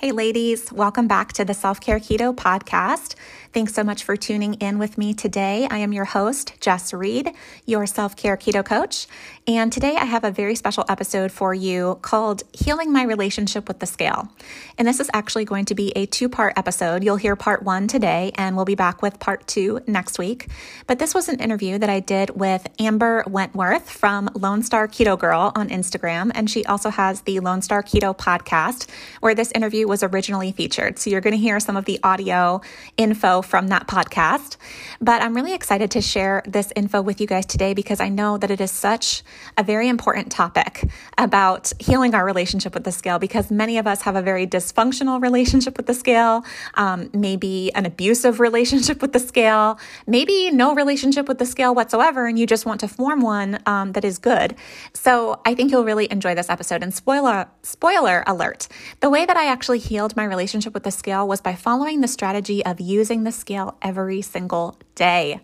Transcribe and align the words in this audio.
Hey, 0.00 0.12
ladies, 0.12 0.72
welcome 0.72 1.08
back 1.08 1.32
to 1.32 1.44
the 1.44 1.54
Self 1.54 1.80
Care 1.80 1.98
Keto 1.98 2.32
podcast. 2.32 3.16
Thanks 3.52 3.74
so 3.74 3.82
much 3.82 4.04
for 4.04 4.14
tuning 4.14 4.54
in 4.54 4.78
with 4.78 4.98
me 4.98 5.14
today. 5.14 5.66
I 5.70 5.78
am 5.78 5.92
your 5.92 6.04
host, 6.04 6.52
Jess 6.60 6.92
Reed, 6.92 7.32
your 7.66 7.86
self 7.86 8.14
care 8.14 8.36
keto 8.36 8.64
coach. 8.64 9.06
And 9.48 9.72
today 9.72 9.96
I 9.96 10.04
have 10.04 10.22
a 10.22 10.30
very 10.30 10.54
special 10.54 10.84
episode 10.88 11.32
for 11.32 11.54
you 11.54 11.98
called 12.02 12.42
Healing 12.52 12.92
My 12.92 13.02
Relationship 13.04 13.66
with 13.66 13.78
the 13.78 13.86
Scale. 13.86 14.28
And 14.76 14.86
this 14.86 15.00
is 15.00 15.10
actually 15.14 15.46
going 15.46 15.64
to 15.64 15.74
be 15.74 15.92
a 15.96 16.04
two 16.04 16.28
part 16.28 16.52
episode. 16.56 17.02
You'll 17.02 17.16
hear 17.16 17.34
part 17.34 17.62
one 17.62 17.88
today, 17.88 18.30
and 18.36 18.54
we'll 18.54 18.66
be 18.66 18.74
back 18.74 19.00
with 19.00 19.18
part 19.18 19.46
two 19.46 19.80
next 19.86 20.18
week. 20.18 20.48
But 20.86 20.98
this 20.98 21.14
was 21.14 21.28
an 21.28 21.40
interview 21.40 21.78
that 21.78 21.88
I 21.88 22.00
did 22.00 22.38
with 22.38 22.66
Amber 22.78 23.24
Wentworth 23.26 23.90
from 23.90 24.28
Lone 24.34 24.62
Star 24.62 24.86
Keto 24.86 25.18
Girl 25.18 25.52
on 25.56 25.70
Instagram. 25.70 26.30
And 26.34 26.50
she 26.50 26.64
also 26.66 26.90
has 26.90 27.22
the 27.22 27.40
Lone 27.40 27.62
Star 27.62 27.82
Keto 27.82 28.16
podcast, 28.16 28.88
where 29.20 29.34
this 29.34 29.50
interview 29.52 29.87
was 29.88 30.02
originally 30.02 30.52
featured. 30.52 30.98
So 30.98 31.10
you're 31.10 31.20
going 31.20 31.32
to 31.32 31.38
hear 31.38 31.58
some 31.58 31.76
of 31.76 31.86
the 31.86 31.98
audio 32.02 32.60
info 32.96 33.42
from 33.42 33.68
that 33.68 33.88
podcast. 33.88 34.56
But 35.00 35.22
I'm 35.22 35.34
really 35.34 35.54
excited 35.54 35.90
to 35.92 36.00
share 36.00 36.42
this 36.46 36.72
info 36.76 37.02
with 37.02 37.20
you 37.20 37.26
guys 37.26 37.46
today 37.46 37.74
because 37.74 37.98
I 38.00 38.08
know 38.08 38.38
that 38.38 38.50
it 38.50 38.60
is 38.60 38.70
such 38.70 39.22
a 39.56 39.62
very 39.62 39.88
important 39.88 40.30
topic 40.30 40.88
about 41.16 41.72
healing 41.78 42.14
our 42.14 42.24
relationship 42.24 42.74
with 42.74 42.84
the 42.84 42.92
scale 42.92 43.18
because 43.18 43.50
many 43.50 43.78
of 43.78 43.86
us 43.86 44.02
have 44.02 44.14
a 44.14 44.22
very 44.22 44.46
dysfunctional 44.46 45.20
relationship 45.20 45.76
with 45.76 45.86
the 45.86 45.94
scale, 45.94 46.44
um, 46.74 47.10
maybe 47.12 47.72
an 47.74 47.86
abusive 47.86 48.40
relationship 48.48 49.02
with 49.02 49.12
the 49.12 49.18
scale, 49.18 49.78
maybe 50.06 50.50
no 50.50 50.74
relationship 50.74 51.26
with 51.28 51.38
the 51.38 51.46
scale 51.46 51.74
whatsoever, 51.74 52.26
and 52.26 52.38
you 52.38 52.46
just 52.46 52.66
want 52.66 52.80
to 52.80 52.88
form 52.88 53.20
one 53.20 53.58
um, 53.66 53.92
that 53.92 54.04
is 54.04 54.18
good. 54.18 54.54
So 54.92 55.40
I 55.46 55.54
think 55.54 55.70
you'll 55.70 55.84
really 55.84 56.10
enjoy 56.10 56.34
this 56.34 56.50
episode. 56.50 56.82
And 56.82 56.92
spoiler, 56.92 57.48
spoiler 57.62 58.24
alert, 58.26 58.68
the 59.00 59.10
way 59.10 59.24
that 59.24 59.36
I 59.36 59.46
actually 59.46 59.77
healed 59.78 60.16
my 60.16 60.24
relationship 60.24 60.74
with 60.74 60.82
the 60.82 60.90
scale 60.90 61.26
was 61.26 61.40
by 61.40 61.54
following 61.54 62.00
the 62.00 62.08
strategy 62.08 62.64
of 62.64 62.80
using 62.80 63.24
the 63.24 63.32
scale 63.32 63.76
every 63.82 64.22
single 64.22 64.78
day, 64.94 65.40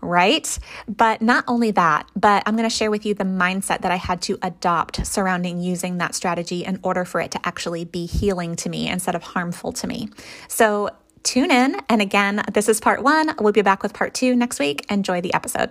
right? 0.00 0.58
But 0.86 1.22
not 1.22 1.44
only 1.48 1.70
that, 1.72 2.08
but 2.14 2.42
I'm 2.46 2.56
going 2.56 2.68
to 2.68 2.74
share 2.74 2.90
with 2.90 3.06
you 3.06 3.14
the 3.14 3.24
mindset 3.24 3.80
that 3.82 3.92
I 3.92 3.96
had 3.96 4.20
to 4.22 4.38
adopt 4.42 5.06
surrounding 5.06 5.60
using 5.60 5.98
that 5.98 6.14
strategy 6.14 6.64
in 6.64 6.78
order 6.82 7.04
for 7.04 7.20
it 7.20 7.30
to 7.32 7.46
actually 7.46 7.84
be 7.84 8.06
healing 8.06 8.56
to 8.56 8.68
me 8.68 8.88
instead 8.88 9.14
of 9.14 9.22
harmful 9.22 9.72
to 9.72 9.86
me. 9.86 10.08
So 10.48 10.90
tune 11.22 11.50
in. 11.50 11.76
And 11.88 12.00
again, 12.02 12.42
this 12.52 12.68
is 12.68 12.80
part 12.80 13.02
one. 13.02 13.34
We'll 13.38 13.52
be 13.52 13.62
back 13.62 13.82
with 13.82 13.92
part 13.94 14.14
two 14.14 14.34
next 14.36 14.58
week. 14.58 14.84
Enjoy 14.90 15.20
the 15.20 15.34
episode. 15.34 15.70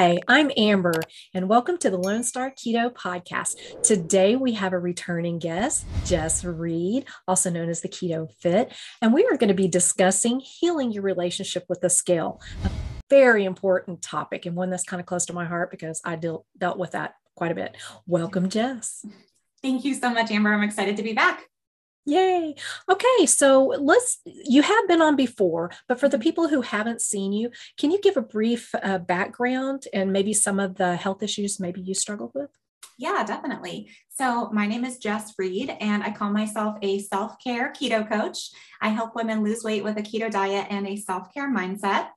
Hi, 0.00 0.20
I'm 0.28 0.52
Amber, 0.56 0.94
and 1.34 1.48
welcome 1.48 1.76
to 1.78 1.90
the 1.90 1.96
Lone 1.96 2.22
Star 2.22 2.52
Keto 2.52 2.88
Podcast. 2.88 3.82
Today 3.82 4.36
we 4.36 4.52
have 4.52 4.72
a 4.72 4.78
returning 4.78 5.40
guest, 5.40 5.86
Jess 6.04 6.44
Reed, 6.44 7.06
also 7.26 7.50
known 7.50 7.68
as 7.68 7.80
the 7.80 7.88
Keto 7.88 8.32
Fit, 8.38 8.72
and 9.02 9.12
we 9.12 9.24
are 9.24 9.36
going 9.36 9.48
to 9.48 9.54
be 9.54 9.66
discussing 9.66 10.38
healing 10.38 10.92
your 10.92 11.02
relationship 11.02 11.64
with 11.68 11.80
the 11.80 11.90
scale. 11.90 12.40
A 12.62 12.70
very 13.10 13.44
important 13.44 14.00
topic 14.00 14.46
and 14.46 14.54
one 14.54 14.70
that's 14.70 14.84
kind 14.84 15.00
of 15.00 15.06
close 15.06 15.26
to 15.26 15.32
my 15.32 15.46
heart 15.46 15.72
because 15.72 16.00
I 16.04 16.14
deal, 16.14 16.46
dealt 16.56 16.78
with 16.78 16.92
that 16.92 17.14
quite 17.34 17.50
a 17.50 17.56
bit. 17.56 17.76
Welcome, 18.06 18.50
Jess. 18.50 19.04
Thank 19.62 19.84
you 19.84 19.94
so 19.94 20.10
much, 20.10 20.30
Amber. 20.30 20.54
I'm 20.54 20.62
excited 20.62 20.96
to 20.98 21.02
be 21.02 21.12
back. 21.12 21.42
Yay. 22.08 22.54
Okay. 22.90 23.26
So 23.26 23.74
let's, 23.78 24.18
you 24.24 24.62
have 24.62 24.88
been 24.88 25.02
on 25.02 25.14
before, 25.14 25.70
but 25.86 26.00
for 26.00 26.08
the 26.08 26.18
people 26.18 26.48
who 26.48 26.62
haven't 26.62 27.02
seen 27.02 27.34
you, 27.34 27.50
can 27.76 27.90
you 27.90 28.00
give 28.00 28.16
a 28.16 28.22
brief 28.22 28.74
uh, 28.82 28.96
background 28.96 29.84
and 29.92 30.10
maybe 30.10 30.32
some 30.32 30.58
of 30.58 30.76
the 30.76 30.96
health 30.96 31.22
issues 31.22 31.60
maybe 31.60 31.82
you 31.82 31.92
struggled 31.92 32.32
with? 32.34 32.48
Yeah, 32.96 33.24
definitely. 33.26 33.90
So, 34.08 34.50
my 34.52 34.66
name 34.66 34.86
is 34.86 34.96
Jess 34.96 35.34
Reed, 35.38 35.76
and 35.80 36.02
I 36.02 36.10
call 36.10 36.30
myself 36.30 36.78
a 36.82 36.98
self 36.98 37.36
care 37.44 37.72
keto 37.72 38.08
coach. 38.08 38.50
I 38.80 38.88
help 38.88 39.14
women 39.14 39.44
lose 39.44 39.62
weight 39.62 39.84
with 39.84 39.98
a 39.98 40.02
keto 40.02 40.30
diet 40.30 40.66
and 40.70 40.86
a 40.88 40.96
self 40.96 41.32
care 41.32 41.52
mindset. 41.52 42.08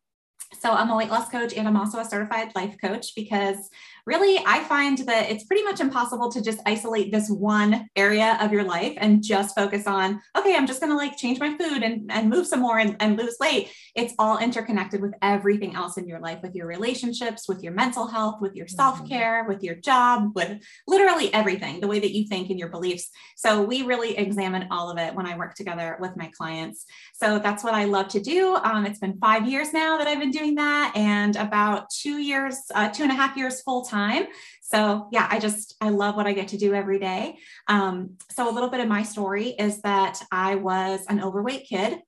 So, 0.59 0.71
I'm 0.71 0.89
a 0.89 0.95
weight 0.95 1.09
loss 1.09 1.29
coach 1.29 1.53
and 1.53 1.67
I'm 1.67 1.77
also 1.77 1.99
a 1.99 2.05
certified 2.05 2.53
life 2.55 2.77
coach 2.81 3.13
because 3.15 3.69
really, 4.05 4.43
I 4.45 4.63
find 4.63 4.97
that 4.99 5.29
it's 5.29 5.43
pretty 5.43 5.63
much 5.63 5.79
impossible 5.79 6.31
to 6.31 6.41
just 6.41 6.59
isolate 6.65 7.11
this 7.11 7.29
one 7.29 7.87
area 7.95 8.37
of 8.41 8.51
your 8.51 8.63
life 8.63 8.95
and 8.97 9.23
just 9.23 9.55
focus 9.55 9.87
on, 9.87 10.21
okay, 10.37 10.55
I'm 10.55 10.67
just 10.67 10.81
going 10.81 10.91
to 10.91 10.97
like 10.97 11.17
change 11.17 11.39
my 11.39 11.57
food 11.57 11.83
and, 11.83 12.11
and 12.11 12.29
move 12.29 12.47
some 12.47 12.61
more 12.61 12.79
and, 12.79 12.95
and 12.99 13.17
lose 13.17 13.37
weight. 13.39 13.71
It's 13.95 14.13
all 14.19 14.37
interconnected 14.37 15.01
with 15.01 15.13
everything 15.21 15.75
else 15.75 15.97
in 15.97 16.07
your 16.07 16.19
life, 16.19 16.39
with 16.41 16.55
your 16.55 16.67
relationships, 16.67 17.47
with 17.47 17.61
your 17.61 17.73
mental 17.73 18.07
health, 18.07 18.41
with 18.41 18.55
your 18.55 18.67
self 18.67 19.07
care, 19.07 19.45
with 19.47 19.63
your 19.63 19.75
job, 19.75 20.31
with 20.35 20.61
literally 20.87 21.33
everything, 21.33 21.79
the 21.79 21.87
way 21.87 21.99
that 21.99 22.11
you 22.11 22.27
think 22.27 22.49
and 22.49 22.59
your 22.59 22.69
beliefs. 22.69 23.09
So 23.35 23.61
we 23.61 23.83
really 23.83 24.17
examine 24.17 24.67
all 24.71 24.89
of 24.89 24.97
it 24.97 25.13
when 25.15 25.25
I 25.25 25.37
work 25.37 25.55
together 25.55 25.97
with 25.99 26.15
my 26.15 26.31
clients. 26.37 26.85
So 27.13 27.39
that's 27.39 27.63
what 27.63 27.73
I 27.73 27.85
love 27.85 28.07
to 28.09 28.19
do. 28.19 28.55
Um, 28.55 28.85
it's 28.85 28.99
been 28.99 29.17
five 29.19 29.47
years 29.47 29.73
now 29.73 29.97
that 29.97 30.07
I've 30.07 30.19
been 30.19 30.31
doing 30.31 30.55
that, 30.55 30.93
and 30.95 31.35
about 31.35 31.89
two 31.89 32.17
years, 32.17 32.57
uh, 32.73 32.89
two 32.89 33.03
and 33.03 33.11
a 33.11 33.15
half 33.15 33.37
years 33.37 33.61
full 33.61 33.83
time. 33.83 34.00
So 34.61 35.07
yeah, 35.11 35.27
I 35.29 35.39
just, 35.39 35.75
I 35.81 35.89
love 35.89 36.15
what 36.15 36.27
I 36.27 36.33
get 36.33 36.49
to 36.49 36.57
do 36.57 36.73
every 36.73 36.99
day. 36.99 37.37
Um, 37.67 38.17
so 38.29 38.49
a 38.49 38.53
little 38.53 38.69
bit 38.69 38.79
of 38.79 38.87
my 38.87 39.03
story 39.03 39.49
is 39.49 39.81
that 39.81 40.21
I 40.31 40.55
was 40.55 41.05
an 41.09 41.21
overweight 41.21 41.67
kid. 41.67 41.99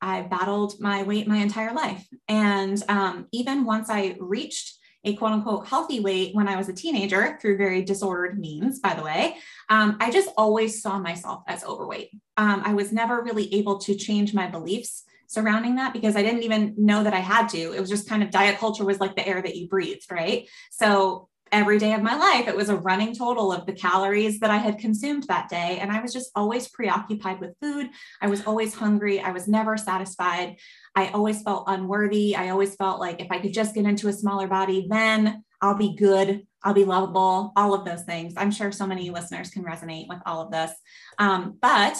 I 0.00 0.22
battled 0.22 0.80
my 0.80 1.02
weight 1.02 1.28
my 1.28 1.38
entire 1.38 1.72
life. 1.72 2.06
And 2.28 2.82
um, 2.88 3.26
even 3.32 3.64
once 3.64 3.88
I 3.90 4.16
reached 4.20 4.78
a 5.04 5.14
quote 5.16 5.32
unquote 5.32 5.66
healthy 5.66 6.00
weight 6.00 6.34
when 6.34 6.48
I 6.48 6.56
was 6.56 6.68
a 6.68 6.72
teenager 6.72 7.38
through 7.40 7.56
very 7.56 7.82
disordered 7.82 8.38
means, 8.38 8.78
by 8.78 8.94
the 8.94 9.02
way, 9.02 9.36
um, 9.68 9.96
I 10.00 10.10
just 10.10 10.30
always 10.36 10.80
saw 10.80 10.98
myself 10.98 11.42
as 11.48 11.64
overweight. 11.64 12.10
Um, 12.36 12.62
I 12.64 12.74
was 12.74 12.92
never 12.92 13.22
really 13.22 13.52
able 13.54 13.78
to 13.78 13.94
change 13.94 14.32
my 14.32 14.46
beliefs 14.46 15.04
surrounding 15.26 15.76
that 15.76 15.92
because 15.92 16.14
I 16.14 16.22
didn't 16.22 16.42
even 16.42 16.74
know 16.76 17.02
that 17.02 17.14
I 17.14 17.20
had 17.20 17.48
to. 17.50 17.72
It 17.72 17.80
was 17.80 17.88
just 17.88 18.08
kind 18.08 18.22
of 18.22 18.30
diet 18.30 18.58
culture 18.58 18.84
was 18.84 19.00
like 19.00 19.16
the 19.16 19.26
air 19.26 19.40
that 19.40 19.56
you 19.56 19.66
breathed, 19.66 20.06
right? 20.10 20.46
So 20.70 21.28
every 21.52 21.78
day 21.78 21.92
of 21.92 22.02
my 22.02 22.16
life, 22.16 22.48
it 22.48 22.56
was 22.56 22.70
a 22.70 22.76
running 22.76 23.14
total 23.14 23.52
of 23.52 23.66
the 23.66 23.74
calories 23.74 24.40
that 24.40 24.50
I 24.50 24.56
had 24.56 24.78
consumed 24.78 25.24
that 25.24 25.50
day. 25.50 25.78
And 25.80 25.92
I 25.92 26.00
was 26.00 26.12
just 26.12 26.30
always 26.34 26.66
preoccupied 26.68 27.40
with 27.40 27.54
food. 27.60 27.90
I 28.22 28.28
was 28.28 28.46
always 28.46 28.74
hungry. 28.74 29.20
I 29.20 29.32
was 29.32 29.46
never 29.46 29.76
satisfied. 29.76 30.56
I 30.96 31.08
always 31.08 31.42
felt 31.42 31.64
unworthy. 31.66 32.34
I 32.34 32.48
always 32.48 32.74
felt 32.74 33.00
like 33.00 33.20
if 33.20 33.30
I 33.30 33.38
could 33.38 33.52
just 33.52 33.74
get 33.74 33.84
into 33.84 34.08
a 34.08 34.12
smaller 34.12 34.48
body, 34.48 34.86
then 34.88 35.44
I'll 35.60 35.76
be 35.76 35.94
good. 35.94 36.46
I'll 36.64 36.74
be 36.74 36.84
lovable, 36.84 37.52
all 37.56 37.74
of 37.74 37.84
those 37.84 38.02
things. 38.02 38.34
I'm 38.36 38.50
sure 38.50 38.72
so 38.72 38.86
many 38.86 39.10
listeners 39.10 39.50
can 39.50 39.64
resonate 39.64 40.08
with 40.08 40.18
all 40.24 40.40
of 40.40 40.50
this. 40.50 40.72
Um, 41.18 41.58
but 41.60 41.96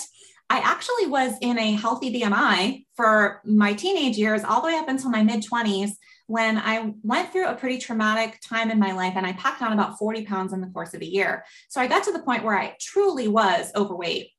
I 0.48 0.58
actually 0.58 1.06
was 1.06 1.32
in 1.40 1.58
a 1.58 1.72
healthy 1.72 2.12
BMI 2.12 2.84
for 2.94 3.40
my 3.44 3.72
teenage 3.72 4.18
years, 4.18 4.44
all 4.44 4.60
the 4.60 4.68
way 4.68 4.76
up 4.76 4.88
until 4.88 5.10
my 5.10 5.22
mid 5.22 5.44
20s 5.44 5.92
when 6.26 6.58
I 6.58 6.94
went 7.02 7.32
through 7.32 7.48
a 7.48 7.54
pretty 7.54 7.78
traumatic 7.78 8.40
time 8.40 8.70
in 8.70 8.78
my 8.78 8.92
life 8.92 9.14
and 9.16 9.26
I 9.26 9.32
packed 9.34 9.62
on 9.62 9.72
about 9.72 9.98
40 9.98 10.24
pounds 10.24 10.52
in 10.52 10.60
the 10.60 10.68
course 10.68 10.94
of 10.94 11.02
a 11.02 11.06
year. 11.06 11.44
So 11.68 11.80
I 11.80 11.86
got 11.86 12.04
to 12.04 12.12
the 12.12 12.22
point 12.22 12.44
where 12.44 12.58
I 12.58 12.76
truly 12.80 13.28
was 13.28 13.70
overweight, 13.74 14.30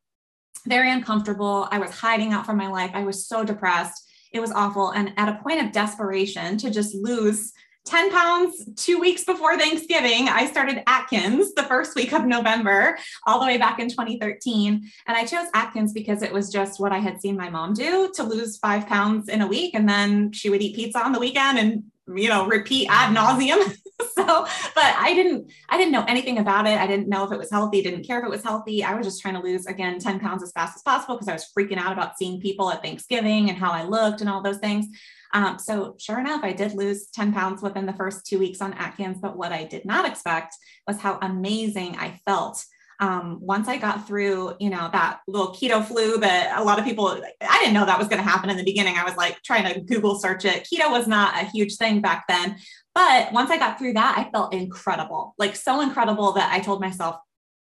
very 0.67 0.91
uncomfortable. 0.91 1.67
I 1.71 1.79
was 1.79 1.91
hiding 1.91 2.33
out 2.33 2.45
from 2.45 2.57
my 2.57 2.67
life. 2.67 2.91
I 2.93 3.03
was 3.03 3.27
so 3.27 3.43
depressed. 3.43 4.09
It 4.31 4.39
was 4.39 4.51
awful. 4.51 4.91
And 4.91 5.13
at 5.17 5.29
a 5.29 5.41
point 5.43 5.61
of 5.61 5.71
desperation 5.71 6.57
to 6.57 6.71
just 6.71 6.95
lose 6.95 7.51
10 7.85 8.11
pounds 8.11 8.65
two 8.75 8.99
weeks 8.99 9.23
before 9.23 9.57
Thanksgiving. 9.57 10.29
I 10.29 10.47
started 10.47 10.83
Atkins 10.87 11.53
the 11.53 11.63
first 11.63 11.95
week 11.95 12.13
of 12.13 12.25
November, 12.25 12.97
all 13.27 13.39
the 13.39 13.45
way 13.45 13.57
back 13.57 13.79
in 13.79 13.89
2013. 13.89 14.89
And 15.07 15.17
I 15.17 15.25
chose 15.25 15.47
Atkins 15.53 15.91
because 15.91 16.21
it 16.21 16.31
was 16.31 16.49
just 16.49 16.79
what 16.79 16.93
I 16.93 16.99
had 16.99 17.19
seen 17.19 17.35
my 17.35 17.49
mom 17.49 17.73
do 17.73 18.11
to 18.15 18.23
lose 18.23 18.57
five 18.57 18.87
pounds 18.87 19.27
in 19.27 19.41
a 19.41 19.47
week. 19.47 19.73
And 19.73 19.87
then 19.87 20.31
she 20.31 20.49
would 20.49 20.61
eat 20.61 20.75
pizza 20.75 21.03
on 21.03 21.11
the 21.11 21.19
weekend 21.19 21.59
and, 21.59 21.83
you 22.07 22.29
know, 22.29 22.47
repeat 22.47 22.87
ad 22.89 23.15
nauseum. 23.15 23.75
so, 24.15 24.25
but 24.25 24.95
I 24.97 25.13
didn't, 25.13 25.51
I 25.69 25.77
didn't 25.77 25.91
know 25.91 26.05
anything 26.07 26.37
about 26.37 26.65
it. 26.65 26.79
I 26.79 26.87
didn't 26.87 27.09
know 27.09 27.25
if 27.25 27.33
it 27.33 27.37
was 27.37 27.51
healthy, 27.51 27.81
didn't 27.81 28.07
care 28.07 28.19
if 28.19 28.25
it 28.25 28.31
was 28.31 28.43
healthy. 28.43 28.83
I 28.83 28.93
was 28.93 29.05
just 29.05 29.21
trying 29.21 29.35
to 29.35 29.41
lose 29.41 29.65
again 29.65 29.99
10 29.99 30.21
pounds 30.21 30.41
as 30.41 30.53
fast 30.53 30.77
as 30.77 30.81
possible 30.83 31.15
because 31.15 31.27
I 31.27 31.33
was 31.33 31.51
freaking 31.57 31.77
out 31.77 31.91
about 31.91 32.17
seeing 32.17 32.39
people 32.39 32.71
at 32.71 32.81
Thanksgiving 32.81 33.49
and 33.49 33.57
how 33.57 33.71
I 33.71 33.83
looked 33.83 34.21
and 34.21 34.29
all 34.29 34.41
those 34.41 34.59
things. 34.59 34.87
Um, 35.33 35.57
so 35.59 35.95
sure 35.99 36.19
enough, 36.19 36.43
I 36.43 36.53
did 36.53 36.73
lose 36.73 37.07
10 37.07 37.33
pounds 37.33 37.61
within 37.61 37.85
the 37.85 37.93
first 37.93 38.25
two 38.25 38.39
weeks 38.39 38.61
on 38.61 38.73
Atkins. 38.73 39.17
But 39.19 39.35
what 39.35 39.51
I 39.51 39.63
did 39.63 39.85
not 39.85 40.05
expect 40.05 40.55
was 40.87 40.99
how 40.99 41.17
amazing 41.21 41.97
I 41.97 42.19
felt 42.25 42.63
um, 42.99 43.39
once 43.41 43.67
I 43.67 43.77
got 43.77 44.07
through, 44.07 44.53
you 44.59 44.69
know, 44.69 44.89
that 44.93 45.19
little 45.27 45.53
keto 45.53 45.83
flu 45.83 46.19
that 46.19 46.57
a 46.57 46.63
lot 46.63 46.79
of 46.79 46.85
people, 46.85 47.07
I 47.41 47.57
didn't 47.59 47.73
know 47.73 47.85
that 47.85 47.99
was 47.99 48.07
going 48.07 48.21
to 48.23 48.29
happen 48.29 48.49
in 48.49 48.57
the 48.57 48.63
beginning. 48.63 48.95
I 48.95 49.03
was 49.03 49.17
like 49.17 49.41
trying 49.43 49.71
to 49.73 49.81
Google 49.81 50.19
search 50.19 50.45
it. 50.45 50.67
Keto 50.71 50.89
was 50.89 51.07
not 51.07 51.41
a 51.41 51.45
huge 51.45 51.75
thing 51.75 52.01
back 52.01 52.25
then. 52.29 52.57
But 52.95 53.33
once 53.33 53.49
I 53.49 53.57
got 53.57 53.77
through 53.77 53.93
that, 53.93 54.17
I 54.17 54.31
felt 54.31 54.53
incredible, 54.53 55.33
like 55.37 55.55
so 55.55 55.81
incredible 55.81 56.33
that 56.33 56.51
I 56.53 56.59
told 56.59 56.79
myself, 56.79 57.17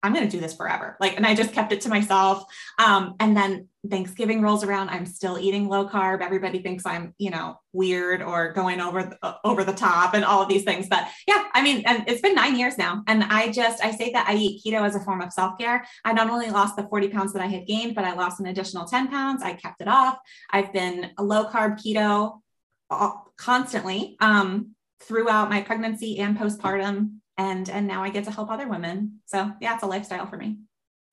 I'm 0.06 0.14
going 0.14 0.26
to 0.26 0.32
do 0.32 0.40
this 0.40 0.56
forever. 0.56 0.96
Like, 1.00 1.18
and 1.18 1.26
I 1.26 1.34
just 1.34 1.52
kept 1.52 1.72
it 1.72 1.82
to 1.82 1.90
myself. 1.90 2.44
Um, 2.78 3.16
and 3.20 3.36
then 3.36 3.68
Thanksgiving 3.90 4.42
rolls 4.42 4.64
around. 4.64 4.90
I'm 4.90 5.06
still 5.06 5.40
eating 5.40 5.68
low 5.68 5.88
carb. 5.90 6.22
Everybody 6.22 6.60
thinks 6.60 6.86
I'm, 6.86 7.16
you 7.18 7.32
know, 7.32 7.60
weird 7.74 8.22
or 8.22 8.54
going 8.54 8.80
over 8.80 9.04
the, 9.04 9.38
over 9.44 9.64
the 9.64 9.74
top 9.74 10.14
and 10.14 10.24
all 10.24 10.44
of 10.44 10.48
these 10.48 10.64
things. 10.64 10.88
But 10.88 11.08
yeah, 11.28 11.46
I 11.54 11.64
mean, 11.64 11.84
and 11.88 12.04
it's 12.08 12.22
been 12.22 12.36
nine 12.36 12.56
years 12.56 12.78
now. 12.78 13.04
And 13.08 13.24
I 13.24 13.52
just, 13.52 13.84
I 13.84 13.92
say 13.92 14.12
that 14.12 14.28
I 14.30 14.36
eat 14.36 14.62
keto 14.64 14.82
as 14.82 14.96
a 14.96 15.00
form 15.00 15.22
of 15.22 15.34
self 15.34 15.58
care. 15.58 15.84
I 16.04 16.14
not 16.14 16.30
only 16.30 16.50
lost 16.52 16.76
the 16.76 16.84
40 16.84 17.10
pounds 17.10 17.34
that 17.34 17.42
I 17.42 17.48
had 17.48 17.66
gained, 17.66 17.96
but 17.96 18.06
I 18.06 18.14
lost 18.14 18.40
an 18.40 18.46
additional 18.46 18.86
10 18.86 19.08
pounds. 19.08 19.42
I 19.42 19.54
kept 19.54 19.82
it 19.82 19.88
off. 19.88 20.18
I've 20.52 20.72
been 20.72 21.12
a 21.18 21.24
low 21.24 21.46
carb 21.50 21.80
keto 21.80 22.42
constantly 23.38 24.18
um, 24.20 24.76
throughout 25.02 25.50
my 25.50 25.62
pregnancy 25.62 26.20
and 26.20 26.38
postpartum 26.38 27.16
and 27.38 27.70
and 27.70 27.88
now 27.88 28.04
I 28.04 28.10
get 28.10 28.24
to 28.26 28.32
help 28.32 28.50
other 28.50 28.68
women. 28.68 29.20
So 29.26 29.52
yeah, 29.60 29.76
it's 29.76 29.84
a 29.84 29.88
lifestyle 29.88 30.26
for 30.26 30.38
me. 30.38 30.58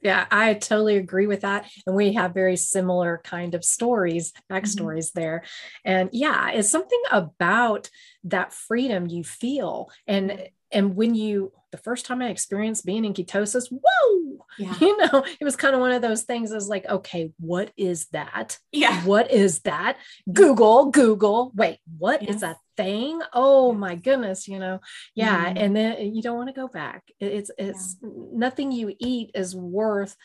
Yeah, 0.03 0.27
I 0.33 0.55
totally 0.55 0.97
agree 0.97 1.29
with 1.29 1.43
that. 1.43 1.71
And 1.87 1.95
we 1.95 2.15
have 2.15 2.35
very 2.35 2.57
similar 2.57 3.21
kind 3.23 3.55
of 3.55 3.65
stories, 3.65 4.33
backstories 4.51 5.11
mm-hmm. 5.11 5.21
there. 5.21 5.45
And 5.85 6.11
yeah, 6.13 6.51
it's 6.51 6.71
something 6.71 7.01
about 7.13 7.89
that 8.25 8.53
freedom 8.53 9.07
you 9.07 9.23
feel. 9.23 9.91
And 10.07 10.49
and 10.73 10.97
when 10.97 11.15
you 11.15 11.53
the 11.71 11.79
first 11.79 12.05
time 12.05 12.21
I 12.21 12.29
experienced 12.29 12.85
being 12.85 13.05
in 13.05 13.15
ketosis, 13.15 13.69
whoa, 13.71 14.47
yeah. 14.59 14.75
you 14.81 14.97
know, 14.99 15.25
it 15.41 15.45
was 15.45 15.57
kind 15.57 15.75
of 15.75 15.81
one 15.81 15.93
of 15.93 16.03
those 16.03 16.23
things 16.23 16.53
is 16.53 16.69
like, 16.69 16.85
okay, 16.87 17.33
what 17.39 17.73
is 17.77 18.07
that? 18.09 18.59
Yeah. 18.73 19.01
What 19.03 19.31
is 19.31 19.61
that? 19.61 19.97
Google, 20.33 20.91
Google, 20.91 21.53
wait, 21.55 21.79
what 21.99 22.23
yes. 22.23 22.35
is 22.35 22.41
that 22.43 22.57
thing? 22.77 23.21
Oh 23.33 23.73
my 23.73 23.95
goodness, 23.95 24.49
you 24.49 24.59
know, 24.59 24.81
yeah. 25.15 25.47
Mm-hmm. 25.47 25.59
And 25.59 25.77
then 25.77 26.15
you 26.15 26.23
don't 26.23 26.37
want 26.37 26.49
to 26.49 26.61
go 26.61 26.69
back. 26.69 27.05
It's, 27.21 27.51
it's 27.59 27.97
yeah. 28.03 28.09
nothing 28.33 28.73
you 28.73 28.95
eat 28.99 29.31
is 29.35 29.55
worth 29.55 30.17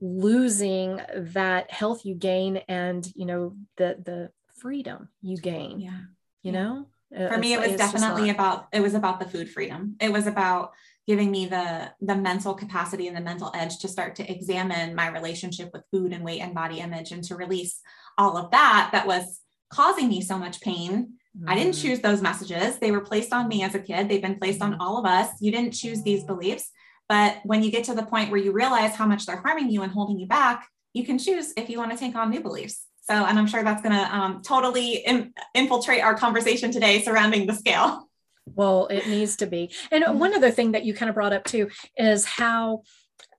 losing 0.00 1.00
that 1.14 1.70
health 1.70 2.04
you 2.04 2.14
gain 2.14 2.58
and, 2.68 3.06
you 3.14 3.26
know, 3.26 3.56
the, 3.76 3.96
the 4.04 4.30
freedom 4.60 5.08
you 5.20 5.36
gain, 5.36 5.80
yeah. 5.80 6.00
you 6.42 6.52
know? 6.52 6.86
For 7.14 7.36
me, 7.36 7.52
it 7.52 7.60
was 7.60 7.76
definitely 7.76 8.30
about, 8.30 8.68
it 8.72 8.80
was 8.80 8.94
about 8.94 9.20
the 9.20 9.28
food 9.28 9.50
freedom. 9.50 9.96
It 10.00 10.10
was 10.10 10.26
about 10.26 10.72
giving 11.06 11.30
me 11.30 11.46
the 11.46 11.90
the 12.00 12.14
mental 12.14 12.54
capacity 12.54 13.08
and 13.08 13.16
the 13.16 13.20
mental 13.20 13.50
edge 13.54 13.78
to 13.78 13.88
start 13.88 14.14
to 14.16 14.30
examine 14.30 14.94
my 14.94 15.08
relationship 15.08 15.70
with 15.72 15.82
food 15.90 16.12
and 16.12 16.24
weight 16.24 16.40
and 16.40 16.54
body 16.54 16.78
image 16.78 17.10
and 17.10 17.24
to 17.24 17.34
release 17.34 17.80
all 18.16 18.36
of 18.36 18.50
that 18.52 18.90
that 18.92 19.06
was 19.06 19.40
causing 19.68 20.08
me 20.08 20.20
so 20.20 20.38
much 20.38 20.60
pain 20.60 21.14
mm-hmm. 21.36 21.48
i 21.48 21.54
didn't 21.54 21.74
mm. 21.74 21.82
choose 21.82 22.00
those 22.00 22.22
messages 22.22 22.78
they 22.78 22.90
were 22.90 23.00
placed 23.00 23.32
on 23.32 23.48
me 23.48 23.62
as 23.62 23.74
a 23.74 23.78
kid 23.78 24.08
they've 24.08 24.22
been 24.22 24.38
placed 24.38 24.62
on 24.62 24.72
mm-hmm. 24.72 24.80
all 24.80 24.98
of 24.98 25.04
us 25.04 25.30
you 25.40 25.50
didn't 25.50 25.72
choose 25.72 26.02
these 26.02 26.24
beliefs 26.24 26.70
but 27.08 27.38
when 27.44 27.62
you 27.62 27.70
get 27.70 27.84
to 27.84 27.94
the 27.94 28.04
point 28.04 28.30
where 28.30 28.40
you 28.40 28.52
realize 28.52 28.94
how 28.94 29.06
much 29.06 29.26
they're 29.26 29.40
harming 29.40 29.70
you 29.70 29.82
and 29.82 29.92
holding 29.92 30.18
you 30.18 30.26
back 30.26 30.68
you 30.92 31.04
can 31.04 31.18
choose 31.18 31.52
if 31.56 31.68
you 31.68 31.78
want 31.78 31.90
to 31.90 31.96
take 31.96 32.14
on 32.14 32.30
new 32.30 32.40
beliefs 32.40 32.86
so 33.02 33.14
and 33.14 33.38
i'm 33.38 33.46
sure 33.46 33.62
that's 33.62 33.82
going 33.82 33.94
to 33.94 34.16
um, 34.16 34.42
totally 34.42 34.96
in, 34.96 35.32
infiltrate 35.54 36.02
our 36.02 36.14
conversation 36.14 36.70
today 36.70 37.02
surrounding 37.02 37.46
the 37.46 37.54
scale 37.54 38.08
well, 38.44 38.86
it 38.88 39.06
needs 39.06 39.36
to 39.36 39.46
be. 39.46 39.72
And 39.90 40.04
mm-hmm. 40.04 40.18
one 40.18 40.34
other 40.34 40.50
thing 40.50 40.72
that 40.72 40.84
you 40.84 40.94
kind 40.94 41.08
of 41.08 41.14
brought 41.14 41.32
up 41.32 41.44
too 41.44 41.70
is 41.96 42.24
how 42.24 42.82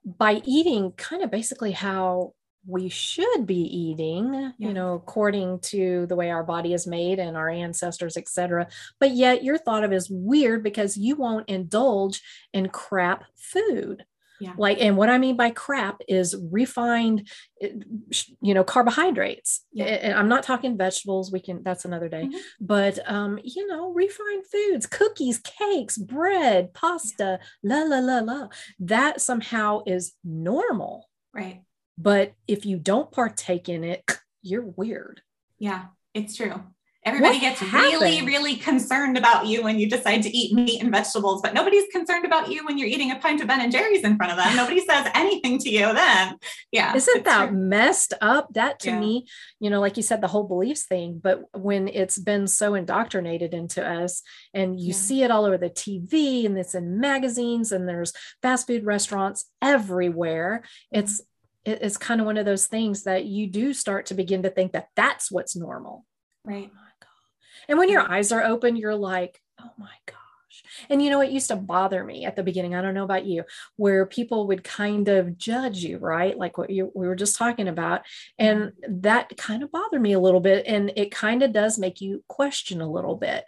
by 0.06 0.42
eating, 0.46 0.92
kind 0.94 1.24
of 1.24 1.32
basically 1.32 1.72
how 1.72 2.34
we 2.66 2.90
should 2.90 3.46
be 3.46 3.62
eating 3.62 4.34
yeah. 4.34 4.52
you 4.58 4.74
know 4.74 4.94
according 4.94 5.60
to 5.60 6.06
the 6.08 6.16
way 6.16 6.30
our 6.30 6.44
body 6.44 6.74
is 6.74 6.88
made 6.88 7.20
and 7.20 7.36
our 7.36 7.50
ancestors 7.50 8.16
etc 8.18 8.68
but 9.00 9.12
yet 9.12 9.44
you're 9.44 9.58
thought 9.58 9.84
of 9.84 9.92
as 9.92 10.10
weird 10.10 10.64
because 10.64 10.96
you 10.98 11.16
won't 11.16 11.50
indulge 11.50 12.22
in 12.54 12.70
crap 12.70 13.26
food 13.36 14.06
yeah. 14.44 14.54
Like, 14.58 14.82
and 14.82 14.98
what 14.98 15.10
I 15.10 15.20
mean 15.20 15.38
by 15.38 15.52
crap 15.52 16.02
is 16.08 16.36
refined, 16.52 17.30
eh, 17.62 17.70
you 18.42 18.54
know, 18.54 18.64
carbohydrates. 18.64 19.64
Yeah. 19.72 19.86
And 19.86 20.14
I'm 20.16 20.28
not 20.28 20.44
talking 20.44 20.78
vegetables. 20.78 21.32
We 21.32 21.40
can, 21.40 21.64
that's 21.64 21.86
another 21.86 22.10
day. 22.10 22.24
Mm-hmm. 22.24 22.38
But, 22.60 23.00
um, 23.10 23.40
you 23.42 23.66
know, 23.68 23.94
refined 23.94 24.46
foods, 24.52 24.86
cookies, 24.86 25.40
cakes, 25.40 25.98
bread, 25.98 26.74
pasta, 26.74 27.40
yeah. 27.62 27.84
la, 27.84 27.84
la, 27.84 28.00
la, 28.00 28.20
la. 28.20 28.48
That 28.80 29.22
somehow 29.22 29.84
is 29.86 30.14
normal. 30.26 31.08
Right. 31.34 31.62
But 31.98 32.34
if 32.48 32.66
you 32.66 32.78
don't 32.78 33.12
partake 33.12 33.70
in 33.70 33.84
it, 33.84 34.04
you're 34.42 34.66
weird. 34.66 35.22
Yeah, 35.60 35.86
it's 36.14 36.36
true. 36.36 36.62
Everybody 37.06 37.36
what 37.36 37.42
gets 37.42 37.60
happened? 37.60 38.02
really, 38.02 38.26
really 38.26 38.56
concerned 38.56 39.18
about 39.18 39.46
you 39.46 39.62
when 39.64 39.78
you 39.78 39.90
decide 39.90 40.24
to 40.24 40.30
eat 40.30 40.54
meat 40.54 40.82
and 40.82 40.90
vegetables, 40.90 41.42
but 41.42 41.54
nobody's 41.54 41.84
concerned 41.92 42.26
about 42.26 42.50
you 42.50 42.66
when 42.66 42.78
you're 42.78 42.88
eating 42.88 43.12
a 43.12 43.18
pint 43.18 43.42
of 43.42 43.48
Ben 43.48 43.60
and 43.60 43.72
Jerry's 43.72 44.04
in 44.04 44.16
front 44.16 44.32
of 44.32 44.38
them. 44.38 44.56
Nobody 44.56 44.80
says 44.86 45.10
anything 45.14 45.60
to 45.60 45.70
you 45.70 45.94
then. 45.94 46.38
Yeah. 46.72 46.96
Isn't 46.96 47.26
that 47.26 47.50
true. 47.50 47.58
messed 47.58 48.14
up? 48.22 48.54
That 48.54 48.80
to 48.82 48.92
yeah. 48.92 49.00
me, 49.00 49.28
you 49.60 49.70
know, 49.70 49.82
like 49.82 49.98
you 49.98 50.04
said, 50.04 50.22
the 50.22 50.30
whole 50.30 50.46
beliefs 50.46 50.84
thing, 50.84 51.20
but 51.22 51.44
when 51.54 51.90
it's 51.90 52.18
been 52.18 52.48
so 52.48 52.74
indoctrinated 52.74 53.54
into 53.54 53.86
us 53.86 54.22
and 54.54 54.80
you 54.80 54.88
yeah. 54.88 54.94
see 54.94 55.24
it 55.24 55.32
all 55.32 55.44
over 55.44 55.58
the 55.58 55.70
TV 55.70 56.46
and 56.46 56.58
it's 56.58 56.76
in 56.76 57.02
magazines 57.02 57.74
and 57.74 57.88
there's 57.88 58.14
fast 58.42 58.66
food 58.66 58.86
restaurants 58.86 59.46
everywhere, 59.62 60.64
it's 60.90 61.22
it's 61.66 61.98
kind 61.98 62.20
of 62.20 62.26
one 62.26 62.38
of 62.38 62.46
those 62.46 62.68
things 62.68 63.04
that 63.04 63.26
you 63.26 63.48
do 63.48 63.74
start 63.74 64.08
to 64.08 64.14
begin 64.14 64.44
to 64.44 64.50
think 64.50 64.74
that 64.74 64.90
that's 64.96 65.32
what's 65.32 65.56
normal. 65.56 66.06
Right. 66.46 66.72
my 66.74 66.82
god 67.00 67.08
And 67.70 67.80
when 67.80 67.90
your 67.90 68.02
eyes 68.02 68.32
are 68.32 68.44
open, 68.44 68.76
you're 68.76 68.96
like, 68.96 69.40
oh 69.62 69.72
my 69.78 69.96
gosh. 70.06 70.18
And 70.90 71.02
you 71.02 71.10
know, 71.10 71.22
it 71.22 71.32
used 71.32 71.48
to 71.48 71.56
bother 71.56 72.04
me 72.04 72.26
at 72.26 72.36
the 72.36 72.44
beginning. 72.44 72.76
I 72.76 72.82
don't 72.82 72.94
know 72.94 73.06
about 73.06 73.26
you, 73.26 73.44
where 73.78 74.06
people 74.06 74.48
would 74.48 74.64
kind 74.64 75.08
of 75.08 75.38
judge 75.38 75.80
you, 75.80 75.98
right? 75.98 76.38
Like 76.38 76.58
what 76.58 76.70
you, 76.70 76.92
we 76.94 77.08
were 77.08 77.16
just 77.16 77.38
talking 77.38 77.68
about. 77.68 78.02
And 78.38 78.74
that 78.88 79.36
kind 79.38 79.64
of 79.64 79.72
bothered 79.72 80.02
me 80.02 80.14
a 80.14 80.20
little 80.20 80.42
bit. 80.42 80.66
And 80.68 80.92
it 80.96 81.12
kind 81.12 81.44
of 81.44 81.54
does 81.54 81.80
make 81.80 82.02
you 82.02 82.24
question 82.28 82.82
a 82.82 82.92
little 82.92 83.16
bit. 83.16 83.46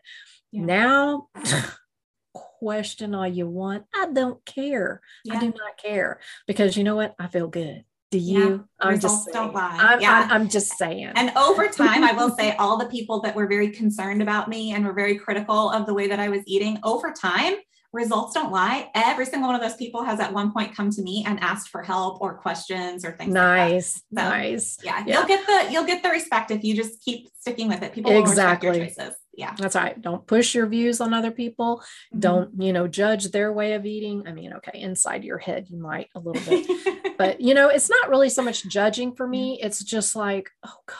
Yeah. 0.51 0.65
Now, 0.65 1.27
question 2.33 3.13
all 3.13 3.27
you 3.27 3.47
want. 3.47 3.85
I 3.93 4.07
don't 4.11 4.43
care. 4.45 5.01
Yeah. 5.23 5.35
I 5.35 5.39
do 5.39 5.47
not 5.47 5.77
care 5.77 6.19
because 6.47 6.77
you 6.77 6.83
know 6.83 6.95
what? 6.95 7.13
I 7.19 7.27
feel 7.27 7.47
good. 7.47 7.83
Do 8.15 8.21
you? 8.21 8.65
Yeah, 8.79 8.87
I'm 8.87 8.97
just 8.97 9.27
don't 9.33 9.53
lie. 9.53 9.75
I'm, 9.77 9.99
yeah. 9.99 10.21
I'm, 10.23 10.31
I'm, 10.43 10.49
just 10.49 10.77
saying. 10.77 11.11
And 11.15 11.35
over 11.35 11.67
time, 11.83 12.01
I 12.01 12.13
will 12.13 12.29
say 12.29 12.55
all 12.55 12.77
the 12.77 12.85
people 12.85 13.19
that 13.21 13.35
were 13.35 13.45
very 13.45 13.69
concerned 13.69 14.21
about 14.21 14.47
me 14.47 14.71
and 14.71 14.85
were 14.85 14.93
very 14.93 15.17
critical 15.17 15.69
of 15.69 15.85
the 15.85 15.93
way 15.93 16.07
that 16.07 16.17
I 16.17 16.29
was 16.29 16.41
eating 16.47 16.79
over 16.83 17.11
time, 17.11 17.55
results 17.91 18.33
don't 18.33 18.53
lie. 18.53 18.89
Every 18.95 19.25
single 19.25 19.49
one 19.49 19.55
of 19.55 19.61
those 19.61 19.75
people 19.75 20.05
has 20.05 20.21
at 20.21 20.31
one 20.31 20.53
point 20.53 20.73
come 20.73 20.91
to 20.91 21.01
me 21.01 21.25
and 21.27 21.41
asked 21.41 21.67
for 21.67 21.83
help 21.83 22.21
or 22.21 22.35
questions 22.35 23.03
or 23.03 23.11
things. 23.11 23.33
Nice. 23.33 24.01
Like 24.13 24.23
so, 24.23 24.29
nice. 24.29 24.77
Yeah, 24.81 25.03
yeah, 25.05 25.17
You'll 25.17 25.27
get 25.27 25.45
the, 25.45 25.73
you'll 25.73 25.85
get 25.85 26.01
the 26.01 26.09
respect 26.09 26.51
if 26.51 26.63
you 26.63 26.73
just 26.73 27.03
keep 27.03 27.27
sticking 27.37 27.67
with 27.67 27.81
it. 27.81 27.91
People 27.91 28.13
will 28.13 28.21
exactly. 28.21 28.69
respect 28.69 28.97
your 28.97 29.05
choices 29.07 29.19
yeah 29.37 29.53
that's 29.57 29.75
right 29.75 30.01
don't 30.01 30.25
push 30.27 30.55
your 30.55 30.67
views 30.67 31.01
on 31.01 31.13
other 31.13 31.31
people 31.31 31.77
mm-hmm. 31.77 32.19
don't 32.19 32.61
you 32.61 32.73
know 32.73 32.87
judge 32.87 33.31
their 33.31 33.51
way 33.51 33.73
of 33.73 33.85
eating 33.85 34.23
i 34.27 34.31
mean 34.31 34.53
okay 34.53 34.79
inside 34.79 35.23
your 35.23 35.37
head 35.37 35.67
you 35.69 35.77
might 35.77 36.09
a 36.15 36.19
little 36.19 36.41
bit 36.43 37.17
but 37.17 37.41
you 37.47 37.53
know 37.53 37.69
it's 37.69 37.89
not 37.89 38.09
really 38.09 38.29
so 38.29 38.41
much 38.41 38.67
judging 38.67 39.15
for 39.15 39.27
me 39.27 39.59
it's 39.61 39.83
just 39.83 40.15
like 40.15 40.49
oh 40.65 40.77
god 40.87 40.97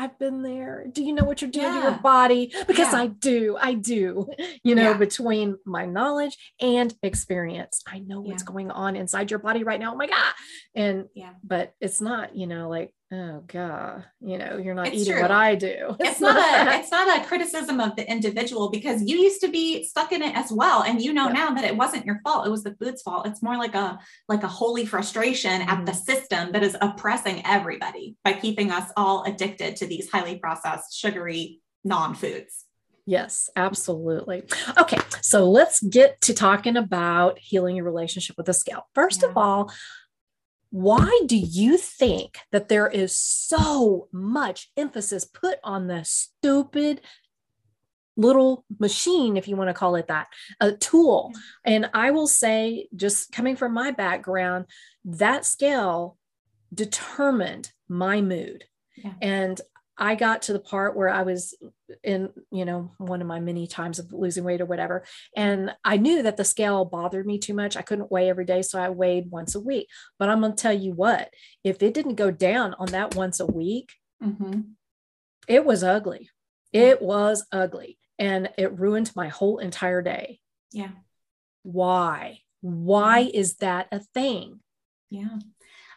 I've 0.00 0.18
been 0.18 0.40
there. 0.40 0.86
Do 0.90 1.04
you 1.04 1.12
know 1.12 1.24
what 1.24 1.42
you're 1.42 1.50
doing 1.50 1.66
yeah. 1.66 1.80
to 1.80 1.90
your 1.90 1.98
body? 1.98 2.54
Because 2.66 2.94
yeah. 2.94 3.00
I 3.00 3.06
do. 3.08 3.58
I 3.60 3.74
do. 3.74 4.28
You 4.62 4.74
know, 4.74 4.90
yeah. 4.90 4.96
between 4.96 5.56
my 5.64 5.86
knowledge 5.86 6.36
and 6.60 6.92
experience, 7.02 7.82
I 7.86 7.98
know 8.00 8.20
what's 8.20 8.42
going 8.42 8.70
on 8.70 8.94
inside 8.94 9.30
your 9.30 9.38
body 9.38 9.64
right 9.64 9.80
now. 9.80 9.94
Oh 9.94 9.96
my 9.96 10.06
God. 10.06 10.34
And 10.74 11.06
yeah, 11.14 11.32
but 11.42 11.72
it's 11.80 12.00
not, 12.00 12.36
you 12.36 12.46
know, 12.46 12.68
like 12.68 12.92
oh 13.12 13.42
god 13.48 14.04
you 14.20 14.38
know 14.38 14.56
you're 14.56 14.74
not 14.74 14.86
it's 14.86 14.98
eating 14.98 15.14
true. 15.14 15.22
what 15.22 15.32
i 15.32 15.56
do 15.56 15.96
it's, 15.98 16.10
it's 16.10 16.20
not, 16.20 16.36
not 16.36 16.68
a 16.68 16.78
it's 16.78 16.90
not 16.92 17.20
a 17.20 17.26
criticism 17.26 17.80
of 17.80 17.96
the 17.96 18.08
individual 18.08 18.70
because 18.70 19.02
you 19.02 19.18
used 19.18 19.40
to 19.40 19.48
be 19.48 19.82
stuck 19.82 20.12
in 20.12 20.22
it 20.22 20.36
as 20.36 20.52
well 20.52 20.84
and 20.84 21.02
you 21.02 21.12
know 21.12 21.28
now 21.28 21.50
that 21.50 21.64
it 21.64 21.76
wasn't 21.76 22.06
your 22.06 22.20
fault 22.22 22.46
it 22.46 22.50
was 22.50 22.62
the 22.62 22.74
food's 22.76 23.02
fault 23.02 23.26
it's 23.26 23.42
more 23.42 23.56
like 23.56 23.74
a 23.74 23.98
like 24.28 24.44
a 24.44 24.48
holy 24.48 24.86
frustration 24.86 25.60
mm-hmm. 25.60 25.70
at 25.70 25.86
the 25.86 25.92
mm-hmm. 25.92 26.00
system 26.00 26.52
that 26.52 26.62
is 26.62 26.76
oppressing 26.80 27.42
everybody 27.44 28.16
by 28.22 28.32
keeping 28.32 28.70
us 28.70 28.90
all 28.96 29.24
addicted 29.24 29.74
to 29.74 29.86
these 29.86 30.08
highly 30.10 30.38
processed 30.38 30.96
sugary 30.96 31.60
non-foods 31.84 32.66
Yes, 33.06 33.50
absolutely. 33.56 34.44
Okay, 34.78 34.98
so 35.20 35.50
let's 35.50 35.80
get 35.82 36.20
to 36.20 36.34
talking 36.34 36.76
about 36.76 37.40
healing 37.40 37.74
your 37.74 37.84
relationship 37.84 38.36
with 38.36 38.46
the 38.46 38.54
scale. 38.54 38.86
First 38.94 39.22
yeah. 39.22 39.30
of 39.30 39.36
all, 39.36 39.72
why 40.70 41.22
do 41.26 41.36
you 41.36 41.76
think 41.76 42.38
that 42.52 42.68
there 42.68 42.88
is 42.88 43.16
so 43.18 44.08
much 44.12 44.70
emphasis 44.76 45.24
put 45.24 45.58
on 45.64 45.88
the 45.88 46.04
stupid 46.04 47.00
little 48.16 48.64
machine, 48.78 49.36
if 49.36 49.48
you 49.48 49.56
want 49.56 49.68
to 49.68 49.74
call 49.74 49.96
it 49.96 50.08
that, 50.08 50.28
a 50.60 50.72
tool? 50.72 51.32
And 51.64 51.90
I 51.92 52.12
will 52.12 52.28
say, 52.28 52.88
just 52.94 53.32
coming 53.32 53.56
from 53.56 53.74
my 53.74 53.90
background, 53.90 54.66
that 55.04 55.44
scale 55.44 56.16
determined 56.72 57.72
my 57.88 58.20
mood. 58.20 58.64
Yeah. 58.96 59.14
And 59.20 59.60
I 60.00 60.14
got 60.14 60.42
to 60.42 60.54
the 60.54 60.58
part 60.58 60.96
where 60.96 61.10
I 61.10 61.22
was 61.22 61.54
in 62.02 62.30
you 62.50 62.64
know 62.64 62.90
one 62.98 63.20
of 63.20 63.26
my 63.26 63.38
many 63.38 63.66
times 63.66 63.98
of 63.98 64.12
losing 64.12 64.44
weight 64.44 64.60
or 64.60 64.64
whatever 64.64 65.04
and 65.36 65.74
i 65.84 65.96
knew 65.96 66.22
that 66.22 66.36
the 66.36 66.44
scale 66.44 66.84
bothered 66.84 67.26
me 67.26 67.38
too 67.38 67.54
much. 67.54 67.76
I 67.76 67.82
couldn't 67.82 68.10
weigh 68.10 68.30
every 68.30 68.44
day 68.44 68.62
so 68.62 68.80
i 68.80 68.88
weighed 68.88 69.30
once 69.30 69.54
a 69.54 69.60
week. 69.60 69.88
But 70.18 70.28
i'm 70.28 70.40
going 70.40 70.52
to 70.54 70.62
tell 70.62 70.72
you 70.72 70.92
what 70.92 71.30
if 71.64 71.82
it 71.82 71.94
didn't 71.94 72.14
go 72.14 72.30
down 72.30 72.74
on 72.78 72.88
that 72.88 73.14
once 73.14 73.40
a 73.40 73.46
week 73.46 73.92
mm-hmm. 74.22 74.60
it 75.46 75.64
was 75.64 75.82
ugly. 75.82 76.30
It 76.72 77.02
was 77.02 77.46
ugly 77.50 77.98
and 78.18 78.50
it 78.56 78.78
ruined 78.78 79.10
my 79.16 79.28
whole 79.28 79.58
entire 79.58 80.02
day. 80.02 80.40
Yeah. 80.72 80.90
Why? 81.62 82.40
Why 82.60 83.22
mm-hmm. 83.22 83.36
is 83.36 83.56
that 83.56 83.88
a 83.90 84.00
thing? 84.00 84.60
Yeah. 85.10 85.38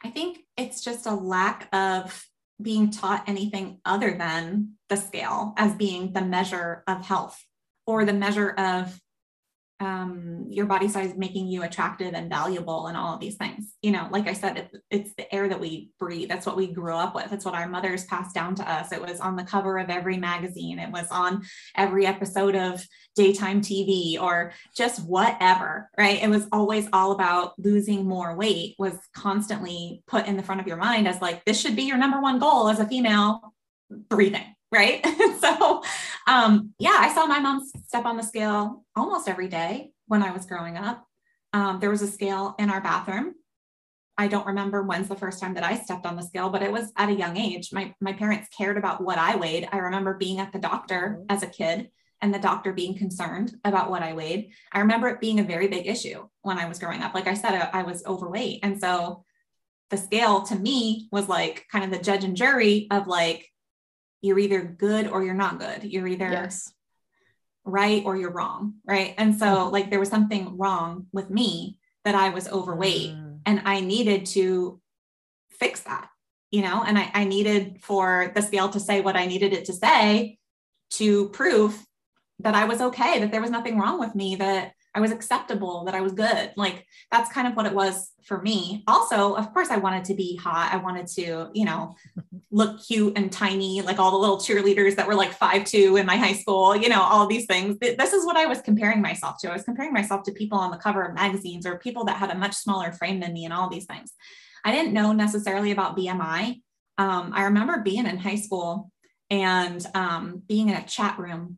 I 0.04 0.10
think 0.10 0.40
it's 0.58 0.84
just 0.84 1.06
a 1.06 1.14
lack 1.14 1.70
of 1.72 2.26
being 2.62 2.92
taught 2.92 3.28
anything 3.28 3.80
other 3.86 4.16
than 4.18 4.74
the 4.90 4.96
scale 4.96 5.54
as 5.58 5.74
being 5.76 6.14
the 6.14 6.22
measure 6.22 6.84
of 6.88 7.06
health 7.06 7.44
or 7.86 8.06
the 8.06 8.14
measure 8.14 8.52
of 8.52 9.00
um, 9.84 10.46
your 10.50 10.66
body 10.66 10.88
size 10.88 11.14
making 11.18 11.48
you 11.48 11.64
attractive 11.64 12.14
and 12.14 12.30
valuable 12.30 12.88
and 12.88 12.96
all 12.96 13.14
of 13.14 13.20
these 13.20 13.36
things. 13.36 13.74
You 13.82 13.92
know, 13.92 14.08
like 14.12 14.28
I 14.28 14.34
said, 14.34 14.58
it, 14.58 14.72
it's 14.90 15.14
the 15.16 15.34
air 15.34 15.50
that 15.50 15.60
we 15.60 15.92
breathe. 16.00 16.30
That's 16.30 16.46
what 16.46 16.56
we 16.56 16.68
grew 16.68 16.96
up 16.96 17.14
with. 17.14 17.32
It's 17.32 17.46
what 17.46 17.54
our 17.54 17.68
mothers 17.68 18.06
passed 18.06 18.34
down 18.34 18.56
to 18.56 18.72
us. 18.72 18.92
It 18.92 19.02
was 19.02 19.20
on 19.20 19.36
the 19.36 19.44
cover 19.44 19.78
of 19.78 19.90
every 19.90 20.18
magazine. 20.18 20.80
It 20.80 20.92
was 20.92 21.08
on 21.12 21.44
every 21.76 22.06
episode 22.06 22.56
of 22.56 22.84
daytime 23.16 23.62
TV 23.62 24.20
or 24.20 24.54
just 24.76 25.06
whatever, 25.06 25.90
right? 25.98 26.24
It 26.24 26.30
was 26.30 26.48
always 26.52 26.88
all 26.94 27.12
about 27.12 27.54
losing 27.60 28.06
more 28.06 28.36
weight 28.36 28.76
was 28.80 28.98
constantly 29.14 30.02
put 30.08 30.28
in 30.28 30.38
the 30.38 30.44
front 30.44 30.62
of 30.62 30.68
your 30.68 30.78
mind 30.78 31.08
as 31.08 31.22
like, 31.22 31.44
this 31.46 31.60
should 31.60 31.76
be 31.76 31.84
your 31.84 31.98
number 31.98 32.22
one 32.22 32.40
goal 32.40 32.70
as 32.70 32.80
a 32.80 32.88
female 32.88 33.54
breathing 34.10 34.56
right? 34.74 35.06
so, 35.40 35.84
um, 36.28 36.74
yeah, 36.80 36.98
I 36.98 37.14
saw 37.14 37.26
my 37.26 37.40
mom 37.40 37.66
step 37.88 38.06
on 38.06 38.18
the 38.18 38.24
scale 38.24 38.84
almost 38.96 39.30
every 39.30 39.48
day 39.48 39.92
when 40.08 40.24
I 40.24 40.32
was 40.32 40.46
growing 40.46 40.78
up. 40.78 41.06
Um, 41.54 41.80
there 41.80 41.90
was 41.90 42.02
a 42.02 42.08
scale 42.08 42.56
in 42.60 42.70
our 42.70 42.82
bathroom. 42.82 43.36
I 44.18 44.28
don't 44.28 44.48
remember 44.48 44.84
when's 44.84 45.08
the 45.08 45.16
first 45.16 45.40
time 45.40 45.56
that 45.56 45.64
I 45.64 45.78
stepped 45.78 46.06
on 46.06 46.16
the 46.16 46.22
scale, 46.22 46.50
but 46.50 46.62
it 46.62 46.72
was 46.72 46.92
at 46.98 47.10
a 47.10 47.14
young 47.14 47.38
age. 47.38 47.70
My 47.72 47.96
my 48.00 48.14
parents 48.14 48.48
cared 48.56 48.78
about 48.78 49.04
what 49.04 49.18
I 49.18 49.36
weighed. 49.36 49.68
I 49.72 49.78
remember 49.78 50.14
being 50.16 50.40
at 50.40 50.52
the 50.52 50.60
doctor 50.60 51.24
as 51.30 51.42
a 51.42 51.48
kid 51.48 51.90
and 52.24 52.34
the 52.34 52.40
doctor 52.40 52.72
being 52.72 52.98
concerned 52.98 53.54
about 53.66 53.90
what 53.90 54.02
I 54.02 54.14
weighed. 54.14 54.52
I 54.72 54.80
remember 54.80 55.10
it 55.10 55.20
being 55.20 55.40
a 55.42 55.44
very 55.44 55.68
big 55.68 55.88
issue 55.88 56.26
when 56.42 56.58
I 56.58 56.68
was 56.68 56.80
growing 56.80 57.02
up. 57.02 57.14
Like 57.14 57.28
I 57.28 57.34
said, 57.34 57.54
I, 57.54 57.82
I 57.82 57.84
was 57.84 58.06
overweight. 58.06 58.62
And 58.64 58.80
so 58.80 59.26
the 59.90 59.98
scale 59.98 60.44
to 60.44 60.56
me 60.56 61.10
was 61.12 61.28
like 61.28 61.66
kind 61.70 61.84
of 61.84 61.92
the 61.92 62.04
judge 62.04 62.24
and 62.24 62.38
jury 62.38 62.88
of 62.92 63.08
like, 63.08 63.52
you're 64.24 64.40
either 64.40 64.64
good 64.64 65.08
or 65.08 65.24
you're 65.24 65.36
not 65.36 65.60
good. 65.60 65.84
You're 65.84 66.08
either 66.08 66.32
yes. 66.32 66.74
right 67.66 68.02
or 68.06 68.16
you're 68.16 68.32
wrong. 68.32 68.76
Right. 68.88 69.14
And 69.18 69.38
so, 69.38 69.46
mm-hmm. 69.46 69.74
like, 69.74 69.90
there 69.92 70.00
was 70.00 70.10
something 70.10 70.58
wrong 70.58 71.08
with 71.12 71.30
me 71.30 71.78
that 72.06 72.16
I 72.16 72.30
was 72.30 72.48
overweight 72.48 73.12
mm. 73.12 73.40
and 73.46 73.62
I 73.66 73.82
needed 73.82 74.26
to 74.28 74.82
fix 75.52 75.82
that, 75.82 76.10
you 76.52 76.62
know, 76.62 76.84
and 76.84 76.98
I, 76.98 77.12
I 77.14 77.24
needed 77.26 77.80
for 77.82 78.32
the 78.34 78.42
scale 78.42 78.70
to 78.70 78.80
say 78.80 79.02
what 79.02 79.16
I 79.16 79.26
needed 79.26 79.54
it 79.54 79.66
to 79.66 79.74
say 79.74 80.38
to 80.92 81.30
prove 81.30 81.78
that 82.40 82.56
I 82.56 82.66
was 82.66 82.82
okay, 82.82 83.20
that 83.20 83.32
there 83.32 83.42
was 83.42 83.52
nothing 83.52 83.78
wrong 83.78 84.00
with 84.00 84.16
me, 84.16 84.38
that 84.38 84.74
I 84.96 85.02
was 85.02 85.12
acceptable, 85.12 85.86
that 85.86 85.96
I 85.96 86.02
was 86.02 86.14
good. 86.14 86.52
Like 86.56 86.86
that's 87.12 87.32
kind 87.32 87.48
of 87.48 87.56
what 87.56 87.66
it 87.66 87.74
was 87.74 88.12
for 88.24 88.42
me. 88.42 88.84
Also, 88.88 89.34
of 89.34 89.52
course, 89.54 89.70
I 89.70 89.78
wanted 89.78 90.06
to 90.06 90.14
be 90.14 90.36
hot. 90.36 90.72
I 90.72 90.78
wanted 90.78 91.08
to, 91.08 91.50
you 91.54 91.66
know, 91.66 91.96
look 92.52 92.86
cute 92.86 93.18
and 93.18 93.32
tiny, 93.32 93.82
like 93.82 94.00
all 94.00 94.12
the 94.12 94.18
little 94.18 94.38
cheerleaders 94.38 94.96
that 94.96 95.08
were 95.08 95.16
like 95.16 95.34
five 95.34 95.66
two 95.66 95.98
in 95.98 96.06
my 96.06 96.16
high 96.16 96.34
school, 96.34 96.76
you 96.76 96.90
know, 96.90 97.02
all 97.02 97.26
these 97.28 97.48
things. 97.48 97.78
This 97.80 98.14
is 98.14 98.26
what 98.26 98.38
I 98.38 98.46
was 98.46 98.62
comparing 98.62 99.02
myself 99.02 99.38
to. 99.40 99.50
I 99.50 99.54
was 99.54 99.64
comparing 99.64 99.94
myself 99.94 100.24
to 100.24 100.32
people 100.32 100.60
on 100.60 100.72
the 100.72 100.78
cover 100.78 101.04
of 101.04 101.16
magazines 101.16 101.66
or 101.66 101.80
people 101.80 102.06
that 102.06 102.18
had 102.18 102.30
a 102.30 102.38
much 102.38 102.54
smaller 102.54 102.92
frame 102.92 103.20
than 103.20 103.34
me 103.34 103.46
and 103.46 103.54
all 103.54 103.70
these 103.70 103.86
things. 103.86 104.14
I 104.64 104.72
didn't 104.72 104.94
know 104.94 105.12
necessarily 105.12 105.72
about 105.72 105.98
BMI. 105.98 106.62
Um, 106.98 107.32
I 107.34 107.46
remember 107.46 107.82
being 107.82 108.06
in 108.06 108.18
high 108.18 108.36
school 108.36 108.92
and 109.30 109.84
um, 109.96 110.44
being 110.48 110.70
in 110.70 110.76
a 110.76 110.86
chat 110.86 111.18
room 111.18 111.58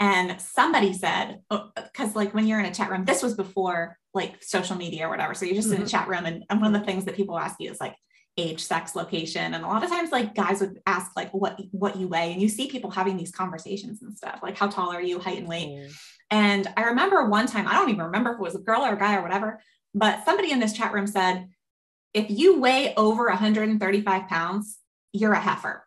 and 0.00 0.40
somebody 0.40 0.92
said 0.92 1.40
because 1.48 2.10
oh, 2.10 2.18
like 2.18 2.34
when 2.34 2.46
you're 2.46 2.58
in 2.58 2.66
a 2.66 2.74
chat 2.74 2.90
room 2.90 3.04
this 3.04 3.22
was 3.22 3.34
before 3.34 3.96
like 4.12 4.42
social 4.42 4.76
media 4.76 5.06
or 5.06 5.10
whatever 5.10 5.34
so 5.34 5.44
you're 5.44 5.54
just 5.54 5.68
mm-hmm. 5.68 5.76
in 5.76 5.82
a 5.82 5.84
mm-hmm. 5.84 5.96
chat 5.96 6.08
room 6.08 6.26
and, 6.26 6.44
and 6.50 6.60
one 6.60 6.74
of 6.74 6.80
the 6.80 6.86
things 6.86 7.04
that 7.04 7.16
people 7.16 7.38
ask 7.38 7.56
you 7.60 7.70
is 7.70 7.80
like 7.80 7.94
age 8.36 8.60
sex 8.60 8.96
location 8.96 9.54
and 9.54 9.64
a 9.64 9.68
lot 9.68 9.84
of 9.84 9.90
times 9.90 10.10
like 10.10 10.34
guys 10.34 10.60
would 10.60 10.80
ask 10.86 11.12
like 11.14 11.32
what 11.32 11.60
what 11.70 11.96
you 11.96 12.08
weigh 12.08 12.32
and 12.32 12.42
you 12.42 12.48
see 12.48 12.66
people 12.66 12.90
having 12.90 13.16
these 13.16 13.30
conversations 13.30 14.02
and 14.02 14.16
stuff 14.16 14.40
like 14.42 14.56
how 14.56 14.66
tall 14.66 14.92
are 14.92 15.02
you 15.02 15.20
height 15.20 15.38
and 15.38 15.46
weight 15.46 15.68
mm. 15.68 15.92
and 16.30 16.66
i 16.76 16.82
remember 16.82 17.26
one 17.26 17.46
time 17.46 17.68
i 17.68 17.74
don't 17.74 17.90
even 17.90 18.06
remember 18.06 18.32
if 18.32 18.38
it 18.38 18.42
was 18.42 18.56
a 18.56 18.60
girl 18.60 18.82
or 18.82 18.94
a 18.94 18.98
guy 18.98 19.16
or 19.16 19.22
whatever 19.22 19.60
but 19.94 20.24
somebody 20.24 20.50
in 20.50 20.58
this 20.58 20.72
chat 20.72 20.92
room 20.92 21.06
said 21.06 21.48
if 22.12 22.26
you 22.28 22.60
weigh 22.60 22.92
over 22.96 23.26
135 23.26 24.28
pounds 24.28 24.78
you're 25.12 25.32
a 25.32 25.40
heifer 25.40 25.86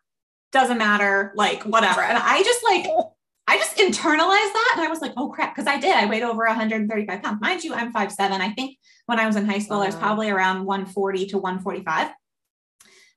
doesn't 0.50 0.78
matter 0.78 1.32
like 1.34 1.64
whatever 1.64 2.00
and 2.00 2.16
i 2.16 2.42
just 2.42 2.64
like 2.64 2.86
I 3.48 3.56
just 3.56 3.78
internalized 3.78 4.52
that 4.52 4.74
and 4.76 4.84
I 4.84 4.90
was 4.90 5.00
like, 5.00 5.14
oh 5.16 5.30
crap, 5.30 5.56
because 5.56 5.66
I 5.66 5.80
did. 5.80 5.96
I 5.96 6.04
weighed 6.04 6.22
over 6.22 6.44
135 6.46 7.22
pounds. 7.22 7.40
Mind 7.40 7.64
you, 7.64 7.72
I'm 7.72 7.92
5'7. 7.94 8.12
I 8.18 8.50
think 8.50 8.76
when 9.06 9.18
I 9.18 9.26
was 9.26 9.36
in 9.36 9.46
high 9.46 9.58
school, 9.58 9.80
I 9.80 9.86
was 9.86 9.96
probably 9.96 10.28
around 10.28 10.66
140 10.66 11.26
to 11.28 11.38
145. 11.38 12.08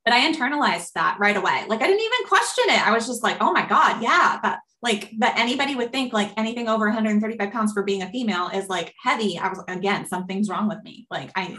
But 0.05 0.13
I 0.13 0.21
internalized 0.21 0.93
that 0.93 1.17
right 1.19 1.35
away. 1.35 1.65
Like 1.67 1.81
I 1.81 1.87
didn't 1.87 1.99
even 1.99 2.27
question 2.29 2.63
it. 2.69 2.87
I 2.87 2.93
was 2.93 3.07
just 3.07 3.23
like, 3.23 3.37
oh 3.41 3.51
my 3.51 3.67
God, 3.67 4.01
yeah. 4.01 4.39
That 4.41 4.59
like 4.81 5.11
that 5.19 5.37
anybody 5.37 5.75
would 5.75 5.91
think 5.91 6.13
like 6.13 6.31
anything 6.37 6.69
over 6.69 6.85
135 6.85 7.51
pounds 7.51 7.73
for 7.73 7.83
being 7.83 8.01
a 8.01 8.09
female 8.09 8.47
is 8.53 8.69
like 8.69 8.93
heavy. 9.03 9.37
I 9.37 9.49
was 9.49 9.61
again, 9.67 10.07
something's 10.07 10.49
wrong 10.49 10.69
with 10.69 10.81
me. 10.83 11.07
Like 11.11 11.31
I 11.35 11.57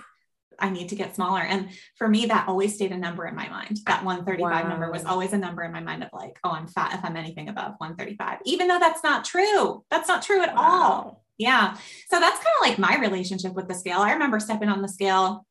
I 0.59 0.71
need 0.71 0.89
to 0.91 0.97
get 0.97 1.15
smaller. 1.15 1.41
And 1.41 1.71
for 1.97 2.09
me, 2.09 2.27
that 2.27 2.49
always 2.49 2.75
stayed 2.75 2.93
a 2.93 2.97
number 2.97 3.27
in 3.27 3.35
my 3.35 3.49
mind. 3.49 3.79
That 3.87 4.05
135 4.05 4.65
wow. 4.65 4.69
number 4.69 4.91
was 4.91 5.05
always 5.05 5.33
a 5.33 5.39
number 5.39 5.63
in 5.63 5.73
my 5.73 5.81
mind 5.81 6.03
of 6.03 6.11
like, 6.13 6.39
oh, 6.45 6.51
I'm 6.51 6.67
fat 6.67 6.95
if 6.95 7.05
I'm 7.05 7.17
anything 7.17 7.49
above 7.49 7.75
135, 7.79 8.39
even 8.45 8.69
though 8.69 8.79
that's 8.79 9.03
not 9.03 9.25
true. 9.25 9.85
That's 9.91 10.09
not 10.09 10.23
true 10.23 10.43
at 10.43 10.55
wow. 10.55 10.63
all. 10.63 11.25
Yeah. 11.39 11.75
So 12.09 12.21
that's 12.21 12.37
kind 12.37 12.55
of 12.61 12.69
like 12.69 12.79
my 12.79 12.99
relationship 12.99 13.55
with 13.55 13.69
the 13.69 13.75
scale. 13.75 13.99
I 13.99 14.13
remember 14.13 14.41
stepping 14.41 14.69
on 14.69 14.83
the 14.83 14.89
scale 14.89 15.47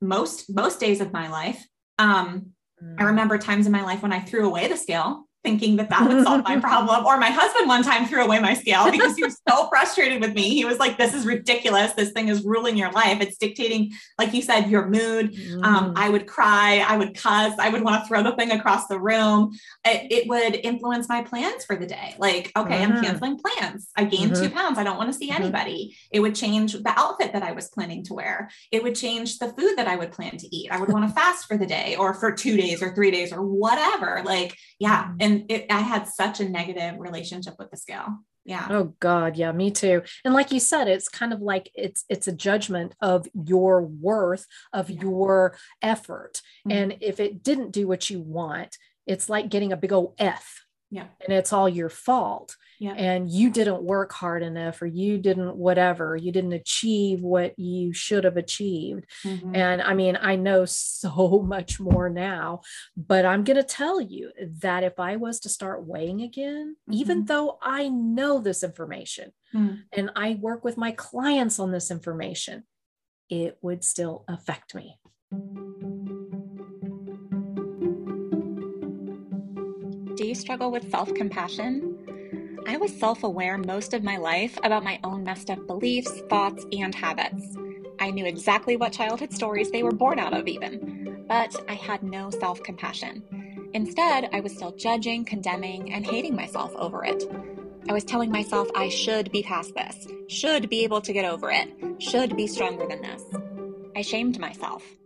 most 0.00 0.52
most 0.54 0.78
days 0.78 1.00
of 1.00 1.12
my 1.12 1.28
life. 1.28 1.66
Um, 1.98 2.52
mm. 2.82 2.96
I 2.98 3.04
remember 3.04 3.38
times 3.38 3.66
in 3.66 3.72
my 3.72 3.82
life 3.82 4.02
when 4.02 4.12
I 4.12 4.20
threw 4.20 4.46
away 4.46 4.68
the 4.68 4.76
scale 4.76 5.27
thinking 5.44 5.76
that 5.76 5.88
that 5.90 6.06
would 6.08 6.24
solve 6.24 6.44
my 6.44 6.56
problem. 6.60 7.04
Or 7.04 7.16
my 7.16 7.30
husband 7.30 7.68
one 7.68 7.82
time 7.82 8.06
threw 8.06 8.24
away 8.24 8.40
my 8.40 8.54
scale 8.54 8.90
because 8.90 9.16
he 9.16 9.24
was 9.24 9.40
so 9.48 9.68
frustrated 9.68 10.20
with 10.20 10.34
me. 10.34 10.50
He 10.50 10.64
was 10.64 10.78
like, 10.78 10.98
"This 10.98 11.14
is 11.14 11.24
ridiculous. 11.24 11.92
This 11.92 12.12
thing 12.12 12.28
is 12.28 12.44
ruling 12.44 12.76
your 12.76 12.90
life. 12.92 13.20
It's 13.20 13.36
dictating, 13.36 13.92
like 14.18 14.34
you 14.34 14.42
said, 14.42 14.68
your 14.68 14.88
mood." 14.88 15.34
Mm. 15.34 15.64
Um, 15.64 15.92
I 15.96 16.08
would 16.08 16.26
cry. 16.26 16.84
I 16.86 16.96
would 16.96 17.14
cuss. 17.14 17.54
I 17.58 17.68
would 17.70 17.82
want 17.82 18.02
to 18.02 18.08
throw 18.08 18.22
the 18.22 18.34
thing 18.36 18.50
across 18.50 18.86
the 18.86 18.98
room. 18.98 19.52
It, 19.84 20.12
it 20.12 20.28
would 20.28 20.56
influence 20.56 21.08
my 21.08 21.22
plans 21.22 21.64
for 21.64 21.76
the 21.76 21.86
day. 21.86 22.14
Like, 22.18 22.52
okay, 22.56 22.78
mm-hmm. 22.78 22.92
I'm 22.92 23.02
canceling 23.02 23.38
plans. 23.38 23.88
I 23.96 24.04
gained 24.04 24.32
mm-hmm. 24.32 24.42
two 24.42 24.50
pounds. 24.50 24.78
I 24.78 24.84
don't 24.84 24.96
want 24.96 25.12
to 25.12 25.18
see 25.18 25.30
mm-hmm. 25.30 25.42
anybody. 25.42 25.96
It 26.10 26.20
would 26.20 26.34
change 26.34 26.72
the 26.72 26.92
outfit 26.96 27.32
that 27.32 27.42
I 27.42 27.52
was 27.52 27.68
planning 27.68 28.04
to 28.04 28.14
wear. 28.14 28.50
It 28.72 28.82
would 28.82 28.94
change 28.94 29.38
the 29.38 29.48
food 29.48 29.76
that 29.76 29.86
I 29.86 29.96
would 29.96 30.12
plan 30.12 30.36
to 30.36 30.56
eat. 30.56 30.70
I 30.70 30.80
would 30.80 30.92
want 30.92 31.08
to 31.08 31.14
fast 31.18 31.46
for 31.46 31.56
the 31.56 31.66
day 31.66 31.96
or 31.96 32.14
for 32.14 32.32
two 32.32 32.56
days 32.56 32.82
or 32.82 32.94
three 32.94 33.10
days 33.10 33.32
or 33.32 33.42
whatever. 33.42 34.22
Like, 34.24 34.56
yeah. 34.78 35.04
Mm-hmm. 35.04 35.27
And 35.28 35.44
it, 35.50 35.66
I 35.70 35.80
had 35.80 36.08
such 36.08 36.40
a 36.40 36.48
negative 36.48 36.98
relationship 36.98 37.56
with 37.58 37.70
the 37.70 37.76
scale. 37.76 38.18
Yeah. 38.46 38.66
Oh 38.70 38.94
God, 38.98 39.36
yeah, 39.36 39.52
me 39.52 39.70
too. 39.70 40.02
And 40.24 40.32
like 40.32 40.52
you 40.52 40.58
said, 40.58 40.88
it's 40.88 41.08
kind 41.08 41.34
of 41.34 41.42
like 41.42 41.70
it's 41.74 42.06
it's 42.08 42.28
a 42.28 42.32
judgment 42.32 42.94
of 43.02 43.28
your 43.34 43.82
worth, 43.82 44.46
of 44.72 44.88
yeah. 44.88 45.02
your 45.02 45.58
effort. 45.82 46.40
Mm-hmm. 46.66 46.78
And 46.78 46.96
if 47.00 47.20
it 47.20 47.42
didn't 47.42 47.72
do 47.72 47.86
what 47.86 48.08
you 48.08 48.22
want, 48.22 48.78
it's 49.06 49.28
like 49.28 49.50
getting 49.50 49.70
a 49.72 49.76
big 49.76 49.92
old 49.92 50.14
F. 50.18 50.64
Yeah. 50.90 51.06
And 51.20 51.36
it's 51.36 51.52
all 51.52 51.68
your 51.68 51.90
fault 51.90 52.56
yeah. 52.78 52.92
and 52.92 53.30
you 53.30 53.50
didn't 53.50 53.82
work 53.82 54.12
hard 54.12 54.42
enough 54.42 54.80
or 54.80 54.86
you 54.86 55.18
didn't 55.18 55.56
whatever 55.56 56.16
you 56.16 56.32
didn't 56.32 56.52
achieve 56.52 57.20
what 57.20 57.58
you 57.58 57.92
should 57.92 58.24
have 58.24 58.36
achieved 58.36 59.04
mm-hmm. 59.24 59.54
and 59.54 59.82
i 59.82 59.94
mean 59.94 60.16
i 60.20 60.36
know 60.36 60.64
so 60.64 61.42
much 61.46 61.80
more 61.80 62.08
now 62.08 62.60
but 62.96 63.24
i'm 63.24 63.44
going 63.44 63.56
to 63.56 63.62
tell 63.62 64.00
you 64.00 64.30
that 64.38 64.84
if 64.84 64.98
i 64.98 65.16
was 65.16 65.40
to 65.40 65.48
start 65.48 65.86
weighing 65.86 66.22
again 66.22 66.76
mm-hmm. 66.88 66.98
even 66.98 67.24
though 67.24 67.58
i 67.62 67.88
know 67.88 68.38
this 68.38 68.62
information 68.62 69.32
mm-hmm. 69.54 69.76
and 69.92 70.10
i 70.16 70.38
work 70.40 70.64
with 70.64 70.76
my 70.76 70.92
clients 70.92 71.58
on 71.58 71.72
this 71.72 71.90
information 71.90 72.64
it 73.28 73.58
would 73.60 73.84
still 73.84 74.24
affect 74.28 74.74
me 74.74 74.98
do 80.18 80.26
you 80.26 80.34
struggle 80.34 80.72
with 80.72 80.90
self 80.90 81.14
compassion? 81.14 81.96
I 82.66 82.76
was 82.76 82.92
self 82.92 83.22
aware 83.22 83.56
most 83.56 83.94
of 83.94 84.02
my 84.02 84.16
life 84.16 84.58
about 84.64 84.82
my 84.82 84.98
own 85.04 85.22
messed 85.22 85.48
up 85.48 85.64
beliefs, 85.68 86.22
thoughts, 86.28 86.66
and 86.72 86.92
habits. 86.92 87.56
I 88.00 88.10
knew 88.10 88.26
exactly 88.26 88.76
what 88.76 88.92
childhood 88.92 89.32
stories 89.32 89.70
they 89.70 89.84
were 89.84 89.92
born 89.92 90.18
out 90.18 90.34
of, 90.34 90.48
even, 90.48 91.24
but 91.28 91.54
I 91.68 91.74
had 91.74 92.02
no 92.02 92.30
self 92.30 92.60
compassion. 92.64 93.70
Instead, 93.74 94.28
I 94.32 94.40
was 94.40 94.52
still 94.52 94.72
judging, 94.72 95.24
condemning, 95.24 95.92
and 95.92 96.04
hating 96.04 96.34
myself 96.34 96.74
over 96.74 97.04
it. 97.04 97.22
I 97.88 97.92
was 97.92 98.02
telling 98.02 98.32
myself 98.32 98.66
I 98.74 98.88
should 98.88 99.30
be 99.30 99.44
past 99.44 99.72
this, 99.76 100.08
should 100.26 100.68
be 100.68 100.82
able 100.82 101.00
to 101.02 101.12
get 101.12 101.26
over 101.26 101.52
it, 101.52 101.68
should 102.02 102.36
be 102.36 102.48
stronger 102.48 102.88
than 102.88 103.02
this. 103.02 103.22
I 103.94 104.02
shamed 104.02 104.40
myself. 104.40 104.97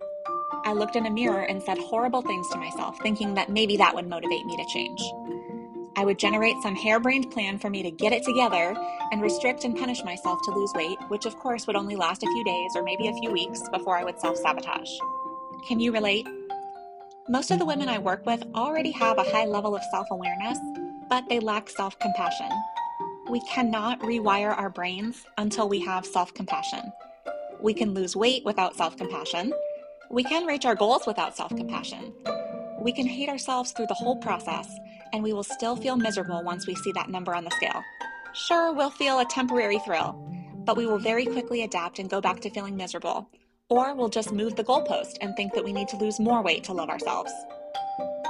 I 0.64 0.72
looked 0.72 0.96
in 0.96 1.06
a 1.06 1.10
mirror 1.10 1.42
and 1.42 1.62
said 1.62 1.78
horrible 1.78 2.22
things 2.22 2.48
to 2.50 2.58
myself, 2.58 2.98
thinking 3.02 3.34
that 3.34 3.50
maybe 3.50 3.76
that 3.78 3.94
would 3.94 4.08
motivate 4.08 4.46
me 4.46 4.56
to 4.56 4.64
change. 4.72 5.02
I 5.96 6.04
would 6.04 6.18
generate 6.18 6.56
some 6.62 6.74
harebrained 6.74 7.30
plan 7.30 7.58
for 7.58 7.68
me 7.68 7.82
to 7.82 7.90
get 7.90 8.12
it 8.12 8.24
together 8.24 8.74
and 9.10 9.20
restrict 9.20 9.64
and 9.64 9.76
punish 9.76 10.02
myself 10.04 10.40
to 10.44 10.50
lose 10.50 10.72
weight, 10.74 10.98
which 11.08 11.26
of 11.26 11.36
course 11.38 11.66
would 11.66 11.76
only 11.76 11.96
last 11.96 12.22
a 12.22 12.26
few 12.26 12.44
days 12.44 12.72
or 12.74 12.82
maybe 12.82 13.08
a 13.08 13.14
few 13.14 13.30
weeks 13.30 13.68
before 13.70 13.98
I 13.98 14.04
would 14.04 14.18
self 14.18 14.36
sabotage. 14.38 14.90
Can 15.66 15.80
you 15.80 15.92
relate? 15.92 16.26
Most 17.28 17.50
of 17.50 17.58
the 17.58 17.66
women 17.66 17.88
I 17.88 17.98
work 17.98 18.24
with 18.24 18.42
already 18.54 18.90
have 18.92 19.18
a 19.18 19.22
high 19.22 19.44
level 19.44 19.76
of 19.76 19.82
self 19.90 20.06
awareness, 20.10 20.58
but 21.08 21.28
they 21.28 21.40
lack 21.40 21.68
self 21.68 21.98
compassion. 21.98 22.50
We 23.30 23.40
cannot 23.42 24.00
rewire 24.00 24.56
our 24.56 24.70
brains 24.70 25.24
until 25.38 25.68
we 25.68 25.80
have 25.80 26.06
self 26.06 26.32
compassion. 26.34 26.92
We 27.60 27.74
can 27.74 27.94
lose 27.94 28.16
weight 28.16 28.44
without 28.44 28.76
self 28.76 28.96
compassion. 28.96 29.52
We 30.12 30.22
can 30.22 30.44
reach 30.44 30.66
our 30.66 30.74
goals 30.74 31.06
without 31.06 31.34
self 31.34 31.56
compassion. 31.56 32.12
We 32.78 32.92
can 32.92 33.06
hate 33.06 33.30
ourselves 33.30 33.72
through 33.72 33.86
the 33.86 33.94
whole 33.94 34.16
process 34.16 34.68
and 35.14 35.22
we 35.22 35.32
will 35.32 35.42
still 35.42 35.74
feel 35.74 35.96
miserable 35.96 36.42
once 36.44 36.66
we 36.66 36.74
see 36.74 36.92
that 36.92 37.08
number 37.08 37.34
on 37.34 37.44
the 37.44 37.50
scale. 37.50 37.82
Sure, 38.34 38.72
we'll 38.74 38.90
feel 38.90 39.20
a 39.20 39.24
temporary 39.24 39.78
thrill, 39.78 40.12
but 40.66 40.76
we 40.76 40.84
will 40.84 40.98
very 40.98 41.24
quickly 41.24 41.62
adapt 41.62 41.98
and 41.98 42.10
go 42.10 42.20
back 42.20 42.40
to 42.40 42.50
feeling 42.50 42.76
miserable. 42.76 43.30
Or 43.70 43.94
we'll 43.94 44.10
just 44.10 44.32
move 44.32 44.54
the 44.54 44.64
goalpost 44.64 45.16
and 45.22 45.34
think 45.34 45.54
that 45.54 45.64
we 45.64 45.72
need 45.72 45.88
to 45.88 45.96
lose 45.96 46.20
more 46.20 46.42
weight 46.42 46.64
to 46.64 46.74
love 46.74 46.90
ourselves. 46.90 47.32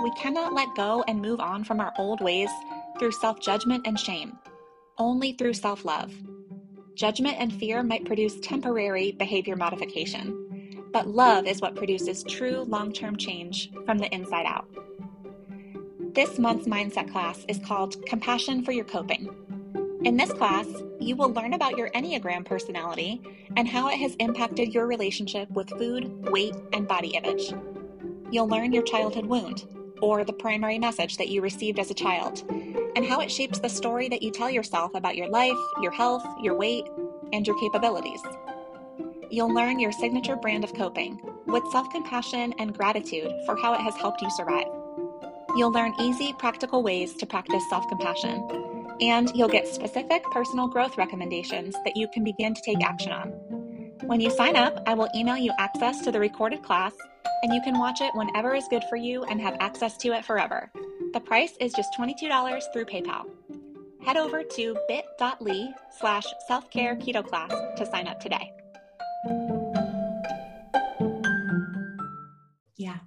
We 0.05 0.13
cannot 0.13 0.55
let 0.55 0.69
go 0.77 1.03
and 1.09 1.21
move 1.21 1.41
on 1.41 1.65
from 1.65 1.81
our 1.81 1.93
old 1.99 2.21
ways 2.21 2.51
through 3.01 3.13
self 3.13 3.41
judgment 3.41 3.89
and 3.89 3.99
shame, 3.99 4.39
only 4.99 5.33
through 5.33 5.55
self 5.55 5.85
love. 5.85 6.13
Judgment 6.95 7.37
and 7.41 7.53
fear 7.53 7.83
might 7.83 8.05
produce 8.05 8.39
temporary 8.41 9.13
behavior 9.13 9.57
modification, 9.57 10.42
but 10.93 11.09
love 11.09 11.47
is 11.47 11.61
what 11.61 11.75
produces 11.75 12.23
true 12.25 12.65
long 12.69 12.93
term 12.93 13.17
change 13.17 13.71
from 13.87 13.99
the 13.99 14.13
inside 14.15 14.47
out. 14.47 14.69
This 16.15 16.39
month's 16.39 16.69
mindset 16.69 17.11
class 17.11 17.45
is 17.49 17.59
called 17.59 18.05
Compassion 18.07 18.65
for 18.65 18.73
Your 18.73 18.85
Coping. 18.85 19.35
In 20.05 20.17
this 20.17 20.33
class, 20.33 20.67
you 21.01 21.17
will 21.17 21.33
learn 21.33 21.55
about 21.55 21.79
your 21.79 21.91
Enneagram 21.91 22.45
personality 22.45 23.23
and 23.57 23.67
how 23.67 23.89
it 23.89 23.97
has 23.97 24.15
impacted 24.17 24.75
your 24.75 24.87
relationship 24.87 25.49
with 25.51 25.71
food, 25.71 26.29
weight, 26.31 26.55
and 26.73 26.87
body 26.87 27.17
image. 27.17 27.55
You'll 28.31 28.49
learn 28.49 28.73
your 28.73 28.83
childhood 28.83 29.27
wound, 29.27 29.65
or 30.03 30.25
the 30.25 30.33
primary 30.33 30.79
message 30.79 31.17
that 31.17 31.29
you 31.29 31.41
received 31.41 31.79
as 31.79 31.91
a 31.91 31.95
child, 31.95 32.45
and 32.97 33.07
how 33.07 33.21
it 33.21 33.31
shapes 33.31 33.61
the 33.61 33.69
story 33.69 34.09
that 34.09 34.23
you 34.23 34.31
tell 34.31 34.51
yourself 34.51 34.95
about 34.95 35.17
your 35.17 35.29
life, 35.29 35.59
your 35.81 35.93
health, 35.93 36.27
your 36.43 36.57
weight, 36.57 36.89
and 37.33 37.47
your 37.47 37.59
capabilities. 37.59 38.21
You'll 39.33 39.55
learn 39.55 39.81
your 39.81 39.93
signature 39.93 40.37
brand 40.37 40.63
of 40.63 40.75
coping 40.75 41.19
with 41.47 41.67
self 41.73 41.89
compassion 41.89 42.53
and 42.59 42.77
gratitude 42.77 43.33
for 43.47 43.57
how 43.57 43.73
it 43.73 43.81
has 43.81 43.97
helped 43.97 44.21
you 44.21 44.29
survive. 44.31 44.67
You'll 45.57 45.73
learn 45.73 45.95
easy, 45.99 46.35
practical 46.35 46.83
ways 46.83 47.15
to 47.15 47.25
practice 47.25 47.63
self 47.71 47.89
compassion, 47.89 48.47
and 49.01 49.35
you'll 49.35 49.49
get 49.49 49.67
specific 49.67 50.23
personal 50.25 50.69
growth 50.69 50.99
recommendations 50.99 51.75
that 51.83 51.97
you 51.97 52.09
can 52.13 52.25
begin 52.25 52.53
to 52.53 52.61
take 52.61 52.85
action 52.85 53.11
on. 53.11 53.29
When 54.05 54.21
you 54.21 54.29
sign 54.29 54.55
up, 54.55 54.83
I 54.87 54.93
will 54.93 55.09
email 55.17 55.39
you 55.39 55.53
access 55.59 56.03
to 56.03 56.13
the 56.13 56.21
recorded 56.21 56.63
class, 56.63 56.93
and 57.43 57.55
you 57.55 57.63
can 57.63 57.79
watch 57.79 58.03
it 58.03 58.15
whenever 58.15 58.55
is 58.55 58.69
good 58.69 58.85
for 58.91 58.97
you 58.97 59.25
and 59.25 59.41
have 59.41 59.57
access 59.61 59.97
to 59.99 60.13
it 60.13 60.27
forever. 60.27 60.71
The 61.15 61.21
price 61.21 61.55
is 61.59 61.73
just 61.73 61.95
$22 61.99 62.63
through 62.75 62.85
PayPal. 62.85 63.31
Head 64.05 64.19
over 64.19 64.43
to 64.43 64.77
bit.ly 64.89 65.73
slash 65.99 66.27
self-care 66.47 66.97
keto 66.97 67.27
class 67.27 67.51
to 67.79 67.87
sign 67.87 68.09
up 68.09 68.21
today. 68.21 68.53
Yeah. 72.77 72.99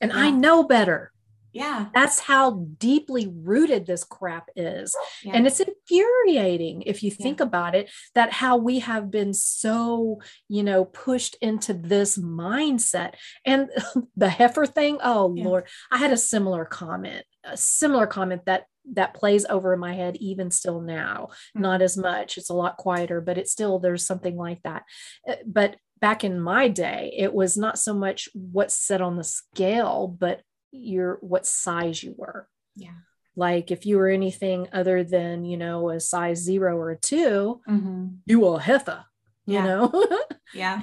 And 0.00 0.12
yeah. 0.12 0.18
I 0.18 0.30
know 0.30 0.64
better. 0.64 1.12
Yeah. 1.52 1.86
That's 1.94 2.20
how 2.20 2.66
deeply 2.78 3.26
rooted 3.26 3.86
this 3.86 4.04
crap 4.04 4.48
is. 4.54 4.94
Yeah. 5.22 5.32
And 5.34 5.46
it's 5.46 5.60
infuriating 5.60 6.82
if 6.82 7.02
you 7.02 7.10
think 7.10 7.40
yeah. 7.40 7.46
about 7.46 7.74
it 7.74 7.90
that 8.14 8.32
how 8.32 8.56
we 8.56 8.78
have 8.78 9.10
been 9.10 9.34
so, 9.34 10.20
you 10.48 10.62
know, 10.62 10.84
pushed 10.84 11.36
into 11.42 11.74
this 11.74 12.16
mindset. 12.16 13.14
And 13.44 13.68
the 14.16 14.28
heifer 14.28 14.66
thing, 14.66 14.98
oh. 15.02 15.26
Lord, 15.26 15.66
I 15.90 15.98
had 15.98 16.12
a 16.12 16.16
similar 16.16 16.64
comment, 16.64 17.26
a 17.44 17.56
similar 17.56 18.06
comment 18.06 18.46
that 18.46 18.64
that 18.92 19.14
plays 19.14 19.44
over 19.48 19.72
in 19.74 19.80
my 19.80 19.94
head 19.94 20.16
even 20.16 20.50
still 20.50 20.80
now. 20.80 21.28
Mm-hmm. 21.30 21.62
Not 21.62 21.82
as 21.82 21.96
much. 21.96 22.38
It's 22.38 22.50
a 22.50 22.54
lot 22.54 22.76
quieter, 22.76 23.20
but 23.20 23.38
it's 23.38 23.52
still 23.52 23.78
there's 23.78 24.06
something 24.06 24.36
like 24.36 24.62
that. 24.62 24.84
Uh, 25.26 25.36
but 25.46 25.76
back 26.00 26.24
in 26.24 26.40
my 26.40 26.68
day, 26.68 27.12
it 27.16 27.32
was 27.32 27.56
not 27.56 27.78
so 27.78 27.94
much 27.94 28.28
what's 28.34 28.74
set 28.74 29.00
on 29.00 29.16
the 29.16 29.24
scale, 29.24 30.08
but 30.08 30.42
your 30.70 31.18
what 31.20 31.46
size 31.46 32.02
you 32.02 32.14
were. 32.16 32.48
Yeah. 32.76 32.94
Like 33.36 33.70
if 33.70 33.86
you 33.86 33.98
were 33.98 34.08
anything 34.08 34.68
other 34.72 35.04
than, 35.04 35.44
you 35.44 35.56
know, 35.56 35.90
a 35.90 36.00
size 36.00 36.38
zero 36.38 36.76
or 36.76 36.90
a 36.90 36.96
2 36.96 37.60
mm-hmm. 37.68 38.06
you 38.26 38.40
were 38.40 38.56
a 38.56 38.60
heifer, 38.60 39.04
you 39.46 39.54
yeah. 39.54 39.64
know? 39.64 40.06
yeah. 40.54 40.82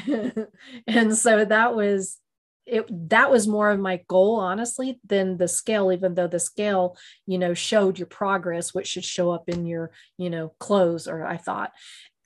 and 0.87 1.15
so 1.15 1.43
that 1.43 1.75
was 1.75 2.17
it 2.65 3.09
that 3.09 3.29
was 3.31 3.47
more 3.47 3.69
of 3.69 3.79
my 3.79 4.01
goal 4.07 4.37
honestly 4.37 4.99
than 5.05 5.37
the 5.37 5.47
scale 5.47 5.91
even 5.91 6.15
though 6.15 6.27
the 6.27 6.39
scale 6.39 6.97
you 7.27 7.37
know 7.37 7.53
showed 7.53 7.99
your 7.99 8.07
progress 8.07 8.73
which 8.73 8.87
should 8.87 9.05
show 9.05 9.31
up 9.31 9.49
in 9.49 9.65
your 9.65 9.91
you 10.17 10.29
know 10.29 10.49
clothes 10.59 11.07
or 11.07 11.25
i 11.25 11.37
thought 11.37 11.71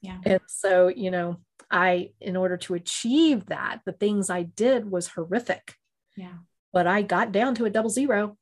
yeah 0.02 0.18
and 0.26 0.40
so 0.48 0.88
you 0.88 1.12
know 1.12 1.38
i 1.70 2.10
in 2.22 2.38
order 2.38 2.56
to 2.56 2.74
achieve 2.74 3.48
that 3.48 3.82
the 3.86 3.92
things 3.92 4.30
i 4.30 4.44
did 4.44 4.90
was 4.90 5.08
horrific 5.08 5.76
yeah 6.16 6.38
but 6.72 6.88
I 6.88 7.02
got 7.02 7.32
down 7.32 7.56
to 7.56 7.66
a 7.66 7.70
double 7.70 7.90
zero. 7.90 8.38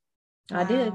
Wow. 0.51 0.59
I 0.59 0.63
did. 0.63 0.93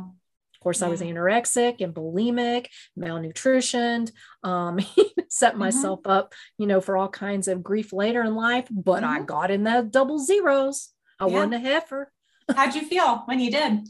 Of 0.62 0.64
course, 0.64 0.81
yeah. 0.81 0.87
I 0.87 0.90
was 0.90 1.01
anorexic 1.01 1.81
and 1.81 1.92
bulimic, 1.92 2.66
malnutritioned, 2.96 4.12
um, 4.44 4.79
set 5.29 5.55
mm-hmm. 5.55 5.59
myself 5.59 6.07
up, 6.07 6.35
you 6.57 6.68
know, 6.68 6.81
for 6.81 6.96
all 6.96 7.09
kinds 7.09 7.48
of 7.48 7.64
grief 7.64 7.92
later 7.92 8.22
in 8.22 8.37
life, 8.37 8.68
but 8.70 9.03
mm-hmm. 9.03 9.12
I 9.12 9.22
got 9.22 9.51
in 9.51 9.64
the 9.64 9.88
double 9.90 10.20
zeros. 10.20 10.90
I 11.18 11.27
yeah. 11.27 11.33
wasn't 11.33 11.55
a 11.55 11.59
heifer. 11.59 12.12
How'd 12.55 12.77
you 12.77 12.83
feel 12.83 13.25
when 13.25 13.40
you 13.40 13.51
did? 13.51 13.88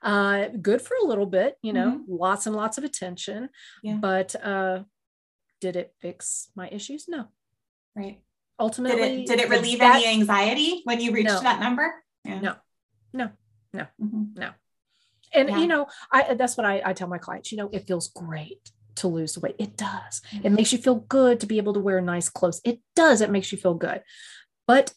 Uh, 0.00 0.48
good 0.48 0.80
for 0.80 0.96
a 1.02 1.04
little 1.04 1.26
bit, 1.26 1.56
you 1.60 1.74
know, 1.74 1.98
mm-hmm. 1.98 2.14
lots 2.14 2.46
and 2.46 2.56
lots 2.56 2.78
of 2.78 2.84
attention. 2.84 3.50
Yeah. 3.82 3.96
But 4.00 4.34
uh, 4.42 4.84
did 5.60 5.76
it 5.76 5.92
fix 6.00 6.48
my 6.56 6.66
issues? 6.70 7.08
No. 7.08 7.26
Right. 7.94 8.22
Ultimately, 8.58 8.96
did 8.96 9.18
it, 9.18 9.26
did 9.26 9.40
it 9.40 9.50
relieve 9.50 9.80
that, 9.80 9.96
any 9.96 10.06
anxiety 10.06 10.80
when 10.84 10.98
you 10.98 11.12
reached 11.12 11.28
no. 11.28 11.40
that 11.42 11.60
number? 11.60 11.92
Yeah. 12.24 12.40
No, 12.40 12.54
no, 13.12 13.30
no, 13.74 13.86
mm-hmm. 14.02 14.22
no. 14.34 14.50
And 15.32 15.48
yeah. 15.48 15.58
you 15.58 15.66
know, 15.66 15.86
I 16.10 16.34
that's 16.34 16.56
what 16.56 16.66
I, 16.66 16.82
I 16.84 16.92
tell 16.92 17.08
my 17.08 17.18
clients, 17.18 17.52
you 17.52 17.58
know, 17.58 17.68
it 17.72 17.86
feels 17.86 18.08
great 18.08 18.70
to 18.96 19.08
lose 19.08 19.38
weight. 19.38 19.56
It 19.58 19.76
does. 19.76 20.22
Mm-hmm. 20.32 20.46
It 20.46 20.52
makes 20.52 20.72
you 20.72 20.78
feel 20.78 20.96
good 20.96 21.40
to 21.40 21.46
be 21.46 21.58
able 21.58 21.74
to 21.74 21.80
wear 21.80 22.00
nice 22.00 22.28
clothes. 22.28 22.60
It 22.64 22.80
does. 22.94 23.20
It 23.20 23.30
makes 23.30 23.52
you 23.52 23.58
feel 23.58 23.74
good. 23.74 24.02
But 24.66 24.92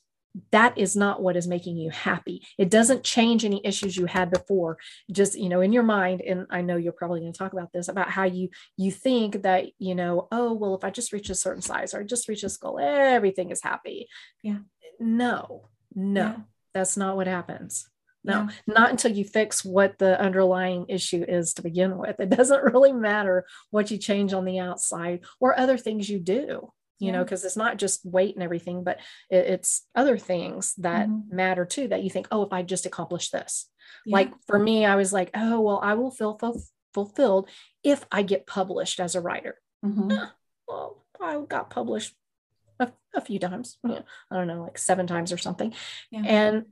that 0.52 0.78
is 0.78 0.96
not 0.96 1.22
what 1.22 1.36
is 1.36 1.48
making 1.48 1.78
you 1.78 1.90
happy. 1.90 2.46
It 2.58 2.70
doesn't 2.70 3.04
change 3.04 3.44
any 3.44 3.66
issues 3.66 3.98
you 3.98 4.06
had 4.06 4.30
before. 4.30 4.78
Just, 5.12 5.38
you 5.38 5.50
know, 5.50 5.62
in 5.62 5.74
your 5.74 5.84
mind, 5.84 6.22
and 6.22 6.46
I 6.50 6.62
know 6.62 6.78
you're 6.78 6.94
probably 6.94 7.20
going 7.20 7.34
to 7.34 7.38
talk 7.38 7.54
about 7.54 7.74
this 7.74 7.88
about 7.88 8.12
how 8.12 8.24
you 8.24 8.50
you 8.78 8.92
think 8.92 9.42
that, 9.42 9.66
you 9.80 9.96
know, 9.96 10.28
oh, 10.32 10.54
well, 10.54 10.76
if 10.76 10.84
I 10.84 10.92
just 10.92 11.12
reach 11.12 11.30
a 11.30 11.36
certain 11.36 11.62
size 11.62 11.94
or 11.94 12.02
I 12.02 12.04
just 12.04 12.28
reach 12.28 12.44
a 12.44 12.50
goal, 12.62 12.80
everything 12.80 13.50
is 13.50 13.64
happy. 13.64 14.08
Yeah. 14.44 14.60
No, 15.00 15.70
no, 15.96 16.22
yeah. 16.22 16.36
that's 16.74 16.98
not 16.98 17.16
what 17.16 17.28
happens. 17.28 17.90
No, 18.24 18.42
yeah. 18.42 18.50
not 18.68 18.92
until 18.92 19.12
you 19.12 19.24
fix 19.24 19.64
what 19.64 19.98
the 19.98 20.20
underlying 20.20 20.86
issue 20.90 21.24
is 21.28 21.54
to 21.54 21.62
begin 21.62 21.98
with. 21.98 22.20
It 22.20 22.30
doesn't 22.30 22.64
really 22.74 22.92
matter 22.92 23.46
what 23.72 23.92
you 23.92 23.98
change 23.98 24.34
on 24.34 24.46
the 24.46 24.60
outside 24.60 25.22
or 25.40 25.58
other 25.58 25.78
things 25.78 26.10
you 26.10 26.20
do, 26.20 26.34
you 26.36 26.72
yeah. 27.00 27.12
know, 27.12 27.24
because 27.24 27.46
it's 27.46 27.58
not 27.58 27.78
just 27.78 28.06
weight 28.06 28.36
and 28.36 28.44
everything, 28.44 28.84
but 28.84 28.98
it, 29.30 29.46
it's 29.48 29.88
other 29.96 30.18
things 30.18 30.74
that 30.76 31.08
mm-hmm. 31.08 31.36
matter 31.36 31.66
too 31.66 31.88
that 31.88 32.04
you 32.04 32.10
think, 32.10 32.28
oh, 32.32 32.44
if 32.44 32.52
I 32.52 32.62
just 32.62 32.86
accomplish 32.86 33.30
this. 33.30 33.70
Yeah. 34.06 34.18
Like 34.18 34.34
for 34.48 34.60
me, 34.60 34.86
I 34.86 34.96
was 34.96 35.14
like, 35.14 35.32
oh, 35.34 35.62
well, 35.62 35.80
I 35.82 35.94
will 35.94 36.12
feel 36.12 36.38
fulfilled 36.94 37.50
if 37.84 38.06
I 38.12 38.24
get 38.24 38.48
published 38.48 39.00
as 39.00 39.16
a 39.16 39.22
writer. 39.22 39.56
Mm-hmm. 39.86 40.12
well, 40.68 41.06
I 41.22 41.40
got 41.48 41.70
published 41.70 42.14
a, 42.80 42.92
a 43.16 43.22
few 43.22 43.40
times. 43.40 43.78
I 43.86 44.02
don't 44.32 44.48
know, 44.48 44.64
like 44.64 44.78
seven 44.78 45.08
times 45.08 45.32
or 45.32 45.38
something. 45.38 45.74
And 46.14 46.66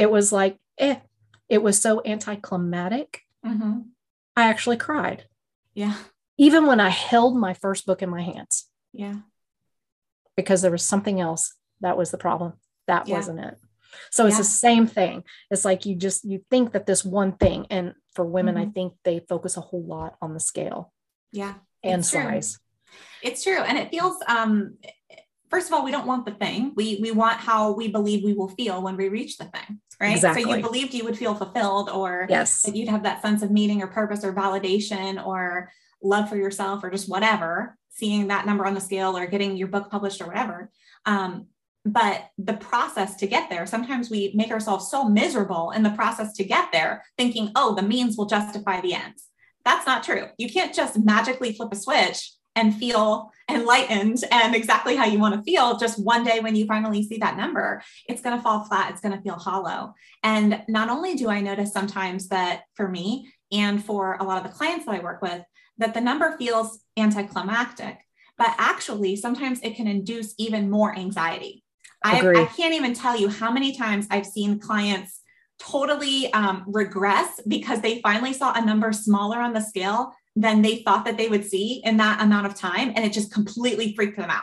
it 0.00 0.10
was 0.10 0.32
like, 0.32 0.56
eh, 0.78 0.96
it 1.48 1.62
was 1.62 1.80
so 1.80 2.00
anticlimactic. 2.04 3.22
Mm-hmm. 3.44 3.80
I 4.36 4.44
actually 4.44 4.78
cried. 4.78 5.26
Yeah. 5.74 5.96
Even 6.38 6.66
when 6.66 6.80
I 6.80 6.88
held 6.88 7.36
my 7.36 7.52
first 7.54 7.84
book 7.86 8.02
in 8.02 8.08
my 8.08 8.22
hands. 8.22 8.68
Yeah. 8.92 9.16
Because 10.36 10.62
there 10.62 10.70
was 10.70 10.82
something 10.86 11.20
else 11.20 11.54
that 11.82 11.98
was 11.98 12.10
the 12.10 12.18
problem. 12.18 12.54
That 12.86 13.06
yeah. 13.08 13.16
wasn't 13.16 13.40
it. 13.40 13.58
So 14.10 14.26
it's 14.26 14.36
Yeah. 14.36 14.38
the 14.38 14.44
same 14.68 14.86
thing. 14.86 15.24
It's 15.50 15.64
like 15.64 15.84
you 15.84 15.94
just 15.96 16.24
you 16.24 16.44
think 16.50 16.72
that 16.72 16.86
this 16.86 17.04
one 17.04 17.32
thing, 17.32 17.66
and 17.70 17.94
for 18.14 18.24
women, 18.24 18.56
I 18.56 18.66
Mhm. 18.66 18.74
think 18.74 18.94
they 19.04 19.18
focus 19.28 19.56
a 19.56 19.60
whole 19.60 19.84
lot 19.84 20.16
on 20.22 20.32
the 20.32 20.40
scale 20.40 20.92
Yeah. 21.32 21.54
and 21.82 22.00
It's 22.00 22.10
true. 22.10 22.22
size. 22.22 22.58
It's 23.22 23.42
true. 23.42 23.58
And 23.60 23.76
it 23.76 23.90
feels 23.90 24.16
um 24.28 24.78
first 25.50 25.66
of 25.66 25.74
all, 25.74 25.84
we 25.84 25.90
don't 25.90 26.06
want 26.06 26.24
the 26.24 26.32
thing. 26.32 26.72
We 26.76 26.98
we 27.02 27.10
want 27.10 27.38
how 27.38 27.72
we 27.72 27.88
believe 27.88 28.24
we 28.24 28.34
will 28.34 28.48
feel 28.48 28.82
when 28.82 28.96
we 28.96 29.08
reach 29.08 29.36
the 29.36 29.44
thing. 29.46 29.80
Right. 30.00 30.18
So 30.18 30.32
you 30.32 30.62
believed 30.62 30.94
you 30.94 31.04
would 31.04 31.18
feel 31.18 31.34
fulfilled 31.34 31.90
or 31.90 32.26
Yes. 32.30 32.62
that 32.62 32.74
you'd 32.74 32.88
have 32.88 33.02
that 33.02 33.20
sense 33.20 33.42
of 33.42 33.50
meaning 33.50 33.82
or 33.82 33.86
purpose 33.86 34.24
or 34.24 34.32
validation 34.32 35.24
or 35.24 35.70
love 36.02 36.28
for 36.30 36.36
yourself 36.36 36.82
or 36.82 36.90
just 36.90 37.08
whatever, 37.08 37.76
seeing 37.90 38.28
that 38.28 38.46
number 38.46 38.64
on 38.64 38.72
the 38.72 38.80
scale 38.80 39.14
or 39.16 39.26
getting 39.26 39.56
your 39.58 39.68
book 39.68 39.90
published 39.90 40.22
or 40.22 40.26
whatever. 40.26 40.70
Um, 41.04 41.48
but 41.84 42.28
the 42.38 42.54
process 42.54 43.16
to 43.16 43.26
get 43.26 43.50
there, 43.50 43.66
sometimes 43.66 44.10
we 44.10 44.32
make 44.34 44.50
ourselves 44.50 44.90
so 44.90 45.04
miserable 45.04 45.70
in 45.72 45.82
the 45.82 45.90
process 45.90 46.34
to 46.34 46.44
get 46.44 46.72
there, 46.72 47.04
thinking, 47.18 47.50
oh, 47.56 47.74
the 47.74 47.82
means 47.82 48.16
will 48.16 48.26
justify 48.26 48.80
the 48.80 48.94
ends. 48.94 49.26
That's 49.64 49.86
not 49.86 50.02
true. 50.02 50.28
You 50.38 50.50
can't 50.50 50.74
just 50.74 50.98
magically 50.98 51.52
flip 51.52 51.72
a 51.72 51.76
switch 51.76 52.32
and 52.60 52.74
feel 52.76 53.32
enlightened 53.48 54.22
and 54.30 54.54
exactly 54.54 54.94
how 54.94 55.06
you 55.06 55.18
want 55.18 55.34
to 55.34 55.42
feel 55.42 55.78
just 55.78 55.98
one 55.98 56.22
day 56.22 56.40
when 56.40 56.54
you 56.54 56.66
finally 56.66 57.02
see 57.02 57.16
that 57.18 57.36
number. 57.36 57.82
It's 58.06 58.20
going 58.20 58.36
to 58.36 58.42
fall 58.42 58.64
flat. 58.64 58.92
It's 58.92 59.00
going 59.00 59.16
to 59.16 59.22
feel 59.22 59.34
hollow. 59.34 59.94
And 60.22 60.62
not 60.68 60.90
only 60.90 61.14
do 61.14 61.28
I 61.28 61.40
notice 61.40 61.72
sometimes 61.72 62.28
that 62.28 62.62
for 62.74 62.86
me 62.86 63.32
and 63.50 63.84
for 63.84 64.16
a 64.20 64.24
lot 64.24 64.44
of 64.44 64.50
the 64.50 64.56
clients 64.56 64.84
that 64.84 64.94
I 64.94 65.00
work 65.00 65.22
with, 65.22 65.42
that 65.78 65.94
the 65.94 66.00
number 66.00 66.36
feels 66.36 66.80
anticlimactic, 66.96 67.98
but 68.36 68.54
actually 68.58 69.16
sometimes 69.16 69.60
it 69.62 69.74
can 69.74 69.88
induce 69.88 70.34
even 70.38 70.70
more 70.70 70.94
anxiety. 70.96 71.64
I, 72.04 72.20
I 72.20 72.44
can't 72.46 72.74
even 72.74 72.94
tell 72.94 73.18
you 73.18 73.28
how 73.28 73.50
many 73.50 73.76
times 73.76 74.06
I've 74.10 74.26
seen 74.26 74.58
clients 74.58 75.20
totally 75.58 76.32
um, 76.32 76.64
regress 76.66 77.40
because 77.46 77.80
they 77.80 78.00
finally 78.00 78.32
saw 78.32 78.52
a 78.54 78.64
number 78.64 78.92
smaller 78.92 79.38
on 79.38 79.52
the 79.52 79.60
scale 79.60 80.14
than 80.40 80.62
they 80.62 80.76
thought 80.82 81.04
that 81.04 81.16
they 81.18 81.28
would 81.28 81.44
see 81.44 81.80
in 81.84 81.96
that 81.98 82.20
amount 82.22 82.46
of 82.46 82.54
time. 82.54 82.92
And 82.94 83.04
it 83.04 83.12
just 83.12 83.32
completely 83.32 83.94
freaked 83.94 84.16
them 84.18 84.30
out. 84.30 84.42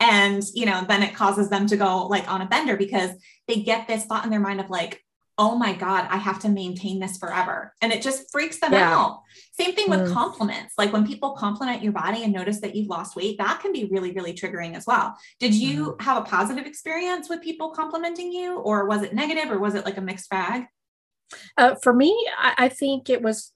And, 0.00 0.42
you 0.54 0.66
know, 0.66 0.84
then 0.86 1.02
it 1.02 1.14
causes 1.14 1.48
them 1.48 1.66
to 1.68 1.76
go 1.76 2.06
like 2.06 2.30
on 2.30 2.42
a 2.42 2.46
bender 2.46 2.76
because 2.76 3.10
they 3.48 3.56
get 3.62 3.88
this 3.88 4.04
thought 4.04 4.24
in 4.24 4.30
their 4.30 4.40
mind 4.48 4.60
of 4.60 4.70
like, 4.70 5.02
oh 5.40 5.56
my 5.56 5.72
God, 5.72 6.06
I 6.10 6.16
have 6.16 6.40
to 6.40 6.48
maintain 6.48 6.98
this 7.00 7.16
forever. 7.16 7.72
And 7.80 7.92
it 7.92 8.02
just 8.02 8.30
freaks 8.32 8.58
them 8.60 8.72
Yeah. 8.72 8.92
out. 8.96 9.22
Same 9.52 9.72
thing 9.74 9.88
with 9.88 10.00
Mm. 10.00 10.12
compliments. 10.12 10.74
Like 10.76 10.92
when 10.92 11.06
people 11.06 11.30
compliment 11.32 11.82
your 11.82 11.92
body 11.92 12.24
and 12.24 12.32
notice 12.32 12.60
that 12.60 12.74
you've 12.74 12.88
lost 12.88 13.14
weight, 13.16 13.38
that 13.38 13.60
can 13.60 13.72
be 13.72 13.84
really, 13.84 14.10
really 14.12 14.34
triggering 14.34 14.76
as 14.76 14.84
well. 14.86 15.16
Did 15.38 15.54
you 15.54 15.92
Mm-hmm. 15.92 16.02
have 16.04 16.16
a 16.22 16.26
positive 16.26 16.66
experience 16.66 17.28
with 17.30 17.40
people 17.40 17.70
complimenting 17.70 18.32
you, 18.32 18.58
or 18.58 18.86
was 18.86 19.02
it 19.02 19.14
negative, 19.14 19.50
or 19.52 19.58
was 19.60 19.74
it 19.76 19.84
like 19.84 19.96
a 19.96 20.00
mixed 20.00 20.28
bag? 20.28 20.66
Uh, 21.56 21.74
for 21.82 21.92
me, 21.92 22.10
I, 22.38 22.54
I 22.64 22.68
think 22.68 23.08
it 23.10 23.22
was, 23.22 23.52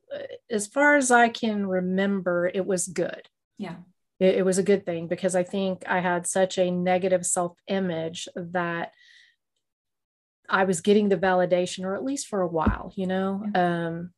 as 0.51 0.67
far 0.67 0.97
as 0.97 1.11
I 1.11 1.29
can 1.29 1.67
remember, 1.67 2.51
it 2.53 2.67
was 2.67 2.87
good. 2.89 3.29
Yeah. 3.59 3.77
It, 4.21 4.37
it 4.37 4.45
was 4.45 4.59
a 4.59 4.63
good 4.63 4.85
thing 4.85 5.09
because 5.09 5.35
I 5.35 5.43
think 5.43 5.85
I 5.89 6.01
had 6.01 6.27
such 6.27 6.59
a 6.59 6.71
negative 6.71 7.25
self 7.27 7.57
image 7.69 8.29
that 8.37 8.93
I 10.49 10.65
was 10.65 10.81
getting 10.81 11.09
the 11.09 11.17
validation, 11.17 11.85
or 11.85 11.95
at 11.95 12.05
least 12.05 12.29
for 12.29 12.41
a 12.43 12.49
while, 12.49 12.93
you 12.97 13.07
know. 13.07 13.43
Um, 13.55 14.13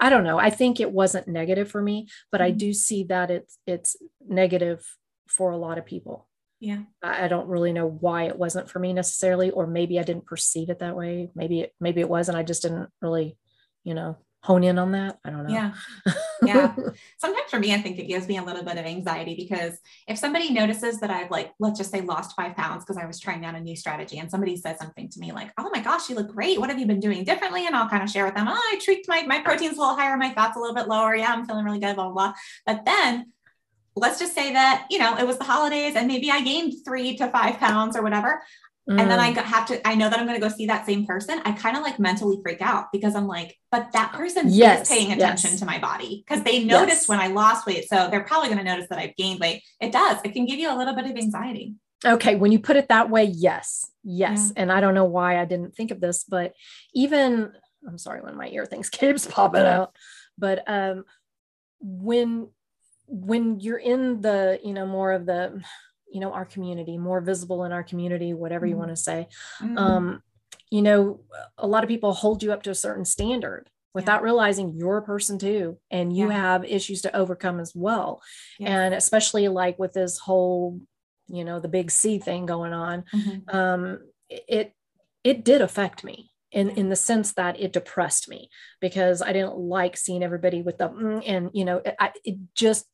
I 0.00 0.08
don't 0.10 0.24
know. 0.24 0.38
I 0.38 0.50
think 0.50 0.80
it 0.80 0.90
wasn't 0.90 1.28
negative 1.28 1.70
for 1.70 1.80
me, 1.82 2.08
but 2.32 2.40
I 2.40 2.50
Mhm. 2.52 2.58
do 2.58 2.72
see 2.72 3.04
that 3.04 3.30
it's 3.30 3.58
it's 3.66 3.96
negative 4.26 4.84
for 5.28 5.50
a 5.52 5.56
lot 5.56 5.78
of 5.78 5.84
people. 5.86 6.28
Yeah. 6.60 6.82
I 7.02 7.24
I 7.24 7.28
don't 7.28 7.48
really 7.48 7.72
know 7.72 7.86
why 7.86 8.24
it 8.24 8.38
wasn't 8.38 8.70
for 8.70 8.78
me 8.78 8.92
necessarily, 8.92 9.50
or 9.50 9.66
maybe 9.66 9.98
I 10.00 10.02
didn't 10.02 10.26
perceive 10.26 10.70
it 10.70 10.78
that 10.80 10.96
way. 10.96 11.30
Maybe 11.34 11.60
it, 11.60 11.74
maybe 11.78 12.00
it 12.00 12.08
was, 12.08 12.28
and 12.28 12.36
I 12.38 12.42
just 12.42 12.62
didn't 12.62 12.90
really, 13.00 13.36
you 13.84 13.94
know, 13.94 14.16
hone 14.42 14.64
in 14.64 14.78
on 14.78 14.92
that. 14.92 15.18
I 15.24 15.30
don't 15.30 15.46
know. 15.46 15.54
Yeah. 15.54 15.72
Yeah. 16.42 16.74
Sometimes 17.18 17.48
for 17.48 17.60
me, 17.60 17.72
I 17.72 17.78
think 17.78 17.98
it 17.98 18.08
gives 18.08 18.26
me 18.26 18.38
a 18.38 18.42
little 18.42 18.64
bit 18.64 18.76
of 18.76 18.84
anxiety 18.84 19.36
because 19.36 19.78
if 20.08 20.18
somebody 20.18 20.52
notices 20.52 20.98
that 20.98 21.10
I've 21.10 21.30
like, 21.30 21.52
let's 21.60 21.78
just 21.78 21.92
say 21.92 22.00
lost 22.00 22.34
five 22.34 22.56
pounds 22.56 22.84
because 22.84 22.96
I 22.96 23.06
was 23.06 23.20
trying 23.20 23.44
out 23.44 23.54
a 23.54 23.60
new 23.60 23.76
strategy 23.76 24.18
and 24.18 24.28
somebody 24.28 24.56
says 24.56 24.78
something 24.78 25.08
to 25.10 25.20
me 25.20 25.30
like, 25.30 25.52
oh 25.58 25.70
my 25.72 25.80
gosh, 25.80 26.10
you 26.10 26.16
look 26.16 26.32
great. 26.32 26.58
What 26.58 26.70
have 26.70 26.78
you 26.80 26.86
been 26.86 26.98
doing 26.98 27.22
differently? 27.22 27.66
And 27.66 27.76
I'll 27.76 27.88
kind 27.88 28.02
of 28.02 28.10
share 28.10 28.24
with 28.24 28.34
them, 28.34 28.48
oh, 28.48 28.52
I 28.52 28.80
tweaked 28.84 29.08
my, 29.08 29.22
my 29.22 29.40
protein's 29.40 29.76
a 29.76 29.80
little 29.80 29.94
higher, 29.94 30.16
my 30.16 30.34
fat's 30.34 30.56
a 30.56 30.60
little 30.60 30.74
bit 30.74 30.88
lower. 30.88 31.14
Yeah, 31.14 31.32
I'm 31.32 31.46
feeling 31.46 31.64
really 31.64 31.78
good, 31.78 31.94
blah, 31.94 32.10
blah, 32.10 32.12
blah. 32.12 32.34
But 32.66 32.84
then 32.84 33.32
let's 33.94 34.18
just 34.18 34.34
say 34.34 34.52
that, 34.54 34.86
you 34.90 34.98
know, 34.98 35.16
it 35.18 35.26
was 35.26 35.38
the 35.38 35.44
holidays 35.44 35.94
and 35.94 36.08
maybe 36.08 36.30
I 36.30 36.42
gained 36.42 36.84
three 36.84 37.16
to 37.18 37.28
five 37.28 37.58
pounds 37.58 37.96
or 37.96 38.02
whatever. 38.02 38.42
And 38.88 38.98
then 38.98 39.18
Mm. 39.20 39.38
I 39.38 39.40
have 39.42 39.66
to, 39.68 39.86
I 39.86 39.94
know 39.94 40.10
that 40.10 40.18
I'm 40.18 40.26
going 40.26 40.40
to 40.40 40.44
go 40.48 40.52
see 40.52 40.66
that 40.66 40.86
same 40.86 41.06
person. 41.06 41.40
I 41.44 41.52
kind 41.52 41.76
of 41.76 41.84
like 41.84 42.00
mentally 42.00 42.38
freak 42.42 42.60
out 42.60 42.86
because 42.92 43.14
I'm 43.14 43.28
like, 43.28 43.56
but 43.70 43.92
that 43.92 44.12
person 44.12 44.46
Yes, 44.48 44.82
is 44.82 44.88
paying 44.88 45.12
attention 45.12 45.50
yes. 45.50 45.60
to 45.60 45.66
my 45.66 45.78
body 45.78 46.24
because 46.26 46.42
they 46.42 46.64
noticed 46.64 47.02
Yes. 47.02 47.08
when 47.08 47.20
I 47.20 47.28
lost 47.28 47.64
weight. 47.64 47.88
So 47.88 48.08
they're 48.10 48.24
probably 48.24 48.48
going 48.48 48.58
to 48.58 48.64
notice 48.64 48.88
that 48.90 48.98
I've 48.98 49.14
gained 49.16 49.38
weight. 49.38 49.62
It 49.80 49.92
does. 49.92 50.18
It 50.24 50.32
can 50.32 50.46
give 50.46 50.58
you 50.58 50.68
a 50.72 50.76
little 50.76 50.94
bit 50.96 51.06
of 51.06 51.16
anxiety. 51.16 51.74
Okay, 52.04 52.34
when 52.34 52.50
you 52.50 52.58
put 52.58 52.74
it 52.76 52.88
that 52.88 53.08
way, 53.08 53.22
yes, 53.24 53.88
yes. 54.02 54.52
And 54.56 54.72
I 54.72 54.80
don't 54.80 54.94
know 54.94 55.04
why 55.04 55.40
I 55.40 55.44
didn't 55.44 55.76
think 55.76 55.92
of 55.92 56.00
this, 56.00 56.24
but 56.24 56.52
even 56.92 57.52
I'm 57.86 57.98
sorry 57.98 58.20
when 58.20 58.36
my 58.36 58.48
ear 58.48 58.66
things 58.66 58.90
keeps 58.90 59.26
popping 59.26 59.62
out, 59.62 59.94
but 60.36 60.64
um, 60.66 61.04
when 61.80 62.48
when 63.06 63.60
you're 63.60 63.78
in 63.78 64.20
the 64.22 64.58
you 64.64 64.72
know 64.72 64.86
more 64.86 65.12
of 65.12 65.26
the 65.26 65.62
you 66.12 66.20
know 66.20 66.32
our 66.32 66.44
community, 66.44 66.98
more 66.98 67.20
visible 67.20 67.64
in 67.64 67.72
our 67.72 67.82
community, 67.82 68.32
whatever 68.34 68.66
you 68.66 68.74
Mhm. 68.74 68.78
want 68.78 68.90
to 68.90 68.96
say, 68.96 69.28
Mm. 69.60 69.78
um, 69.78 70.22
you 70.70 70.82
know, 70.82 71.20
a 71.58 71.66
lot 71.66 71.84
of 71.84 71.88
people 71.88 72.12
hold 72.14 72.42
you 72.42 72.52
up 72.52 72.62
to 72.64 72.70
a 72.70 72.74
certain 72.74 73.04
standard 73.04 73.68
without 73.94 74.22
realizing 74.22 74.74
you're 74.74 74.98
a 74.98 75.02
person 75.02 75.38
too, 75.38 75.78
and 75.90 76.16
you 76.16 76.28
Yeah. 76.28 76.34
have 76.40 76.64
issues 76.64 77.02
to 77.02 77.14
overcome 77.16 77.60
as 77.60 77.72
well 77.74 78.20
Yeah. 78.58 78.68
and 78.84 78.94
especially 78.94 79.48
like 79.48 79.78
with 79.78 79.92
this 79.92 80.18
whole 80.18 80.80
you 81.28 81.44
know 81.44 81.60
the 81.60 81.68
big 81.68 81.90
c 81.90 82.18
thing 82.18 82.46
going 82.46 82.72
on 82.72 83.04
Mhm. 83.14 83.54
um 83.54 83.98
it 84.28 84.72
it 85.24 85.44
did 85.44 85.60
affect 85.62 86.02
me 86.04 86.30
in 86.50 86.70
in 86.70 86.88
the 86.88 86.96
sense 86.96 87.32
that 87.34 87.58
it 87.60 87.72
depressed 87.72 88.28
me 88.28 88.50
because 88.80 89.22
i 89.22 89.32
didn't 89.32 89.56
like 89.56 89.96
seeing 89.96 90.22
everybody 90.22 90.62
with 90.62 90.78
the 90.78 90.88
"Mm," 90.88 91.22
and 91.26 91.50
you 91.54 91.64
know 91.64 91.80
I, 92.00 92.12
it 92.24 92.36
just 92.54 92.86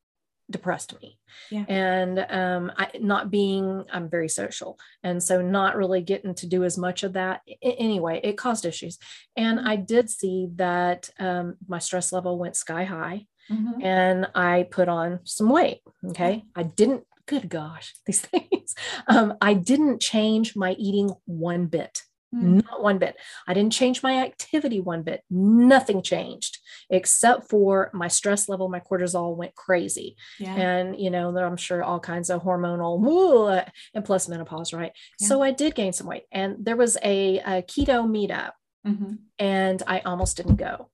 depressed 0.51 0.95
me 1.03 1.19
Yeah. 1.51 1.65
and 1.69 2.19
um 2.31 2.73
i 2.77 2.89
not 3.01 3.31
being 3.31 3.85
i'm 3.93 4.09
very 4.09 4.29
social 4.29 4.79
and 5.03 5.23
so 5.23 5.43
not 5.43 5.77
really 5.77 6.01
getting 6.01 6.35
to 6.37 6.47
do 6.47 6.65
as 6.65 6.79
much 6.79 7.03
of 7.03 7.13
that 7.13 7.43
A- 7.47 7.77
anyway 7.79 8.21
it 8.25 8.39
caused 8.39 8.65
issues 8.65 8.99
and 9.37 9.61
i 9.61 9.77
did 9.77 10.09
see 10.09 10.49
that 10.57 11.11
um 11.19 11.57
my 11.69 11.79
stress 11.79 12.13
level 12.13 12.39
went 12.39 12.57
sky 12.57 12.85
high 12.85 13.27
Mhm. 13.51 13.83
and 13.83 14.27
I 14.35 14.69
put 14.71 14.91
on 14.91 15.21
some 15.25 15.49
weight. 15.49 15.81
Okay. 16.11 16.45
I 16.55 16.65
didn't, 16.65 17.05
good 17.25 17.49
gosh, 17.49 17.95
these 18.07 18.21
things. 18.21 18.75
Um, 19.07 19.39
I 19.41 19.55
didn't 19.55 20.03
change 20.03 20.55
my 20.55 20.73
eating 20.73 21.15
one 21.25 21.65
bit, 21.65 22.03
Mm. 22.35 22.63
not 22.65 22.83
one 22.83 22.99
bit. 22.99 23.17
I 23.47 23.55
didn't 23.55 23.73
change 23.73 24.03
my 24.03 24.19
activity 24.19 24.81
one 24.81 25.03
bit. 25.03 25.23
Nothing 25.31 26.03
changed 26.03 26.59
except 26.91 27.49
for 27.49 27.91
my 27.95 28.09
stress 28.09 28.49
level, 28.49 28.69
my 28.69 28.81
cortisol 28.81 29.35
went 29.35 29.55
crazy. 29.55 30.17
Yeah. 30.39 30.55
And, 30.55 31.01
you 31.01 31.11
know, 31.11 31.35
I'm 31.37 31.57
sure 31.57 31.83
all 31.83 32.01
kinds 32.01 32.29
of 32.29 32.43
hormonal 32.43 33.01
woo, 33.01 33.49
and 33.95 34.05
plus 34.05 34.29
menopause, 34.29 34.73
right? 34.75 34.93
Yeah. 35.21 35.29
So 35.29 35.43
I 35.43 35.53
did 35.53 35.75
gain 35.75 35.93
some 35.93 36.07
weight. 36.07 36.25
And 36.31 36.57
there 36.65 36.77
was 36.77 36.99
a, 37.03 37.39
a 37.39 37.63
keto 37.63 38.07
meetup 38.07 38.53
Mhm. 38.87 39.19
and 39.39 39.83
I 39.87 40.01
almost 40.01 40.37
didn't 40.37 40.57
go. 40.57 40.91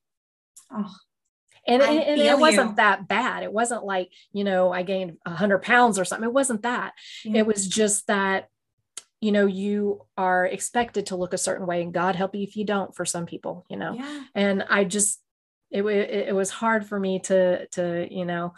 Oh, 0.70 0.90
and, 1.66 1.83
and, 1.83 1.99
and 1.99 2.20
it 2.20 2.38
wasn't 2.38 2.70
you. 2.70 2.77
that 2.77 3.09
bad 3.09 3.42
it 3.42 3.53
wasn't 3.53 3.85
like 3.85 4.11
you 4.33 4.44
know 4.44 4.70
i 4.73 4.83
gained 4.83 5.16
100 5.25 5.62
pounds 5.62 5.99
or 5.99 6.05
something 6.05 6.29
it 6.29 6.33
wasn't 6.33 6.62
that 6.62 6.92
yeah. 7.25 7.38
it 7.40 7.47
was 7.47 7.66
just 7.66 8.07
that 8.07 8.49
you 9.25 9.33
know 9.33 9.47
you 9.47 10.01
are 10.17 10.45
expected 10.45 11.07
to 11.07 11.17
look 11.17 11.33
a 11.33 11.39
certain 11.39 11.67
way 11.67 11.83
and 11.83 11.95
god 11.95 12.15
help 12.15 12.35
you 12.35 12.43
if 12.43 12.57
you 12.57 12.65
don't 12.65 12.95
for 12.95 13.05
some 13.07 13.25
people 13.27 13.65
you 13.71 13.77
know 13.77 13.95
yeah. 13.95 14.25
and 14.35 14.63
i 14.69 14.85
just 14.85 15.21
it, 15.71 15.83
it, 15.83 16.29
it 16.31 16.35
was 16.35 16.51
hard 16.51 16.87
for 16.87 16.99
me 17.01 17.19
to 17.21 17.67
to 17.69 18.07
you 18.11 18.25
know 18.27 18.53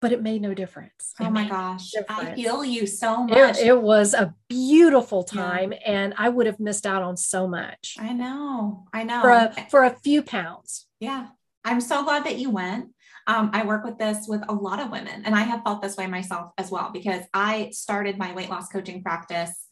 but 0.00 0.12
it 0.12 0.22
made 0.22 0.42
no 0.42 0.52
difference 0.54 1.14
It 1.18 1.24
Oh 1.24 1.30
my 1.30 1.42
made 1.42 1.50
no 1.50 1.56
gosh. 1.56 1.92
I 2.10 2.34
feel 2.34 2.62
you 2.64 2.86
so 2.86 3.24
much. 3.24 3.58
it, 3.58 3.66
it 3.66 3.80
was 3.82 4.12
a 4.14 4.34
beautiful 4.48 5.26
Yeah. 5.32 5.42
time 5.42 5.72
and 5.84 6.14
i 6.16 6.28
would 6.28 6.46
have 6.46 6.60
missed 6.60 6.86
out 6.86 7.02
on 7.02 7.16
so 7.16 7.48
much 7.48 7.96
I 7.98 8.12
know. 8.12 8.86
I 8.92 9.02
know. 9.02 9.20
for 9.22 9.30
a 9.30 9.66
for 9.70 9.82
a 9.84 9.96
few 10.06 10.22
pounds 10.22 10.86
Yeah. 11.00 11.26
I'm 11.66 11.80
so 11.80 12.04
glad 12.04 12.24
that 12.26 12.36
you 12.36 12.50
went. 12.50 12.90
Um, 13.26 13.48
I 13.54 13.64
work 13.64 13.84
with 13.86 13.96
this 13.96 14.26
with 14.28 14.42
a 14.50 14.52
lot 14.52 14.80
of 14.80 14.90
women, 14.90 15.22
and 15.24 15.34
I 15.34 15.44
have 15.50 15.62
felt 15.64 15.80
this 15.80 15.96
way 15.96 16.06
myself 16.06 16.50
as 16.58 16.70
well 16.70 16.90
because 16.92 17.22
I 17.32 17.70
started 17.72 18.18
my 18.18 18.34
weight 18.34 18.50
loss 18.50 18.68
coaching 18.68 19.02
practice. 19.02 19.63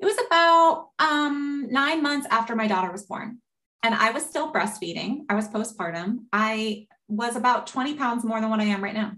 It 0.00 0.06
was 0.06 0.18
about 0.26 0.88
um, 0.98 1.68
nine 1.70 2.02
months 2.02 2.26
after 2.30 2.56
my 2.56 2.66
daughter 2.66 2.90
was 2.90 3.04
born, 3.04 3.38
and 3.82 3.94
I 3.94 4.10
was 4.10 4.24
still 4.24 4.52
breastfeeding. 4.52 5.20
I 5.28 5.34
was 5.34 5.48
postpartum. 5.48 6.24
I 6.32 6.86
was 7.08 7.36
about 7.36 7.66
20 7.66 7.94
pounds 7.94 8.24
more 8.24 8.40
than 8.40 8.50
what 8.50 8.60
I 8.60 8.64
am 8.64 8.82
right 8.82 8.94
now. 8.94 9.12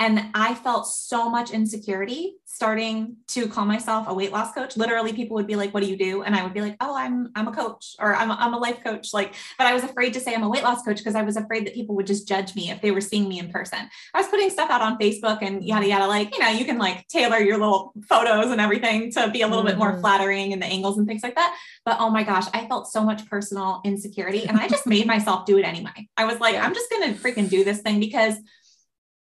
And 0.00 0.26
I 0.34 0.54
felt 0.54 0.88
so 0.88 1.30
much 1.30 1.52
insecurity 1.52 2.36
starting 2.46 3.16
to 3.28 3.46
call 3.48 3.64
myself 3.64 4.06
a 4.08 4.14
weight 4.14 4.32
loss 4.32 4.52
coach. 4.52 4.76
Literally, 4.76 5.12
people 5.12 5.36
would 5.36 5.46
be 5.46 5.54
like, 5.54 5.72
What 5.72 5.82
do 5.82 5.88
you 5.88 5.96
do? 5.96 6.22
And 6.22 6.34
I 6.34 6.42
would 6.42 6.52
be 6.52 6.60
like, 6.60 6.76
Oh, 6.80 6.96
I'm 6.96 7.30
I'm 7.36 7.46
a 7.46 7.52
coach 7.52 7.94
or 8.00 8.14
I'm 8.14 8.30
a, 8.30 8.34
I'm 8.34 8.54
a 8.54 8.58
life 8.58 8.82
coach. 8.82 9.14
Like, 9.14 9.34
but 9.56 9.68
I 9.68 9.72
was 9.72 9.84
afraid 9.84 10.12
to 10.14 10.20
say 10.20 10.34
I'm 10.34 10.42
a 10.42 10.48
weight 10.48 10.64
loss 10.64 10.82
coach 10.82 10.98
because 10.98 11.14
I 11.14 11.22
was 11.22 11.36
afraid 11.36 11.64
that 11.66 11.74
people 11.74 11.94
would 11.94 12.08
just 12.08 12.26
judge 12.26 12.56
me 12.56 12.70
if 12.70 12.80
they 12.80 12.90
were 12.90 13.00
seeing 13.00 13.28
me 13.28 13.38
in 13.38 13.50
person. 13.50 13.78
I 14.14 14.18
was 14.18 14.26
putting 14.26 14.50
stuff 14.50 14.68
out 14.68 14.80
on 14.80 14.98
Facebook 14.98 15.38
and 15.42 15.64
yada 15.64 15.86
yada. 15.86 16.08
Like, 16.08 16.36
you 16.36 16.42
know, 16.42 16.50
you 16.50 16.64
can 16.64 16.78
like 16.78 17.06
tailor 17.06 17.38
your 17.38 17.58
little 17.58 17.92
photos 18.08 18.50
and 18.50 18.60
everything 18.60 19.12
to 19.12 19.30
be 19.30 19.42
a 19.42 19.46
little 19.46 19.62
mm-hmm. 19.62 19.68
bit 19.68 19.78
more 19.78 19.92
mm-hmm. 19.92 20.00
flattering 20.00 20.52
and 20.52 20.60
the 20.60 20.66
angles 20.66 20.98
and 20.98 21.06
things 21.06 21.22
like 21.22 21.36
that. 21.36 21.56
But 21.84 21.98
oh 22.00 22.10
my 22.10 22.24
gosh, 22.24 22.46
I 22.52 22.66
felt 22.66 22.88
so 22.88 23.04
much 23.04 23.28
personal 23.30 23.80
insecurity. 23.84 24.46
And 24.46 24.58
I 24.58 24.66
just 24.66 24.86
made 24.86 25.06
myself 25.06 25.46
do 25.46 25.56
it 25.56 25.62
anyway. 25.62 26.08
I 26.16 26.24
was 26.24 26.40
like, 26.40 26.54
yeah. 26.54 26.64
I'm 26.64 26.74
just 26.74 26.90
gonna 26.90 27.14
freaking 27.14 27.48
do 27.48 27.62
this 27.62 27.80
thing 27.80 28.00
because 28.00 28.34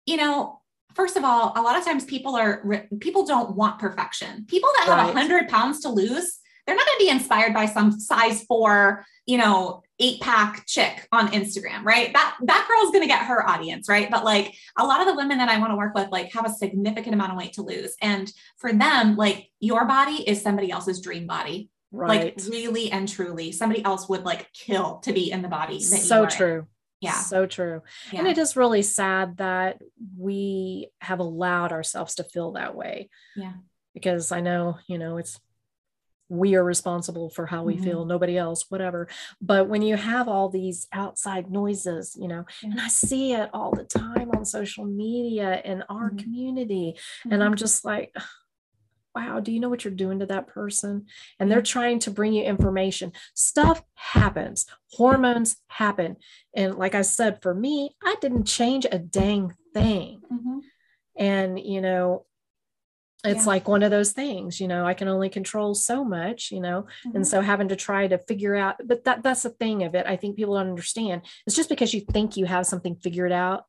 you 0.06 0.18
know, 0.18 0.62
first 0.96 1.18
of 1.18 1.24
all, 1.24 1.54
a 1.56 1.62
lot 1.62 1.78
of 1.78 1.86
times 1.86 2.06
people 2.06 2.36
are 2.36 2.88
people 3.00 3.26
don't 3.26 3.56
want 3.56 3.80
perfection. 3.80 4.46
People 4.48 4.70
that 4.78 4.88
have 4.88 5.00
a 5.00 5.14
right. 5.14 5.16
hundred 5.16 5.48
pounds 5.50 5.82
to 5.82 5.90
lose, 5.90 6.40
they're 6.66 6.76
not 6.76 6.86
going 6.86 7.00
to 7.00 7.06
be 7.06 7.12
inspired 7.12 7.54
by 7.54 7.66
some 7.66 8.00
size 8.00 8.44
four, 8.44 9.06
you 9.26 9.38
know, 9.38 9.84
eight 10.00 10.20
pack 10.22 10.66
chick 10.66 11.08
on 11.12 11.30
Instagram, 11.30 11.84
right? 11.84 12.12
That 12.14 12.38
that 12.44 12.68
girl's 12.68 12.92
going 12.92 13.04
to 13.04 13.08
get 13.08 13.26
her 13.26 13.48
audience, 13.48 13.88
right? 13.90 14.10
But 14.10 14.24
like 14.24 14.56
a 14.78 14.86
lot 14.86 15.02
of 15.02 15.08
the 15.08 15.16
women 15.16 15.38
that 15.38 15.50
I 15.50 15.60
want 15.60 15.72
to 15.72 15.78
work 15.78 15.96
with, 15.96 16.10
like 16.12 16.32
have 16.34 16.46
a 16.46 16.54
significant 16.54 17.14
amount 17.14 17.32
of 17.32 17.38
weight 17.38 17.54
to 17.54 17.64
lose, 17.64 17.96
and 18.02 18.32
for 18.58 18.74
them, 18.74 19.16
like 19.16 19.50
your 19.60 19.86
body 19.86 20.28
is 20.28 20.42
somebody 20.42 20.72
else's 20.72 21.02
dream 21.02 21.28
body. 21.28 21.70
Right. 21.96 22.36
Like 22.38 22.48
really 22.50 22.92
and 22.92 23.08
truly, 23.08 23.52
somebody 23.52 23.86
else 23.86 24.10
would 24.10 24.24
like 24.24 24.52
kill 24.52 24.98
to 25.00 25.14
be 25.14 25.30
in 25.32 25.44
the 25.44 25.48
body. 25.48 25.80
so 25.80 26.26
true. 26.26 26.66
Yeah. 27.04 27.20
So 27.20 27.46
true. 27.46 27.82
Yeah. 28.12 28.20
And 28.20 28.28
it 28.28 28.38
is 28.38 28.56
really 28.56 28.82
sad 28.82 29.38
that 29.38 29.82
we 30.18 30.90
have 31.02 31.20
allowed 31.20 31.72
ourselves 31.72 32.16
to 32.16 32.24
feel 32.24 32.54
that 32.54 32.76
way. 32.76 33.10
Yeah. 33.36 33.54
Because 33.94 34.32
I 34.32 34.42
know, 34.42 34.78
you 34.88 34.98
know, 34.98 35.18
it's 35.18 35.40
we 36.30 36.56
are 36.56 36.64
responsible 36.64 37.30
for 37.30 37.46
how 37.46 37.64
we 37.64 37.76
mm-hmm. 37.76 37.84
feel, 37.84 38.06
nobody 38.06 38.38
else, 38.38 38.66
whatever. 38.70 39.08
But 39.42 39.68
when 39.68 39.82
you 39.82 39.96
have 39.96 40.28
all 40.28 40.50
these 40.50 40.88
outside 40.92 41.52
noises, 41.52 42.18
you 42.20 42.28
know, 42.28 42.46
yeah. 42.62 42.72
and 42.72 42.82
I 42.82 42.88
see 42.88 43.34
it 43.34 43.50
all 43.54 43.72
the 43.72 43.84
time 43.84 44.32
on 44.32 44.46
social 44.46 44.86
media 44.86 45.62
in 45.64 45.84
our 45.90 46.10
mm-hmm. 46.10 46.18
community, 46.18 46.96
mm-hmm. 46.98 47.34
and 47.34 47.44
I'm 47.44 47.56
just 47.56 47.86
like, 47.86 48.16
wow, 49.16 49.40
do 49.40 49.52
you 49.52 49.60
know 49.60 49.70
what 49.70 49.84
you're 49.84 49.94
doing 49.94 50.20
to 50.20 50.26
that 50.28 50.48
person? 50.48 51.06
And 51.40 51.52
they're 51.52 51.62
trying 51.62 52.00
to 52.00 52.12
bring 52.12 52.34
you 52.34 52.44
information. 52.44 53.14
Stuff 53.34 53.84
happens, 53.96 54.66
hormones 54.92 55.58
happen. 55.68 56.18
And 56.56 56.76
like 56.76 56.96
I 56.96 57.02
said, 57.02 57.42
for 57.42 57.54
me, 57.54 57.96
I 58.04 58.16
didn't 58.22 58.46
change 58.46 58.86
a 58.92 59.00
dang 59.00 59.54
thing. 59.74 60.22
Mm-hmm. 60.32 60.60
And, 61.18 61.60
you 61.60 61.82
know, 61.82 62.26
it's 63.26 63.46
yeah. 63.46 63.48
like 63.48 63.68
one 63.70 63.84
of 63.84 63.92
those 63.92 64.12
things 64.12 64.60
you 64.60 64.68
know 64.68 64.86
i 64.86 64.94
can 64.94 65.08
only 65.08 65.30
control 65.30 65.74
so 65.74 66.04
much 66.04 66.52
you 66.52 66.60
know 66.60 66.86
mm-hmm. 67.08 67.16
and 67.16 67.26
so 67.26 67.40
having 67.40 67.70
to 67.70 67.76
try 67.78 68.06
to 68.06 68.18
figure 68.18 68.54
out 68.54 68.76
but 68.86 69.06
that 69.06 69.24
that's 69.24 69.44
the 69.44 69.50
thing 69.50 69.84
of 69.84 69.96
it 69.96 70.06
i 70.06 70.18
think 70.18 70.36
people 70.36 70.56
don't 70.56 70.68
understand 70.68 71.22
it's 71.48 71.56
just 71.56 71.70
because 71.70 71.94
you 71.94 72.02
think 72.02 72.36
you 72.36 72.46
have 72.46 72.66
something 72.66 72.96
figured 72.98 73.32
out 73.32 73.64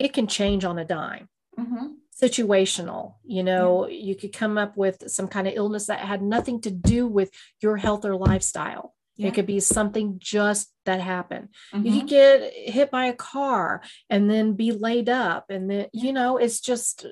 it 0.00 0.12
can 0.12 0.26
change 0.26 0.64
on 0.64 0.80
a 0.80 0.84
dime 0.84 1.28
mm-hmm 1.56 1.86
situational 2.20 3.14
you 3.24 3.42
know 3.42 3.86
you 3.88 4.14
could 4.14 4.32
come 4.32 4.58
up 4.58 4.76
with 4.76 5.08
some 5.08 5.28
kind 5.28 5.46
of 5.46 5.54
illness 5.54 5.86
that 5.86 6.00
had 6.00 6.22
nothing 6.22 6.60
to 6.60 6.70
do 6.70 7.06
with 7.06 7.30
your 7.60 7.76
health 7.76 8.04
or 8.04 8.16
lifestyle 8.16 8.94
yeah. 9.16 9.28
it 9.28 9.34
could 9.34 9.46
be 9.46 9.60
something 9.60 10.16
just 10.18 10.72
that 10.84 11.00
happened 11.00 11.48
mm-hmm. 11.72 11.86
you 11.86 12.00
could 12.00 12.08
get 12.08 12.52
hit 12.52 12.90
by 12.90 13.06
a 13.06 13.12
car 13.12 13.82
and 14.10 14.28
then 14.28 14.54
be 14.54 14.72
laid 14.72 15.08
up 15.08 15.46
and 15.50 15.70
then 15.70 15.86
you 15.92 16.12
know 16.12 16.38
it's 16.38 16.60
just 16.60 17.06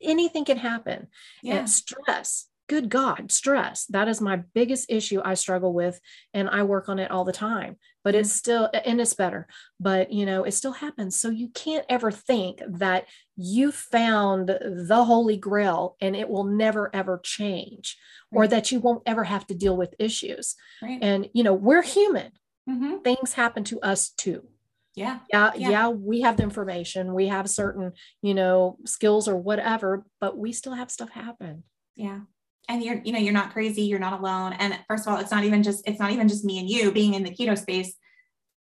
anything 0.00 0.44
can 0.44 0.58
happen 0.58 1.08
yeah. 1.42 1.56
and 1.56 1.70
stress 1.70 2.46
good 2.72 2.88
God, 2.88 3.30
stress. 3.30 3.84
That 3.90 4.08
is 4.08 4.22
my 4.22 4.36
biggest 4.54 4.90
issue 4.90 5.20
I 5.22 5.34
struggle 5.34 5.74
with. 5.74 6.00
And 6.32 6.48
I 6.48 6.62
work 6.62 6.88
on 6.88 6.98
it 6.98 7.10
all 7.10 7.22
the 7.22 7.30
time, 7.30 7.76
but 8.02 8.14
it's 8.14 8.32
still, 8.32 8.70
and 8.72 8.98
it's 8.98 9.12
better, 9.12 9.46
but 9.78 10.10
you 10.10 10.24
know, 10.24 10.44
it 10.44 10.52
still 10.52 10.72
happens. 10.72 11.20
So 11.20 11.28
you 11.28 11.50
can't 11.50 11.84
ever 11.90 12.10
think 12.10 12.62
that 12.66 13.08
you 13.36 13.72
found 13.72 14.48
the 14.48 15.04
holy 15.04 15.36
grail 15.36 15.96
and 16.00 16.16
it 16.16 16.30
will 16.30 16.44
never 16.44 16.88
ever 16.96 17.20
change 17.22 17.98
or 18.30 18.48
that 18.48 18.72
you 18.72 18.80
won't 18.80 19.02
ever 19.04 19.24
have 19.24 19.46
to 19.48 19.54
deal 19.54 19.76
with 19.76 19.94
issues. 19.98 20.54
Right. 20.80 20.98
And, 21.02 21.28
you 21.34 21.44
know, 21.44 21.52
we're 21.52 21.82
human. 21.82 22.32
Mm-hmm. 22.66 23.02
Things 23.02 23.34
happen 23.34 23.64
to 23.64 23.82
us 23.82 24.08
too. 24.16 24.48
Yeah. 24.94 25.18
yeah. 25.30 25.52
yeah. 25.56 25.68
Yeah. 25.68 25.88
We 25.88 26.22
have 26.22 26.38
the 26.38 26.42
information, 26.42 27.12
we 27.12 27.28
have 27.28 27.50
certain, 27.50 27.92
you 28.22 28.32
know, 28.32 28.78
skills 28.86 29.28
or 29.28 29.36
whatever, 29.36 30.06
but 30.22 30.38
we 30.38 30.54
still 30.54 30.72
have 30.72 30.90
stuff 30.90 31.10
happen. 31.10 31.64
Yeah 31.96 32.20
and 32.68 32.82
you're 32.82 33.00
you 33.04 33.12
know 33.12 33.18
you're 33.18 33.32
not 33.32 33.52
crazy 33.52 33.82
you're 33.82 33.98
not 33.98 34.18
alone. 34.18 34.54
And 34.54 34.78
first 34.88 35.06
of 35.06 35.12
all 35.12 35.20
it's 35.20 35.30
not 35.30 35.44
even 35.44 35.62
just 35.62 35.86
it's 35.86 35.98
not 35.98 36.10
even 36.10 36.28
just 36.28 36.44
me 36.44 36.58
and 36.58 36.68
you 36.68 36.92
being 36.92 37.14
in 37.14 37.22
the 37.22 37.30
keto 37.30 37.58
space. 37.58 37.94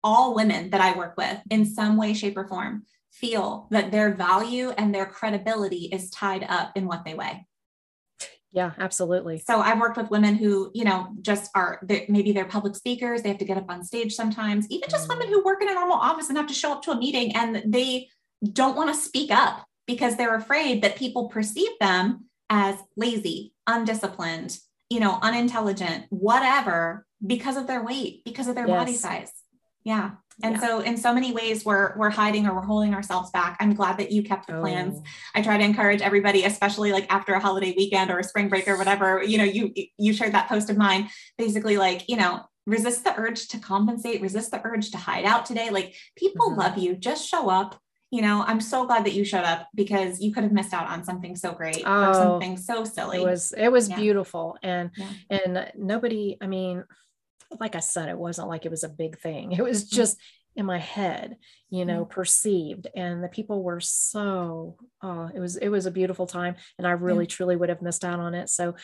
All 0.03 0.33
women 0.33 0.71
that 0.71 0.81
i 0.81 0.97
work 0.97 1.15
with 1.17 1.37
in 1.49 1.65
some 1.65 1.97
way 1.97 2.13
shape 2.13 2.37
or 2.37 2.47
form 2.47 2.83
feel 3.11 3.67
that 3.71 3.91
their 3.91 4.13
value 4.13 4.71
and 4.71 4.95
their 4.95 5.05
credibility 5.05 5.89
is 5.91 6.09
tied 6.09 6.45
up 6.47 6.71
in 6.75 6.87
what 6.87 7.03
they 7.05 7.13
weigh. 7.13 7.45
Yeah 8.51 8.71
absolutely. 8.79 9.39
So 9.39 9.59
i've 9.59 9.79
worked 9.79 9.97
with 9.97 10.09
women 10.09 10.35
who 10.35 10.71
you 10.73 10.83
know 10.83 11.09
just 11.21 11.51
are 11.55 11.79
maybe 11.87 12.31
they're 12.31 12.45
public 12.45 12.75
speakers 12.75 13.21
they 13.21 13.29
have 13.29 13.37
to 13.37 13.45
get 13.45 13.57
up 13.57 13.69
on 13.69 13.83
stage 13.83 14.15
sometimes 14.15 14.67
even 14.69 14.89
just 14.89 15.07
women 15.07 15.27
who 15.27 15.43
work 15.43 15.61
in 15.61 15.69
a 15.69 15.73
normal 15.73 15.97
office 15.97 16.29
and 16.29 16.37
have 16.37 16.47
to 16.47 16.53
show 16.53 16.71
up 16.71 16.81
to 16.83 16.91
a 16.91 16.97
meeting 16.97 17.35
and 17.35 17.63
they 17.65 18.07
don't 18.53 18.75
want 18.75 18.93
to 18.93 18.99
speak 18.99 19.29
up 19.31 19.65
because 19.85 20.15
they're 20.15 20.35
afraid 20.35 20.81
that 20.81 20.95
people 20.95 21.27
perceive 21.27 21.71
them 21.79 22.25
as 22.51 22.75
lazy, 22.97 23.53
undisciplined, 23.65 24.59
you 24.89 24.99
know, 24.99 25.17
unintelligent, 25.21 26.05
whatever, 26.09 27.07
because 27.25 27.55
of 27.55 27.65
their 27.65 27.81
weight, 27.81 28.23
because 28.25 28.47
of 28.47 28.55
their 28.55 28.67
yes. 28.67 28.77
body 28.77 28.93
size. 28.93 29.31
Yeah. 29.83 30.11
And 30.43 30.55
yeah. 30.55 30.61
so 30.61 30.79
in 30.81 30.97
so 30.97 31.13
many 31.13 31.31
ways 31.31 31.63
we're 31.63 31.95
we're 31.97 32.09
hiding 32.09 32.45
or 32.47 32.53
we're 32.53 32.65
holding 32.65 32.93
ourselves 32.93 33.31
back. 33.31 33.57
I'm 33.59 33.73
glad 33.73 33.97
that 33.99 34.11
you 34.11 34.21
kept 34.21 34.47
the 34.47 34.57
oh. 34.57 34.61
plans. 34.61 35.01
I 35.33 35.41
try 35.41 35.57
to 35.57 35.63
encourage 35.63 36.01
everybody, 36.01 36.43
especially 36.43 36.91
like 36.91 37.11
after 37.11 37.33
a 37.33 37.39
holiday 37.39 37.73
weekend 37.77 38.11
or 38.11 38.19
a 38.19 38.23
spring 38.23 38.49
break 38.49 38.67
or 38.67 38.77
whatever, 38.77 39.23
you 39.23 39.37
know, 39.37 39.43
you 39.43 39.73
you 39.97 40.13
shared 40.13 40.33
that 40.33 40.49
post 40.49 40.69
of 40.69 40.77
mine, 40.77 41.09
basically 41.37 41.77
like, 41.77 42.09
you 42.09 42.17
know, 42.17 42.41
resist 42.65 43.03
the 43.03 43.17
urge 43.17 43.47
to 43.49 43.59
compensate, 43.59 44.21
resist 44.21 44.51
the 44.51 44.61
urge 44.65 44.91
to 44.91 44.97
hide 44.97 45.25
out 45.25 45.45
today. 45.45 45.69
Like 45.69 45.95
people 46.17 46.49
mm-hmm. 46.49 46.59
love 46.59 46.77
you. 46.77 46.95
Just 46.95 47.27
show 47.27 47.49
up, 47.49 47.79
you 48.11 48.21
know, 48.21 48.43
I'm 48.45 48.59
so 48.59 48.85
glad 48.85 49.05
that 49.05 49.13
you 49.13 49.23
showed 49.23 49.45
up 49.45 49.69
because 49.73 50.19
you 50.19 50.33
could 50.33 50.43
have 50.43 50.51
missed 50.51 50.73
out 50.73 50.89
on 50.89 51.05
something 51.05 51.35
so 51.37 51.53
great 51.53 51.81
oh, 51.85 52.09
or 52.09 52.13
something 52.13 52.57
so 52.57 52.83
silly. 52.83 53.19
It 53.19 53.23
was 53.23 53.53
it 53.53 53.69
was 53.69 53.89
yeah. 53.89 53.95
beautiful 53.95 54.57
and 54.61 54.91
yeah. 54.97 55.07
and 55.29 55.71
nobody, 55.77 56.37
I 56.41 56.47
mean, 56.47 56.83
like 57.59 57.75
I 57.75 57.79
said, 57.79 58.09
it 58.09 58.17
wasn't 58.17 58.49
like 58.49 58.65
it 58.65 58.71
was 58.71 58.83
a 58.83 58.89
big 58.89 59.17
thing. 59.19 59.53
It 59.53 59.63
was 59.63 59.85
mm. 59.85 59.91
just 59.91 60.17
in 60.57 60.65
my 60.65 60.77
head, 60.77 61.37
you 61.69 61.85
know, 61.85 62.01
mm-hmm. 62.01 62.11
perceived. 62.11 62.87
And 62.93 63.23
the 63.23 63.29
people 63.29 63.63
were 63.63 63.79
so 63.79 64.75
oh, 65.01 65.29
it 65.33 65.39
was 65.39 65.55
it 65.55 65.69
was 65.69 65.85
a 65.85 65.91
beautiful 65.91 66.27
time. 66.27 66.55
And 66.77 66.85
I 66.85 66.91
really 66.91 67.23
yeah. 67.23 67.29
truly 67.29 67.55
would 67.55 67.69
have 67.69 67.81
missed 67.81 68.03
out 68.03 68.19
on 68.19 68.33
it. 68.33 68.49
So 68.49 68.75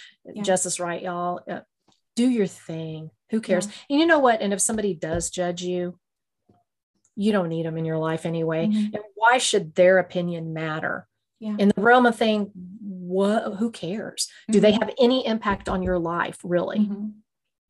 Justice 0.42 0.80
right, 0.80 1.02
y'all. 1.02 1.42
Uh, 1.50 1.62
do 2.16 2.30
your 2.30 2.48
thing. 2.48 3.12
Who 3.32 3.42
cares? 3.42 3.68
And 3.90 4.00
you 4.00 4.06
know 4.06 4.20
what? 4.20 4.42
And 4.42 4.54
if 4.54 4.62
somebody 4.62 4.94
does 4.94 5.30
judge 5.30 5.62
you, 5.62 6.00
you 7.18 7.32
don't 7.32 7.50
need 7.50 7.66
them 7.66 7.78
in 7.78 7.84
your 7.84 7.98
life 7.98 8.26
anyway. 8.26 8.68
Mm-hmm. 8.68 8.96
And 8.96 9.04
why 9.16 9.40
should 9.40 9.76
their 9.76 9.98
opinion 9.98 10.54
matter? 10.54 11.08
Yeah. 11.40 11.56
In 11.58 11.72
the 11.76 11.82
realm 11.82 12.06
of 12.06 12.16
thing, 12.16 12.52
what 12.54 13.56
who 13.56 13.72
cares? 13.72 14.28
Mm-hmm. 14.44 14.52
Do 14.54 14.60
they 14.60 14.72
mm-hmm. 14.72 14.84
have 14.84 14.94
any 15.00 15.26
impact 15.26 15.68
on 15.68 15.82
your 15.82 16.00
life, 16.00 16.38
really? 16.44 16.80
Mm-hmm. 16.80 17.08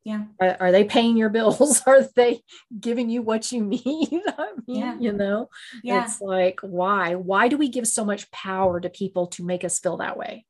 Yeah. 0.04 0.24
Are, 0.40 0.56
are, 0.60 0.72
they 0.72 0.84
paying 0.84 1.16
your 1.16 1.28
bills? 1.28 1.82
Are 1.86 2.02
they 2.16 2.40
giving 2.78 3.10
you 3.10 3.20
what 3.20 3.52
you 3.52 3.62
need? 3.64 4.22
I 4.38 4.52
mean, 4.66 4.80
yeah. 4.80 4.96
you 4.98 5.12
know, 5.12 5.48
yeah. 5.82 6.04
it's 6.04 6.20
like, 6.20 6.60
why? 6.62 7.14
Why 7.14 7.48
do 7.48 7.58
we 7.58 7.68
give 7.68 7.86
so 7.86 8.04
much 8.06 8.30
power 8.30 8.80
to 8.80 8.88
people 8.88 9.26
to 9.28 9.44
make 9.44 9.64
us 9.64 9.78
feel 9.78 9.98
that 9.98 10.16
way? 10.16 10.46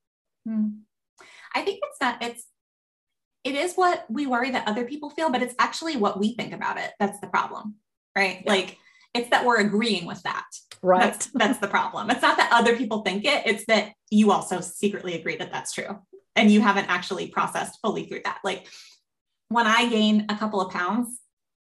Hmm. 0.46 0.68
I 1.54 1.62
think 1.62 1.80
it's 1.82 1.98
that 1.98 2.22
it's 2.22 2.44
it 3.42 3.54
is 3.54 3.74
what 3.74 4.04
we 4.08 4.26
worry 4.26 4.50
that 4.50 4.68
other 4.68 4.84
people 4.84 5.10
feel, 5.10 5.30
but 5.30 5.42
it's 5.42 5.54
actually 5.58 5.96
what 5.96 6.20
we 6.20 6.34
think 6.34 6.52
about 6.52 6.78
it. 6.78 6.92
That's 7.00 7.18
the 7.20 7.28
problem, 7.28 7.76
right? 8.14 8.42
Yeah. 8.44 8.52
Like 8.52 8.78
it's 9.14 9.30
that 9.30 9.44
we're 9.44 9.60
agreeing 9.60 10.06
with 10.06 10.22
that. 10.22 10.44
Right. 10.82 11.00
That's, 11.00 11.26
that's 11.26 11.58
the 11.58 11.68
problem. 11.68 12.10
It's 12.10 12.22
not 12.22 12.36
that 12.36 12.50
other 12.52 12.76
people 12.76 13.02
think 13.02 13.24
it, 13.24 13.46
it's 13.46 13.64
that 13.66 13.92
you 14.10 14.30
also 14.30 14.60
secretly 14.60 15.14
agree 15.14 15.36
that 15.36 15.52
that's 15.52 15.72
true. 15.72 15.98
And 16.36 16.50
you 16.50 16.60
haven't 16.60 16.88
actually 16.88 17.28
processed 17.28 17.80
fully 17.82 18.06
through 18.06 18.20
that. 18.24 18.38
Like 18.44 18.68
when 19.48 19.66
I 19.66 19.88
gain 19.88 20.26
a 20.28 20.36
couple 20.36 20.60
of 20.60 20.72
pounds, 20.72 21.18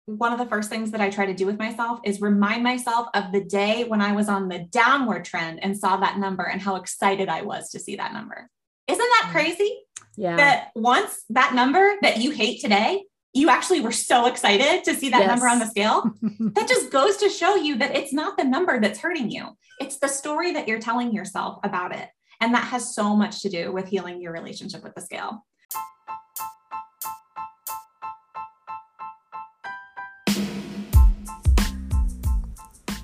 one 0.06 0.32
of 0.32 0.38
the 0.38 0.46
first 0.46 0.68
things 0.68 0.90
that 0.90 1.00
I 1.00 1.10
try 1.10 1.26
to 1.26 1.34
do 1.34 1.46
with 1.46 1.58
myself 1.58 2.00
is 2.04 2.20
remind 2.20 2.62
myself 2.62 3.08
of 3.14 3.32
the 3.32 3.42
day 3.42 3.84
when 3.84 4.00
I 4.00 4.12
was 4.12 4.28
on 4.28 4.48
the 4.48 4.60
downward 4.60 5.24
trend 5.24 5.62
and 5.62 5.76
saw 5.76 5.96
that 5.98 6.18
number 6.18 6.42
and 6.42 6.60
how 6.60 6.76
excited 6.76 7.28
I 7.28 7.42
was 7.42 7.70
to 7.70 7.80
see 7.80 7.96
that 7.96 8.12
number. 8.12 8.48
Isn't 8.88 8.98
that 8.98 9.26
mm. 9.28 9.32
crazy? 9.32 9.80
Yeah. 10.16 10.36
That 10.36 10.70
once 10.74 11.24
that 11.30 11.54
number 11.54 11.94
that 12.02 12.18
you 12.18 12.32
hate 12.32 12.60
today 12.60 13.04
you 13.34 13.48
actually 13.48 13.80
were 13.80 13.92
so 13.92 14.26
excited 14.26 14.84
to 14.84 14.94
see 14.94 15.08
that 15.08 15.20
yes. 15.20 15.28
number 15.28 15.48
on 15.48 15.58
the 15.58 15.66
scale. 15.66 16.10
that 16.40 16.68
just 16.68 16.90
goes 16.90 17.16
to 17.18 17.30
show 17.30 17.56
you 17.56 17.78
that 17.78 17.96
it's 17.96 18.12
not 18.12 18.36
the 18.36 18.44
number 18.44 18.78
that's 18.80 18.98
hurting 18.98 19.30
you, 19.30 19.56
it's 19.80 19.98
the 19.98 20.08
story 20.08 20.52
that 20.52 20.68
you're 20.68 20.78
telling 20.78 21.12
yourself 21.12 21.58
about 21.64 21.94
it. 21.94 22.08
And 22.40 22.54
that 22.54 22.64
has 22.64 22.94
so 22.94 23.16
much 23.16 23.40
to 23.42 23.48
do 23.48 23.72
with 23.72 23.88
healing 23.88 24.20
your 24.20 24.32
relationship 24.32 24.82
with 24.82 24.94
the 24.94 25.00
scale. 25.00 25.46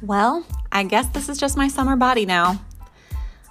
Well, 0.02 0.44
I 0.72 0.84
guess 0.84 1.06
this 1.08 1.28
is 1.28 1.38
just 1.38 1.56
my 1.56 1.68
summer 1.68 1.96
body 1.96 2.26
now. 2.26 2.60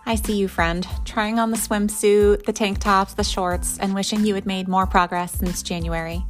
I 0.06 0.16
see 0.16 0.38
you, 0.38 0.48
friend, 0.48 0.88
trying 1.06 1.40
on 1.40 1.52
the 1.52 1.58
swimsuit, 1.58 2.46
the 2.46 2.54
tank 2.54 2.80
tops, 2.80 3.14
the 3.14 3.24
shorts, 3.24 3.78
and 3.80 3.94
wishing 3.94 4.26
you 4.26 4.36
had 4.36 4.46
made 4.46 4.68
more 4.68 4.86
progress 4.86 5.34
since 5.34 5.62
January. 5.62 6.24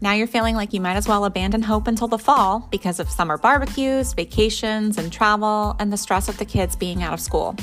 Now 0.00 0.12
you're 0.12 0.26
feeling 0.26 0.54
like 0.54 0.72
you 0.72 0.80
might 0.80 0.96
as 0.96 1.08
well 1.08 1.24
abandon 1.24 1.62
hope 1.62 1.86
until 1.86 2.06
the 2.06 2.18
fall 2.18 2.68
because 2.70 3.00
of 3.00 3.08
summer 3.08 3.38
barbecues, 3.38 4.12
vacations, 4.12 4.98
and 4.98 5.10
travel, 5.10 5.74
and 5.78 5.92
the 5.92 5.96
stress 5.96 6.28
of 6.28 6.36
the 6.36 6.44
kids 6.44 6.76
being 6.76 7.02
out 7.02 7.14
of 7.14 7.20
school. 7.20 7.56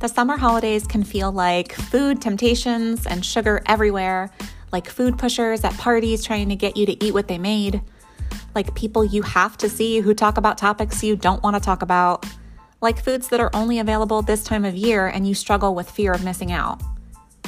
The 0.00 0.08
summer 0.08 0.36
holidays 0.36 0.86
can 0.86 1.02
feel 1.02 1.32
like 1.32 1.72
food 1.72 2.20
temptations 2.20 3.06
and 3.06 3.24
sugar 3.24 3.62
everywhere, 3.64 4.30
like 4.70 4.86
food 4.86 5.18
pushers 5.18 5.64
at 5.64 5.72
parties 5.78 6.22
trying 6.22 6.50
to 6.50 6.56
get 6.56 6.76
you 6.76 6.84
to 6.84 7.04
eat 7.04 7.14
what 7.14 7.28
they 7.28 7.38
made, 7.38 7.80
like 8.54 8.74
people 8.74 9.04
you 9.04 9.22
have 9.22 9.56
to 9.58 9.70
see 9.70 10.00
who 10.00 10.12
talk 10.12 10.36
about 10.36 10.58
topics 10.58 11.02
you 11.02 11.16
don't 11.16 11.42
want 11.42 11.56
to 11.56 11.60
talk 11.60 11.80
about 11.80 12.26
like 12.82 13.02
foods 13.02 13.28
that 13.28 13.40
are 13.40 13.50
only 13.54 13.78
available 13.78 14.20
this 14.20 14.44
time 14.44 14.66
of 14.66 14.74
year 14.74 15.06
and 15.06 15.26
you 15.26 15.34
struggle 15.34 15.74
with 15.74 15.90
fear 15.90 16.12
of 16.12 16.22
missing 16.22 16.52
out. 16.52 16.82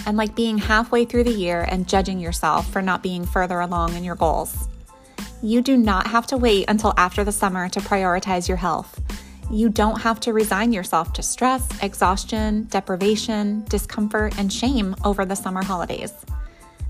And 0.07 0.17
like 0.17 0.35
being 0.35 0.59
halfway 0.59 1.05
through 1.05 1.25
the 1.25 1.33
year 1.33 1.67
and 1.69 1.89
judging 1.89 2.19
yourself 2.19 2.71
for 2.71 2.83
not 2.83 3.03
being 3.03 3.25
further 3.25 3.61
along 3.61 3.95
in 3.95 4.05
your 4.05 4.15
goals. 4.15 4.69
You 5.43 5.63
do 5.63 5.77
not 5.77 6.07
have 6.09 6.27
to 6.29 6.37
wait 6.37 6.65
until 6.69 6.95
after 6.97 7.23
the 7.25 7.33
summer 7.33 7.69
to 7.69 7.81
prioritize 7.81 8.49
your 8.49 8.57
health. 8.57 9.01
You 9.51 9.69
don't 9.69 10.01
have 10.01 10.21
to 10.21 10.33
resign 10.33 10.73
yourself 10.73 11.13
to 11.15 11.23
stress, 11.23 11.67
exhaustion, 11.83 12.67
deprivation, 12.71 13.65
discomfort, 13.69 14.39
and 14.39 14.53
shame 14.53 14.95
over 15.05 15.25
the 15.25 15.37
summer 15.37 15.63
holidays. 15.63 16.13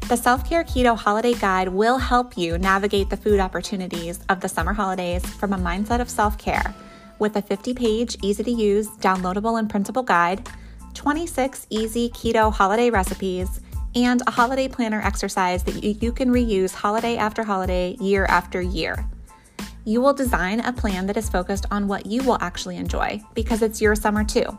The 0.08 0.16
Self 0.16 0.48
Care 0.48 0.64
Keto 0.64 0.96
Holiday 0.96 1.34
Guide 1.34 1.68
will 1.68 1.98
help 1.98 2.38
you 2.38 2.56
navigate 2.56 3.10
the 3.10 3.16
food 3.16 3.40
opportunities 3.40 4.20
of 4.30 4.40
the 4.40 4.48
summer 4.48 4.72
holidays 4.72 5.24
from 5.34 5.52
a 5.52 5.58
mindset 5.58 6.00
of 6.00 6.08
self 6.08 6.38
care 6.38 6.74
with 7.18 7.36
a 7.36 7.42
50 7.42 7.74
page, 7.74 8.16
easy 8.22 8.42
to 8.42 8.50
use, 8.50 8.88
downloadable, 9.00 9.58
and 9.58 9.68
printable 9.68 10.02
guide, 10.02 10.48
26 10.94 11.66
easy 11.70 12.08
keto 12.10 12.52
holiday 12.52 12.90
recipes, 12.90 13.60
and 13.94 14.22
a 14.26 14.30
holiday 14.30 14.68
planner 14.68 15.00
exercise 15.00 15.62
that 15.64 15.82
you 15.82 16.12
can 16.12 16.30
reuse 16.30 16.74
holiday 16.74 17.16
after 17.16 17.42
holiday, 17.44 17.96
year 18.00 18.26
after 18.26 18.60
year. 18.60 19.08
You 19.84 20.00
will 20.00 20.12
design 20.12 20.60
a 20.60 20.72
plan 20.72 21.06
that 21.06 21.16
is 21.16 21.30
focused 21.30 21.66
on 21.70 21.88
what 21.88 22.06
you 22.06 22.22
will 22.22 22.38
actually 22.40 22.76
enjoy 22.76 23.20
because 23.34 23.62
it's 23.62 23.80
your 23.80 23.94
summer 23.94 24.24
too. 24.24 24.58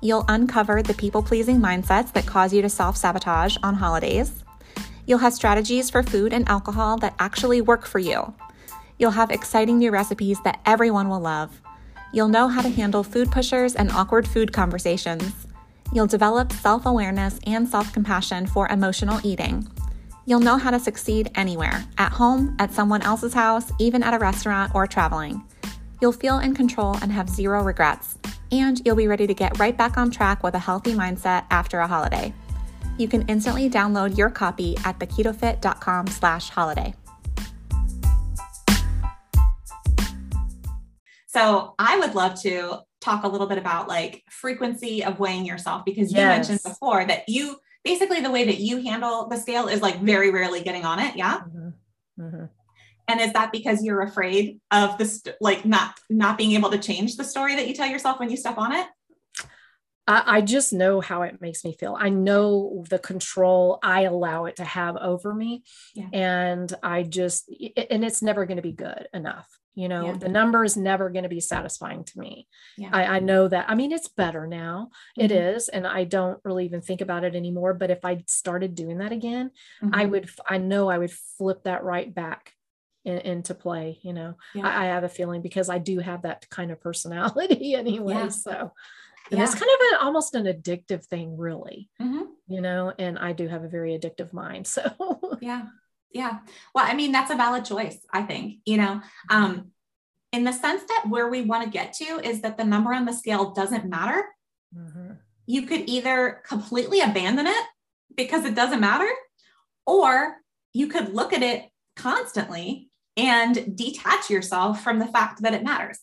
You'll 0.00 0.24
uncover 0.28 0.82
the 0.82 0.94
people 0.94 1.22
pleasing 1.22 1.60
mindsets 1.60 2.12
that 2.12 2.26
cause 2.26 2.52
you 2.52 2.62
to 2.62 2.68
self 2.68 2.96
sabotage 2.96 3.56
on 3.62 3.74
holidays. 3.74 4.44
You'll 5.06 5.18
have 5.18 5.34
strategies 5.34 5.90
for 5.90 6.02
food 6.02 6.32
and 6.32 6.48
alcohol 6.48 6.96
that 6.98 7.14
actually 7.18 7.60
work 7.60 7.86
for 7.86 7.98
you. 7.98 8.34
You'll 8.98 9.10
have 9.10 9.30
exciting 9.30 9.78
new 9.78 9.90
recipes 9.90 10.38
that 10.44 10.60
everyone 10.64 11.08
will 11.08 11.20
love 11.20 11.60
You'll 12.14 12.28
know 12.28 12.48
how 12.48 12.60
to 12.60 12.68
handle 12.68 13.02
food 13.02 13.30
pushers 13.30 13.74
and 13.74 13.90
awkward 13.90 14.28
food 14.28 14.52
conversations. 14.52 15.46
You'll 15.92 16.06
develop 16.06 16.52
self 16.52 16.86
awareness 16.86 17.38
and 17.46 17.68
self 17.68 17.92
compassion 17.92 18.46
for 18.46 18.68
emotional 18.68 19.20
eating. 19.22 19.68
You'll 20.24 20.40
know 20.40 20.56
how 20.56 20.70
to 20.70 20.78
succeed 20.78 21.30
anywhere 21.34 21.84
at 21.98 22.12
home, 22.12 22.56
at 22.58 22.72
someone 22.72 23.02
else's 23.02 23.34
house, 23.34 23.70
even 23.78 24.02
at 24.02 24.14
a 24.14 24.18
restaurant 24.18 24.74
or 24.74 24.86
traveling. 24.86 25.42
You'll 26.00 26.12
feel 26.12 26.38
in 26.38 26.54
control 26.54 26.96
and 27.02 27.12
have 27.12 27.28
zero 27.28 27.62
regrets. 27.62 28.18
And 28.50 28.80
you'll 28.84 28.96
be 28.96 29.08
ready 29.08 29.26
to 29.26 29.34
get 29.34 29.58
right 29.58 29.76
back 29.76 29.96
on 29.96 30.10
track 30.10 30.42
with 30.42 30.54
a 30.54 30.58
healthy 30.58 30.94
mindset 30.94 31.44
after 31.50 31.80
a 31.80 31.86
holiday. 31.86 32.32
You 32.98 33.08
can 33.08 33.22
instantly 33.28 33.68
download 33.68 34.16
your 34.16 34.30
copy 34.30 34.76
at 34.84 34.98
theketofit.com 34.98 36.06
slash 36.08 36.50
holiday. 36.50 36.94
So 41.26 41.74
I 41.78 41.98
would 41.98 42.14
love 42.14 42.40
to 42.42 42.80
talk 43.02 43.24
a 43.24 43.28
little 43.28 43.46
bit 43.46 43.58
about 43.58 43.88
like 43.88 44.22
frequency 44.30 45.04
of 45.04 45.18
weighing 45.18 45.44
yourself 45.44 45.84
because 45.84 46.12
you 46.12 46.18
yes. 46.18 46.48
mentioned 46.48 46.60
before 46.62 47.04
that 47.04 47.28
you 47.28 47.56
basically 47.84 48.20
the 48.20 48.30
way 48.30 48.44
that 48.44 48.60
you 48.60 48.82
handle 48.82 49.28
the 49.28 49.36
scale 49.36 49.68
is 49.68 49.82
like 49.82 50.00
very 50.00 50.30
rarely 50.30 50.62
getting 50.62 50.84
on 50.84 51.00
it. 51.00 51.16
Yeah. 51.16 51.40
Mm-hmm. 51.40 52.22
Mm-hmm. 52.22 52.44
And 53.08 53.20
is 53.20 53.32
that 53.32 53.50
because 53.52 53.82
you're 53.82 54.02
afraid 54.02 54.60
of 54.70 54.96
this, 54.96 55.22
like 55.40 55.64
not 55.64 55.98
not 56.08 56.38
being 56.38 56.52
able 56.52 56.70
to 56.70 56.78
change 56.78 57.16
the 57.16 57.24
story 57.24 57.56
that 57.56 57.66
you 57.66 57.74
tell 57.74 57.88
yourself 57.88 58.20
when 58.20 58.30
you 58.30 58.36
step 58.36 58.58
on 58.58 58.72
it? 58.72 58.86
I, 60.08 60.40
just 60.40 60.72
know 60.72 61.00
how 61.00 61.22
it 61.22 61.40
makes 61.40 61.64
me 61.64 61.74
feel. 61.78 61.96
I 61.98 62.08
know 62.08 62.84
the 62.90 62.98
control 62.98 63.78
I 63.82 64.02
allow 64.02 64.46
it 64.46 64.56
to 64.56 64.64
have 64.64 64.96
over 64.96 65.32
me. 65.32 65.62
Yeah. 65.94 66.08
And 66.12 66.74
I 66.82 67.04
just, 67.04 67.48
and 67.48 68.04
it's 68.04 68.20
never 68.20 68.44
going 68.44 68.56
to 68.56 68.62
be 68.62 68.72
good 68.72 69.06
enough 69.14 69.48
you 69.74 69.88
know 69.88 70.06
yeah. 70.06 70.16
the 70.16 70.28
number 70.28 70.64
is 70.64 70.76
never 70.76 71.10
going 71.10 71.22
to 71.22 71.28
be 71.28 71.40
satisfying 71.40 72.04
to 72.04 72.18
me 72.18 72.46
yeah. 72.76 72.90
I, 72.92 73.16
I, 73.16 73.18
know 73.20 73.48
that 73.48 73.66
i 73.68 73.74
mean 73.74 73.92
it's 73.92 74.08
better 74.08 74.46
now 74.46 74.90
mm-hmm. 75.18 75.24
it 75.24 75.32
is 75.32 75.68
and 75.68 75.86
i 75.86 76.04
don't 76.04 76.40
really 76.44 76.64
even 76.64 76.80
think 76.80 77.00
about 77.00 77.24
it 77.24 77.34
anymore 77.34 77.74
but 77.74 77.90
if 77.90 78.04
i 78.04 78.22
started 78.26 78.74
doing 78.74 78.98
that 78.98 79.12
again 79.12 79.50
mm-hmm. 79.82 79.94
i 79.94 80.04
would 80.04 80.28
i 80.48 80.58
know 80.58 80.90
i 80.90 80.98
would 80.98 81.12
flip 81.12 81.64
that 81.64 81.84
right 81.84 82.14
back 82.14 82.52
in, 83.04 83.18
into 83.18 83.54
play 83.54 83.98
you 84.02 84.12
know 84.12 84.34
yeah. 84.54 84.66
I, 84.66 84.84
I, 84.84 84.86
have 84.86 85.04
a 85.04 85.08
feeling 85.08 85.42
because 85.42 85.68
i 85.68 85.78
do 85.78 85.98
have 85.98 86.22
that 86.22 86.48
kind 86.50 86.70
of 86.70 86.80
personality 86.80 87.74
anyway 87.74 88.28
so 88.30 88.72
it's 89.30 89.54
kind 89.54 89.70
of 89.70 89.80
an 89.92 89.98
almost 90.02 90.34
an 90.34 90.44
addictive 90.44 91.06
thing 91.06 91.36
really 91.36 91.88
mm-hmm. 92.00 92.24
you 92.48 92.60
know 92.60 92.92
and 92.98 93.18
i 93.18 93.32
do 93.32 93.48
have 93.48 93.64
a 93.64 93.68
very 93.68 93.98
addictive 93.98 94.32
mind 94.32 94.66
so 94.66 94.82
yeah 95.40 95.66
yeah. 96.12 96.38
Well, 96.74 96.84
I 96.86 96.94
mean, 96.94 97.12
that's 97.12 97.30
a 97.30 97.36
valid 97.36 97.64
choice, 97.64 97.98
I 98.12 98.22
think, 98.22 98.58
you 98.64 98.76
know, 98.76 99.00
um, 99.30 99.72
in 100.32 100.44
the 100.44 100.52
sense 100.52 100.82
that 100.88 101.06
where 101.08 101.28
we 101.28 101.42
want 101.42 101.64
to 101.64 101.70
get 101.70 101.92
to 101.94 102.04
is 102.26 102.40
that 102.40 102.56
the 102.56 102.64
number 102.64 102.92
on 102.92 103.04
the 103.04 103.12
scale 103.12 103.52
doesn't 103.52 103.88
matter. 103.88 104.24
Mm-hmm. 104.76 105.12
You 105.46 105.62
could 105.62 105.88
either 105.88 106.42
completely 106.46 107.00
abandon 107.00 107.46
it 107.46 107.64
because 108.16 108.44
it 108.44 108.54
doesn't 108.54 108.80
matter, 108.80 109.08
or 109.86 110.36
you 110.72 110.86
could 110.86 111.14
look 111.14 111.32
at 111.32 111.42
it 111.42 111.68
constantly 111.96 112.90
and 113.16 113.76
detach 113.76 114.30
yourself 114.30 114.82
from 114.82 114.98
the 114.98 115.06
fact 115.06 115.42
that 115.42 115.54
it 115.54 115.64
matters. 115.64 115.98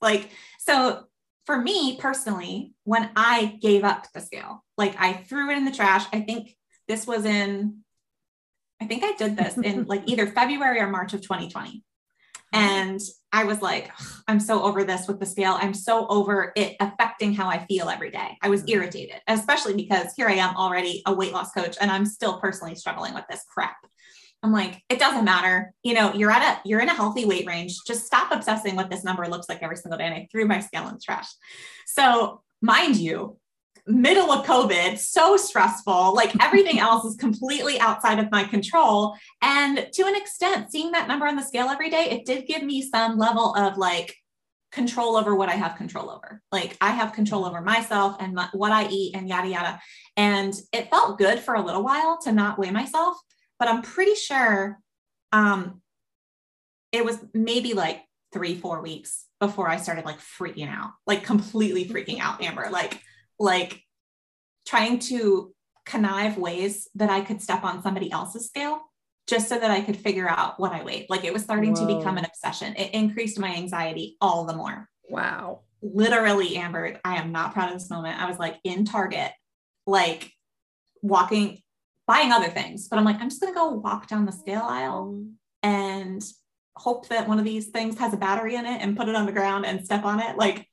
Like, 0.00 0.30
so 0.58 1.04
for 1.44 1.60
me 1.60 1.98
personally, 1.98 2.72
when 2.84 3.10
I 3.14 3.58
gave 3.60 3.84
up 3.84 4.06
the 4.12 4.20
scale, 4.20 4.64
like 4.78 4.94
I 4.98 5.12
threw 5.12 5.50
it 5.50 5.56
in 5.58 5.64
the 5.64 5.70
trash, 5.70 6.06
I 6.12 6.20
think 6.20 6.56
this 6.88 7.06
was 7.06 7.24
in 7.24 7.78
I 8.80 8.86
think 8.86 9.04
I 9.04 9.12
did 9.12 9.36
this 9.36 9.56
in 9.56 9.84
like 9.84 10.02
either 10.06 10.26
February 10.26 10.80
or 10.80 10.88
March 10.88 11.14
of 11.14 11.22
2020. 11.22 11.82
And 12.52 13.00
I 13.32 13.44
was 13.44 13.60
like, 13.60 13.90
I'm 14.28 14.40
so 14.40 14.62
over 14.62 14.84
this 14.84 15.08
with 15.08 15.20
the 15.20 15.26
scale. 15.26 15.58
I'm 15.60 15.74
so 15.74 16.06
over 16.06 16.52
it 16.56 16.76
affecting 16.80 17.34
how 17.34 17.48
I 17.48 17.66
feel 17.66 17.88
every 17.88 18.10
day. 18.10 18.38
I 18.40 18.48
was 18.48 18.62
mm-hmm. 18.62 18.80
irritated, 18.80 19.20
especially 19.26 19.74
because 19.74 20.14
here 20.16 20.28
I 20.28 20.34
am 20.34 20.56
already 20.56 21.02
a 21.06 21.12
weight 21.12 21.32
loss 21.32 21.52
coach 21.52 21.76
and 21.80 21.90
I'm 21.90 22.06
still 22.06 22.40
personally 22.40 22.74
struggling 22.74 23.14
with 23.14 23.24
this 23.28 23.44
crap. 23.52 23.76
I'm 24.42 24.52
like, 24.52 24.82
it 24.88 24.98
doesn't 24.98 25.24
matter. 25.24 25.72
You 25.82 25.94
know, 25.94 26.12
you're 26.14 26.30
at 26.30 26.42
a 26.42 26.68
you're 26.68 26.80
in 26.80 26.88
a 26.88 26.94
healthy 26.94 27.24
weight 27.24 27.46
range. 27.46 27.74
Just 27.86 28.06
stop 28.06 28.30
obsessing 28.30 28.76
what 28.76 28.90
this 28.90 29.02
number 29.02 29.26
looks 29.26 29.48
like 29.48 29.62
every 29.62 29.76
single 29.76 29.98
day. 29.98 30.04
And 30.04 30.14
I 30.14 30.28
threw 30.30 30.46
my 30.46 30.60
scale 30.60 30.86
in 30.88 30.94
the 30.94 31.00
trash. 31.00 31.26
So 31.86 32.42
mind 32.62 32.96
you, 32.96 33.38
middle 33.86 34.32
of 34.32 34.44
COVID, 34.44 34.98
so 34.98 35.36
stressful. 35.36 36.14
Like 36.14 36.32
everything 36.42 36.78
else 36.80 37.04
is 37.04 37.16
completely 37.16 37.78
outside 37.78 38.18
of 38.18 38.30
my 38.30 38.44
control. 38.44 39.16
And 39.42 39.88
to 39.92 40.02
an 40.06 40.16
extent, 40.16 40.70
seeing 40.70 40.92
that 40.92 41.08
number 41.08 41.26
on 41.26 41.36
the 41.36 41.42
scale 41.42 41.68
every 41.68 41.90
day, 41.90 42.10
it 42.10 42.24
did 42.24 42.46
give 42.46 42.62
me 42.62 42.82
some 42.82 43.18
level 43.18 43.54
of 43.54 43.76
like 43.76 44.16
control 44.72 45.16
over 45.16 45.34
what 45.34 45.48
I 45.48 45.54
have 45.54 45.76
control 45.76 46.10
over. 46.10 46.42
Like 46.52 46.76
I 46.80 46.90
have 46.90 47.12
control 47.12 47.44
over 47.44 47.60
myself 47.60 48.16
and 48.20 48.34
my, 48.34 48.48
what 48.52 48.72
I 48.72 48.88
eat 48.88 49.14
and 49.14 49.28
yada, 49.28 49.48
yada. 49.48 49.80
And 50.16 50.54
it 50.72 50.90
felt 50.90 51.18
good 51.18 51.38
for 51.38 51.54
a 51.54 51.64
little 51.64 51.82
while 51.82 52.18
to 52.22 52.32
not 52.32 52.58
weigh 52.58 52.70
myself, 52.70 53.16
but 53.58 53.68
I'm 53.68 53.82
pretty 53.82 54.14
sure 54.14 54.78
um, 55.32 55.80
it 56.92 57.04
was 57.04 57.18
maybe 57.32 57.74
like 57.74 58.02
three, 58.32 58.54
four 58.54 58.82
weeks 58.82 59.24
before 59.40 59.68
I 59.68 59.76
started 59.76 60.04
like 60.04 60.18
freaking 60.18 60.68
out, 60.68 60.90
like 61.06 61.24
completely 61.24 61.86
freaking 61.86 62.20
out, 62.20 62.42
Amber. 62.42 62.68
Like, 62.70 63.00
like 63.38 63.82
trying 64.66 64.98
to 64.98 65.54
connive 65.84 66.36
ways 66.36 66.88
that 66.94 67.10
I 67.10 67.20
could 67.20 67.40
step 67.40 67.64
on 67.64 67.82
somebody 67.82 68.10
else's 68.10 68.46
scale 68.46 68.80
just 69.26 69.48
so 69.48 69.58
that 69.58 69.70
I 69.70 69.80
could 69.80 69.96
figure 69.96 70.28
out 70.28 70.58
what 70.58 70.72
I 70.72 70.82
weighed. 70.82 71.06
Like 71.08 71.24
it 71.24 71.32
was 71.32 71.42
starting 71.42 71.74
Whoa. 71.74 71.86
to 71.86 71.98
become 71.98 72.16
an 72.18 72.24
obsession. 72.24 72.74
It 72.76 72.92
increased 72.92 73.38
my 73.38 73.54
anxiety 73.54 74.16
all 74.20 74.44
the 74.44 74.54
more. 74.54 74.88
Wow. 75.08 75.60
Literally, 75.82 76.56
Amber, 76.56 77.00
I 77.04 77.16
am 77.16 77.32
not 77.32 77.52
proud 77.52 77.72
of 77.72 77.78
this 77.78 77.90
moment. 77.90 78.20
I 78.20 78.28
was 78.28 78.38
like 78.38 78.58
in 78.64 78.84
Target, 78.84 79.32
like 79.86 80.32
walking 81.02 81.60
buying 82.06 82.32
other 82.32 82.48
things, 82.48 82.88
but 82.88 82.98
I'm 82.98 83.04
like, 83.04 83.20
I'm 83.20 83.28
just 83.28 83.40
going 83.40 83.52
to 83.52 83.58
go 83.58 83.70
walk 83.70 84.08
down 84.08 84.26
the 84.26 84.32
scale 84.32 84.62
aisle 84.62 85.24
and 85.62 86.24
hope 86.76 87.08
that 87.08 87.26
one 87.26 87.38
of 87.38 87.44
these 87.44 87.68
things 87.68 87.98
has 87.98 88.14
a 88.14 88.16
battery 88.16 88.54
in 88.54 88.64
it 88.64 88.80
and 88.80 88.96
put 88.96 89.08
it 89.08 89.16
on 89.16 89.26
the 89.26 89.32
ground 89.32 89.66
and 89.66 89.84
step 89.84 90.04
on 90.04 90.20
it. 90.20 90.36
Like, 90.36 90.68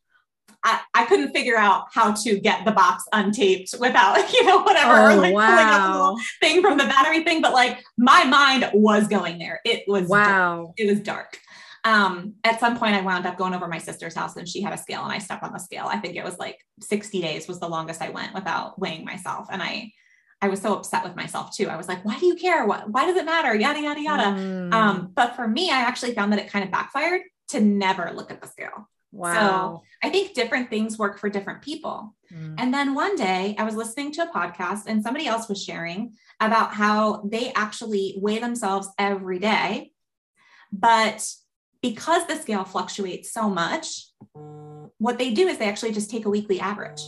I, 0.66 0.80
I 0.94 1.06
couldn't 1.06 1.34
figure 1.34 1.58
out 1.58 1.88
how 1.94 2.14
to 2.14 2.40
get 2.40 2.64
the 2.64 2.72
box 2.72 3.04
untaped 3.14 3.78
without, 3.80 4.16
you 4.34 4.46
know, 4.46 4.62
whatever, 4.62 4.94
Oh, 4.94 5.06
or 5.06 5.16
like 5.16 5.34
pulling 5.34 5.34
up 5.34 5.82
wow. 5.82 5.92
little 5.94 6.20
thing 6.42 6.62
from 6.62 6.78
the 6.78 6.86
battery 6.86 7.24
thing. 7.24 7.42
But 7.42 7.54
like 7.54 7.84
my 7.98 8.24
mind 8.24 8.70
was 8.74 9.08
going 9.08 9.40
there. 9.40 9.60
It 9.66 9.84
was 9.88 10.08
Wow. 10.08 10.74
it 10.78 10.88
was 10.90 11.02
dark. 11.02 11.38
Um, 11.86 12.36
at 12.46 12.62
some 12.62 12.78
point 12.78 12.96
I 12.96 13.02
wound 13.02 13.26
up 13.26 13.38
going 13.38 13.54
over 13.54 13.68
my 13.68 13.78
sister's 13.78 14.16
house 14.16 14.38
and 14.38 14.48
she 14.48 14.62
had 14.62 14.72
a 14.72 14.78
scale 14.78 15.04
and 15.04 15.12
I 15.12 15.18
stepped 15.18 15.44
on 15.44 15.52
the 15.52 15.60
scale. 15.60 15.88
I 15.90 15.98
think 15.98 16.16
it 16.16 16.24
was 16.24 16.38
like 16.40 16.58
60 16.80 17.20
days 17.20 17.46
was 17.46 17.60
the 17.60 17.68
longest 17.68 18.02
I 18.02 18.10
went 18.10 18.34
without 18.34 18.80
weighing 18.80 19.04
myself. 19.04 19.48
And 19.52 19.62
I, 19.62 19.92
I 20.42 20.48
was 20.48 20.62
so 20.62 20.74
upset 20.76 21.04
with 21.04 21.18
myself 21.18 21.54
too. 21.54 21.68
I 21.68 21.76
was 21.76 21.90
like, 21.90 22.06
why 22.06 22.18
do 22.20 22.26
you 22.26 22.36
care? 22.36 22.66
What, 22.66 22.90
why 22.90 23.06
does 23.06 23.18
it 23.18 23.26
matter? 23.26 23.54
Yada, 23.54 23.82
yada, 23.82 24.00
yada. 24.02 24.24
Mm. 24.24 24.74
Um, 24.74 25.12
but 25.14 25.36
for 25.36 25.46
me, 25.46 25.72
I 25.72 25.80
actually 25.82 26.14
found 26.14 26.32
that 26.32 26.40
it 26.40 26.50
kind 26.50 26.64
of 26.64 26.72
backfired 26.72 27.22
to 27.50 27.60
never 27.60 28.12
look 28.16 28.32
at 28.32 28.42
the 28.42 28.48
scale. 28.48 28.90
Wow. 29.14 29.84
I 30.04 30.10
think 30.10 30.34
different 30.34 30.70
things 30.70 30.98
work 30.98 31.20
for 31.20 31.30
different 31.30 31.62
people. 31.62 32.16
Mm. 32.34 32.56
And 32.58 32.74
then 32.74 32.94
one 32.94 33.16
day 33.16 33.56
I 33.58 33.64
was 33.64 33.76
listening 33.76 34.12
to 34.14 34.24
a 34.24 34.32
podcast 34.32 34.84
and 34.88 35.04
somebody 35.04 35.28
else 35.28 35.48
was 35.48 35.64
sharing 35.64 36.14
about 36.40 36.74
how 36.74 37.22
they 37.24 37.54
actually 37.54 38.16
weigh 38.18 38.40
themselves 38.40 38.90
every 38.98 39.40
day. 39.40 39.92
But 40.72 41.26
because 41.82 42.26
the 42.28 42.36
scale 42.36 42.64
fluctuates 42.64 43.32
so 43.32 43.50
much, 43.50 44.08
what 44.98 45.18
they 45.18 45.32
do 45.34 45.48
is 45.48 45.58
they 45.58 45.70
actually 45.70 45.94
just 45.94 46.10
take 46.10 46.26
a 46.26 46.30
weekly 46.30 46.60
average. 46.60 47.02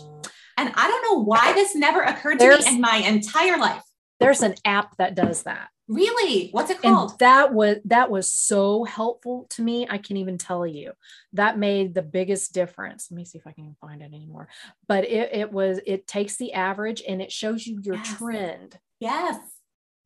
And 0.58 0.72
I 0.76 0.88
don't 0.88 1.04
know 1.04 1.24
why 1.24 1.54
this 1.54 1.76
never 1.76 2.02
occurred 2.02 2.40
to 2.40 2.46
There's- 2.46 2.66
me 2.66 2.76
in 2.76 2.82
my 2.82 2.98
entire 2.98 3.58
life. 3.58 3.84
There's 4.20 4.42
an 4.42 4.56
app 4.64 4.96
that 4.98 5.16
does 5.16 5.44
that. 5.44 5.70
Really? 5.88 6.50
What's 6.50 6.72
it 6.72 6.80
and 6.84 6.96
called? 6.96 7.20
that 7.20 7.54
was 7.54 7.78
that 7.86 8.10
was 8.10 8.32
so 8.34 8.84
helpful 8.86 9.46
to 9.52 9.62
me 9.62 9.86
i 9.88 9.98
can't 10.00 10.18
even 10.18 10.38
tell 10.40 10.66
you 10.66 10.94
that 11.34 11.60
made 11.60 11.94
the 11.94 12.02
biggest 12.02 12.54
difference 12.54 13.08
let 13.12 13.18
me 13.18 13.26
see 13.26 13.38
if 13.38 13.46
i 13.46 13.52
can 13.52 13.76
find 13.80 14.02
it 14.02 14.06
anymore 14.06 14.48
but 14.88 15.04
it, 15.06 15.30
it 15.34 15.52
was 15.52 15.80
it 15.86 16.08
takes 16.08 16.38
the 16.38 16.54
average 16.54 17.04
and 17.08 17.22
it 17.22 17.32
shows 17.32 17.68
you 17.68 17.80
your 17.84 17.96
Yes. 17.96 18.18
trend 18.18 18.80
yes. 19.00 19.38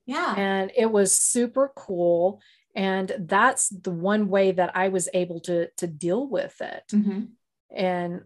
Yeah. 0.06 0.34
and 0.36 0.72
it 0.76 0.92
was 0.92 1.14
super 1.14 1.72
cool 1.78 2.42
and 2.76 3.14
that's 3.20 3.70
the 3.70 3.92
one 3.92 4.28
way 4.28 4.52
that 4.52 4.76
i 4.76 4.90
was 4.90 5.08
able 5.14 5.40
to 5.42 5.70
to 5.78 5.88
deal 5.88 6.28
with 6.28 6.60
it 6.60 6.84
Mhm. 6.92 7.30
and 7.74 8.24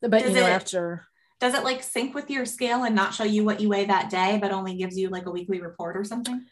but 0.00 0.10
Does 0.22 0.28
you 0.34 0.40
know 0.40 0.46
it- 0.46 0.50
after 0.50 1.06
Does 1.40 1.54
it 1.54 1.64
like 1.64 1.82
sync 1.82 2.14
with 2.14 2.30
your 2.30 2.46
scale 2.46 2.84
and 2.84 2.94
not 2.94 3.14
show 3.14 3.24
you 3.24 3.44
what 3.44 3.60
you 3.60 3.68
weigh 3.68 3.84
that 3.86 4.08
day, 4.08 4.38
but 4.40 4.52
only 4.52 4.76
gives 4.76 4.96
you 4.96 5.08
like 5.10 5.26
a 5.26 5.30
weekly 5.30 5.60
report 5.60 5.96
or 5.96 6.04
something? 6.04 6.46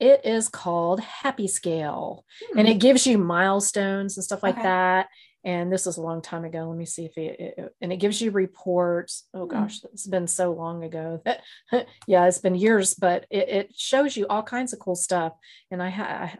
It 0.00 0.24
is 0.24 0.48
called 0.48 0.98
happy 1.00 1.46
scale 1.46 2.24
Hmm. 2.52 2.58
and 2.60 2.68
it 2.68 2.78
gives 2.78 3.06
you 3.06 3.18
milestones 3.18 4.16
and 4.16 4.24
stuff 4.24 4.42
like 4.42 4.54
Okay. 4.54 4.62
that 4.64 5.08
and 5.44 5.72
this 5.72 5.86
was 5.86 5.96
a 5.96 6.02
long 6.02 6.20
time 6.22 6.44
ago 6.44 6.68
let 6.68 6.76
me 6.76 6.84
see 6.86 7.04
if 7.06 7.16
it, 7.16 7.40
it- 7.40 7.74
and 7.80 7.92
it 7.92 7.96
gives 7.98 8.20
you 8.20 8.30
reports 8.30 9.26
oh 9.34 9.44
Hmm. 9.46 9.50
gosh 9.52 9.80
it's 9.92 10.06
been 10.06 10.26
so 10.26 10.52
long 10.52 10.82
ago 10.84 11.22
yeah 12.06 12.26
it's 12.26 12.38
been 12.38 12.54
years 12.54 12.94
but 12.94 13.26
it, 13.30 13.48
it 13.48 13.72
shows 13.76 14.16
you 14.16 14.26
all 14.28 14.42
kinds 14.42 14.72
of 14.72 14.78
cool 14.78 14.96
stuff 14.96 15.32
and 15.70 15.82
i 15.82 16.36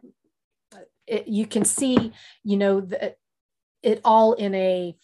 it, 1.07 1.27
you 1.29 1.47
can 1.47 1.65
see 1.65 2.13
you 2.45 2.57
know 2.57 2.81
the, 2.81 3.15
it 3.83 4.01
all 4.05 4.35
in 4.35 4.55
a 4.55 4.95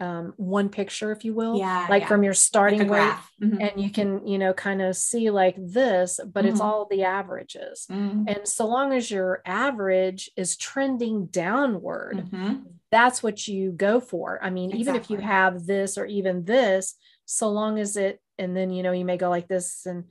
um, 0.00 0.32
one 0.36 0.68
picture 0.68 1.10
if 1.12 1.24
you 1.24 1.34
will 1.34 1.58
yeah. 1.58 1.86
like 1.90 2.02
yeah. 2.02 2.08
from 2.08 2.22
your 2.22 2.34
starting 2.34 2.80
a 2.82 2.84
weight 2.84 2.88
graph. 2.88 3.32
Mhm. 3.42 3.60
and 3.60 3.82
you 3.82 3.90
can 3.90 4.26
you 4.26 4.38
know 4.38 4.52
kind 4.52 4.80
of 4.80 4.96
see 4.96 5.30
like 5.30 5.56
this 5.58 6.20
but 6.32 6.44
it's 6.44 6.60
Mhm. 6.60 6.64
all 6.64 6.86
the 6.90 7.02
averages 7.04 7.86
Mhm. 7.90 8.24
and 8.28 8.46
so 8.48 8.66
long 8.66 8.92
as 8.92 9.10
your 9.10 9.42
average 9.44 10.30
is 10.36 10.56
trending 10.56 11.26
downward, 11.26 12.28
Mhm. 12.32 12.64
that's 12.90 13.22
what 13.22 13.46
you 13.48 13.72
go 13.72 14.00
for. 14.00 14.38
I 14.42 14.50
mean, 14.50 14.74
even 14.76 14.94
if 14.96 15.10
you 15.10 15.18
have 15.18 15.66
this 15.66 15.98
or 15.98 16.06
even 16.06 16.44
this, 16.44 16.94
so 17.26 17.50
long 17.50 17.78
as 17.78 17.96
it, 17.96 18.20
and 18.38 18.56
then, 18.56 18.70
you 18.70 18.82
know, 18.82 18.92
you 18.92 19.04
may 19.04 19.16
go 19.18 19.28
like 19.28 19.48
this 19.48 19.84
and, 19.84 20.04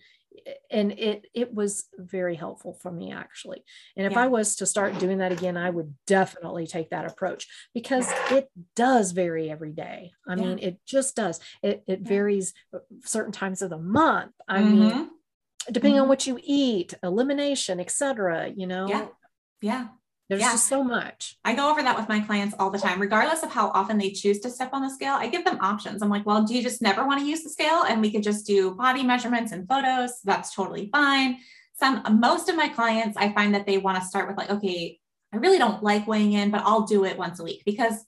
and 0.72 0.92
it, 0.92 1.26
it 1.34 1.54
was 1.54 1.86
very 1.98 2.36
helpful 2.36 2.74
for 2.82 2.92
me 2.92 3.12
actually. 3.12 3.64
And 3.96 4.06
if 4.06 4.14
Yeah. 4.14 4.24
I 4.24 4.28
was 4.28 4.56
to 4.58 4.66
start 4.66 4.98
doing 5.00 5.18
that 5.20 5.32
again, 5.32 5.58
I 5.58 5.70
would 5.70 5.94
definitely 6.06 6.68
take 6.68 6.90
that 6.92 7.06
approach 7.06 7.48
because 7.74 8.08
it 8.32 8.50
does 8.76 9.12
vary 9.12 9.50
every 9.50 9.72
day. 9.74 10.12
I 10.28 10.36
Yeah. 10.36 10.42
mean, 10.42 10.60
it 10.60 10.80
just 10.86 11.16
does. 11.16 11.40
It, 11.62 11.84
it 11.88 12.02
Yeah. 12.04 12.08
varies 12.10 12.54
certain 13.04 13.32
times 13.32 13.62
of 13.62 13.70
the 13.70 13.78
month. 13.78 14.34
I 14.48 14.62
mean, 14.62 14.92
Mhm. 14.92 15.10
depending 15.72 16.00
on 16.00 16.06
Mhm. 16.06 16.10
what 16.10 16.28
you 16.28 16.40
eat, 16.44 16.94
elimination, 17.04 17.80
etc. 17.80 18.50
You 18.56 18.68
know, 18.68 18.88
Yeah. 18.90 19.08
yeah. 19.62 19.88
There's 20.30 20.42
Yeah. 20.42 20.52
just 20.52 20.68
so 20.68 20.84
much. 20.84 21.38
I 21.46 21.56
go 21.56 21.70
over 21.70 21.82
that 21.82 21.98
with 21.98 22.10
my 22.10 22.20
clients 22.20 22.56
all 22.60 22.70
the 22.70 22.80
time, 22.80 23.00
regardless 23.00 23.44
of 23.44 23.52
how 23.52 23.70
often 23.70 23.98
they 23.98 24.12
choose 24.12 24.40
to 24.42 24.50
step 24.50 24.72
on 24.74 24.82
the 24.82 24.90
scale. 24.90 25.14
I 25.14 25.28
give 25.28 25.46
them 25.46 25.58
options. 25.62 26.02
I'm 26.02 26.10
like, 26.10 26.26
well, 26.26 26.44
do 26.44 26.54
you 26.54 26.62
just 26.62 26.82
never 26.82 27.06
want 27.06 27.20
to 27.22 27.26
use 27.26 27.44
the 27.44 27.50
scale? 27.50 27.84
And 27.88 28.02
we 28.02 28.12
could 28.12 28.24
just 28.24 28.46
do 28.46 28.72
body 28.76 29.04
measurements 29.04 29.52
and 29.52 29.68
photos. 29.68 30.20
That's 30.24 30.54
totally 30.54 30.90
fine. 30.92 31.38
Some, 31.74 32.04
most 32.20 32.50
of 32.50 32.56
my 32.56 32.68
clients, 32.68 33.18
I 33.18 33.32
find 33.34 33.54
that 33.56 33.66
they 33.66 33.78
want 33.78 34.02
to 34.02 34.08
start 34.08 34.28
with 34.28 34.38
like, 34.38 34.50
okay, 34.50 35.00
I 35.34 35.38
really 35.38 35.60
don't 35.60 35.84
like 35.84 36.08
weighing 36.08 36.34
in, 36.34 36.52
but 36.52 36.64
I'll 36.66 36.88
do 36.88 37.06
it 37.06 37.18
once 37.18 37.40
a 37.40 37.44
week 37.44 37.64
because 37.66 38.04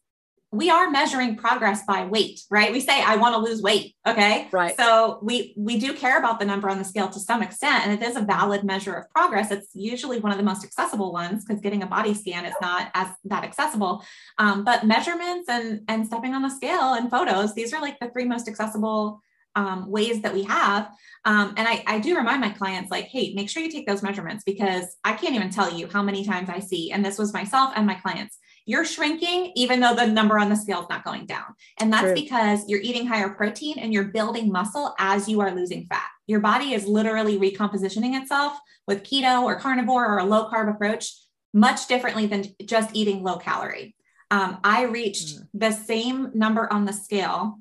we 0.51 0.69
are 0.71 0.89
measuring 0.89 1.35
progress 1.35 1.83
by 1.85 2.05
weight, 2.05 2.41
right? 2.49 2.71
We 2.71 2.79
say, 2.79 3.03
I 3.03 3.17
want 3.17 3.35
to 3.35 3.41
lose 3.41 3.61
weight. 3.61 3.95
Okay. 4.07 4.47
Right. 4.51 4.75
So 4.75 5.19
we 5.21 5.53
we 5.55 5.79
do 5.79 5.93
care 5.93 6.17
about 6.17 6.39
the 6.39 6.45
number 6.45 6.69
on 6.69 6.79
the 6.79 6.83
scale 6.83 7.07
to 7.09 7.19
some 7.19 7.43
extent, 7.43 7.85
and 7.85 8.01
it 8.01 8.05
is 8.05 8.15
a 8.15 8.21
valid 8.21 8.63
measure 8.63 8.95
of 8.95 9.09
progress. 9.11 9.51
It's 9.51 9.69
usually 9.75 10.19
one 10.19 10.31
of 10.31 10.39
the 10.39 10.43
most 10.43 10.63
accessible 10.63 11.13
ones 11.13 11.45
because 11.45 11.61
getting 11.61 11.83
a 11.83 11.87
body 11.87 12.15
scan 12.15 12.45
is 12.45 12.55
not 12.61 12.89
as 12.95 13.09
that 13.25 13.43
accessible. 13.43 14.03
Um, 14.39 14.63
but 14.63 14.87
measurements 14.87 15.47
and 15.49 15.81
and 15.87 16.07
stepping 16.07 16.33
on 16.33 16.41
the 16.41 16.49
scale 16.49 16.93
and 16.93 17.11
photos, 17.11 17.53
these 17.53 17.71
are 17.73 17.81
like 17.81 17.99
the 17.99 18.09
three 18.09 18.25
most 18.25 18.47
accessible 18.47 19.21
um, 19.55 19.89
ways 19.89 20.21
that 20.21 20.33
we 20.33 20.43
have. 20.43 20.89
Um, 21.25 21.53
and 21.57 21.67
I, 21.67 21.83
I 21.85 21.99
do 21.99 22.15
remind 22.15 22.41
my 22.41 22.49
clients, 22.49 22.89
like, 22.89 23.05
hey, 23.05 23.33
make 23.33 23.49
sure 23.49 23.61
you 23.61 23.71
take 23.71 23.87
those 23.87 24.01
measurements 24.01 24.43
because 24.45 24.95
I 25.03 25.13
can't 25.13 25.35
even 25.35 25.49
tell 25.49 25.71
you 25.71 25.87
how 25.87 26.01
many 26.01 26.23
times 26.23 26.49
I 26.49 26.59
see, 26.59 26.91
and 26.91 27.05
this 27.05 27.19
was 27.19 27.33
myself 27.33 27.73
and 27.75 27.85
my 27.85 27.95
clients. 27.95 28.37
You're 28.69 28.85
shrinking, 28.85 29.51
even 29.55 29.79
though 29.79 29.95
the 29.95 30.05
number 30.05 30.37
on 30.37 30.47
the 30.47 30.55
scale 30.55 30.83
is 30.83 30.89
not 30.91 31.03
going 31.03 31.25
down. 31.25 31.55
And 31.79 31.91
that's 31.91 32.03
True. 32.03 32.13
because 32.13 32.65
you're 32.67 32.81
eating 32.81 33.07
higher 33.07 33.29
protein 33.29 33.79
and 33.79 33.91
you're 33.91 34.03
building 34.03 34.51
muscle 34.51 34.93
as 34.99 35.27
you 35.27 35.41
are 35.41 35.55
losing 35.55 35.87
fat. 35.87 36.05
Your 36.27 36.39
body 36.39 36.75
is 36.75 36.85
literally 36.85 37.39
recompositioning 37.39 38.21
itself 38.21 38.59
with 38.85 39.01
keto 39.01 39.41
or 39.41 39.59
carnivore 39.59 40.05
or 40.05 40.19
a 40.19 40.23
low 40.23 40.51
carb 40.51 40.69
approach 40.69 41.15
much 41.51 41.87
differently 41.87 42.27
than 42.27 42.45
just 42.63 42.95
eating 42.95 43.23
low 43.23 43.37
calorie. 43.37 43.95
Um, 44.29 44.59
I 44.63 44.83
reached 44.83 45.39
the 45.55 45.71
same 45.71 46.29
number 46.35 46.71
on 46.71 46.85
the 46.85 46.93
scale, 46.93 47.57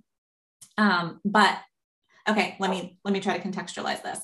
um, 0.76 1.20
but 1.24 1.58
okay, 2.28 2.54
let 2.60 2.68
me 2.68 2.98
let 3.02 3.14
me 3.14 3.20
try 3.20 3.38
to 3.38 3.48
contextualize 3.48 4.02
this. 4.02 4.20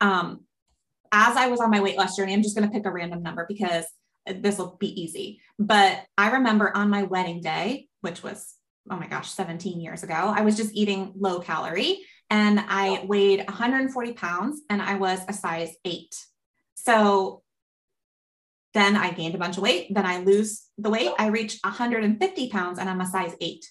Um, 0.00 0.42
as 1.10 1.36
I 1.36 1.48
was 1.48 1.58
on 1.58 1.72
my 1.72 1.80
weight 1.80 1.96
loss 1.96 2.14
journey, 2.14 2.34
I'm 2.34 2.44
just 2.44 2.56
going 2.56 2.68
to 2.68 2.72
pick 2.72 2.86
a 2.86 2.92
random 2.92 3.20
number 3.20 3.46
because 3.48 3.84
this 4.32 4.58
will 4.58 4.76
be 4.78 5.00
easy. 5.00 5.40
But 5.58 6.04
I 6.16 6.32
remember 6.32 6.74
on 6.76 6.90
my 6.90 7.02
wedding 7.04 7.40
day, 7.40 7.88
which 8.00 8.22
was 8.22 8.54
oh 8.90 8.96
my 8.96 9.06
gosh, 9.06 9.30
17 9.30 9.80
years 9.80 10.02
ago, 10.02 10.14
I 10.14 10.42
was 10.42 10.56
just 10.56 10.74
eating 10.74 11.12
low 11.16 11.40
calorie 11.40 12.00
and 12.28 12.60
I 12.60 13.04
weighed 13.06 13.44
140 13.46 14.12
pounds 14.14 14.62
and 14.70 14.80
I 14.80 14.96
was 14.96 15.20
a 15.28 15.32
size 15.32 15.74
eight. 15.84 16.14
So 16.74 17.42
then 18.74 18.96
I 18.96 19.10
gained 19.10 19.34
a 19.34 19.38
bunch 19.38 19.56
of 19.56 19.62
weight. 19.62 19.92
Then 19.92 20.06
I 20.06 20.18
lose 20.18 20.62
the 20.78 20.90
weight. 20.90 21.10
I 21.18 21.26
reach 21.28 21.58
150 21.62 22.48
pounds 22.50 22.78
and 22.78 22.88
I'm 22.88 23.00
a 23.00 23.06
size 23.06 23.34
eight. 23.40 23.64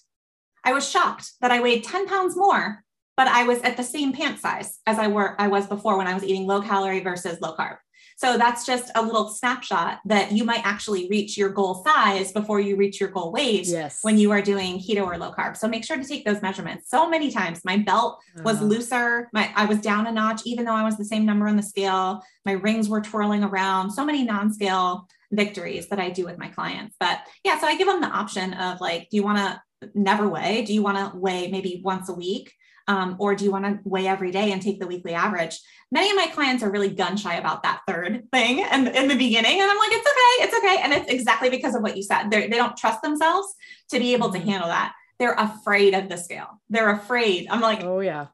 I 0.62 0.72
was 0.72 0.88
shocked 0.88 1.32
that 1.40 1.50
I 1.50 1.60
weighed 1.60 1.84
10 1.84 2.06
pounds 2.06 2.36
more, 2.36 2.84
but 3.16 3.26
I 3.26 3.44
was 3.44 3.62
at 3.62 3.76
the 3.76 3.82
same 3.82 4.12
pant 4.12 4.38
size 4.38 4.78
as 4.86 4.98
I 4.98 5.08
were 5.08 5.40
I 5.40 5.48
was 5.48 5.66
before 5.66 5.96
when 5.96 6.06
I 6.06 6.14
was 6.14 6.24
eating 6.24 6.46
low 6.46 6.60
calorie 6.60 7.00
versus 7.00 7.40
low 7.40 7.56
carb. 7.56 7.76
So 8.20 8.36
that's 8.36 8.66
just 8.66 8.90
a 8.94 9.02
little 9.02 9.30
snapshot 9.30 10.00
that 10.04 10.30
you 10.30 10.44
might 10.44 10.60
actually 10.62 11.08
reach 11.08 11.38
your 11.38 11.48
goal 11.48 11.82
size 11.86 12.32
before 12.32 12.60
you 12.60 12.76
reach 12.76 13.00
your 13.00 13.08
goal 13.08 13.32
weight 13.32 13.66
Yes. 13.66 14.00
when 14.02 14.18
you 14.18 14.30
are 14.30 14.42
doing 14.42 14.78
keto 14.78 15.06
or 15.06 15.16
low 15.16 15.32
carb. 15.32 15.56
So 15.56 15.66
make 15.66 15.86
sure 15.86 15.96
to 15.96 16.04
take 16.04 16.26
those 16.26 16.42
measurements. 16.42 16.90
So 16.90 17.08
many 17.08 17.30
times 17.30 17.64
my 17.64 17.78
belt 17.78 18.20
was 18.44 18.60
Uh, 18.60 18.64
looser. 18.64 19.30
My 19.32 19.50
I 19.56 19.64
was 19.64 19.78
down 19.80 20.06
a 20.06 20.12
notch, 20.12 20.42
even 20.44 20.66
though 20.66 20.74
I 20.74 20.82
was 20.84 20.98
the 20.98 21.04
same 21.06 21.24
number 21.24 21.48
on 21.48 21.56
the 21.56 21.62
scale. 21.62 22.22
My 22.44 22.52
rings 22.52 22.90
were 22.90 23.00
twirling 23.00 23.42
around. 23.42 23.92
So 23.92 24.04
many 24.04 24.22
non-scale 24.24 25.08
victories 25.32 25.88
that 25.88 25.98
I 25.98 26.10
do 26.10 26.26
with 26.26 26.36
my 26.36 26.48
clients. 26.48 26.96
But 27.00 27.20
yeah, 27.42 27.58
so 27.58 27.66
I 27.66 27.76
give 27.78 27.86
them 27.86 28.02
the 28.02 28.08
option 28.08 28.52
of 28.52 28.82
like, 28.82 29.08
do 29.10 29.16
you 29.16 29.22
want 29.22 29.38
to 29.38 29.62
never 29.94 30.28
weigh? 30.28 30.62
Do 30.66 30.74
you 30.74 30.82
want 30.82 30.98
to 30.98 31.16
weigh 31.16 31.50
maybe 31.50 31.80
once 31.82 32.10
a 32.10 32.12
week? 32.12 32.52
Um, 32.90 33.16
or 33.18 33.34
do 33.34 33.44
you 33.44 33.52
want 33.52 33.64
to 33.64 33.78
weigh 33.84 34.06
every 34.08 34.30
day 34.32 34.52
and 34.52 34.60
take 34.60 34.80
the 34.80 34.86
weekly 34.86 35.14
average? 35.14 35.60
Many 35.92 36.10
of 36.10 36.16
my 36.16 36.26
clients 36.28 36.62
are 36.62 36.70
really 36.70 36.88
gun 36.90 37.16
shy 37.16 37.36
about 37.36 37.62
that 37.62 37.82
third 37.86 38.24
thing 38.32 38.64
and 38.64 38.88
in 38.88 39.06
the 39.08 39.16
beginning. 39.16 39.60
And 39.60 39.70
I'm 39.70 39.78
like, 39.78 39.92
it's 39.92 40.08
okay, 40.08 40.44
it's 40.44 40.56
okay. 40.58 40.76
And 40.82 40.92
it's 40.92 41.10
exactly 41.10 41.50
because 41.50 41.74
of 41.74 41.82
what 41.82 41.96
you 41.96 42.02
said. 42.02 42.30
They're, 42.30 42.48
they 42.50 42.56
don't 42.56 42.76
trust 42.76 43.00
themselves 43.02 43.46
to 43.90 43.98
be 43.98 44.12
able 44.14 44.30
to 44.32 44.38
Mhm. 44.38 44.44
handle 44.44 44.68
that. 44.68 44.92
They're 45.18 45.34
afraid 45.34 45.94
of 45.94 46.08
the 46.08 46.16
scale. 46.16 46.60
They're 46.68 46.90
afraid. 46.90 47.46
I'm 47.50 47.60
like, 47.60 47.82
oh 47.84 48.00
yeah. 48.00 48.26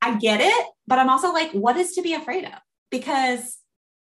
I 0.00 0.16
get 0.18 0.40
it, 0.40 0.66
but 0.86 0.98
I'm 1.00 1.10
also 1.10 1.32
like, 1.32 1.50
what 1.52 1.76
is 1.76 1.92
to 1.94 2.02
be 2.02 2.14
afraid 2.14 2.44
of? 2.44 2.58
because 2.90 3.58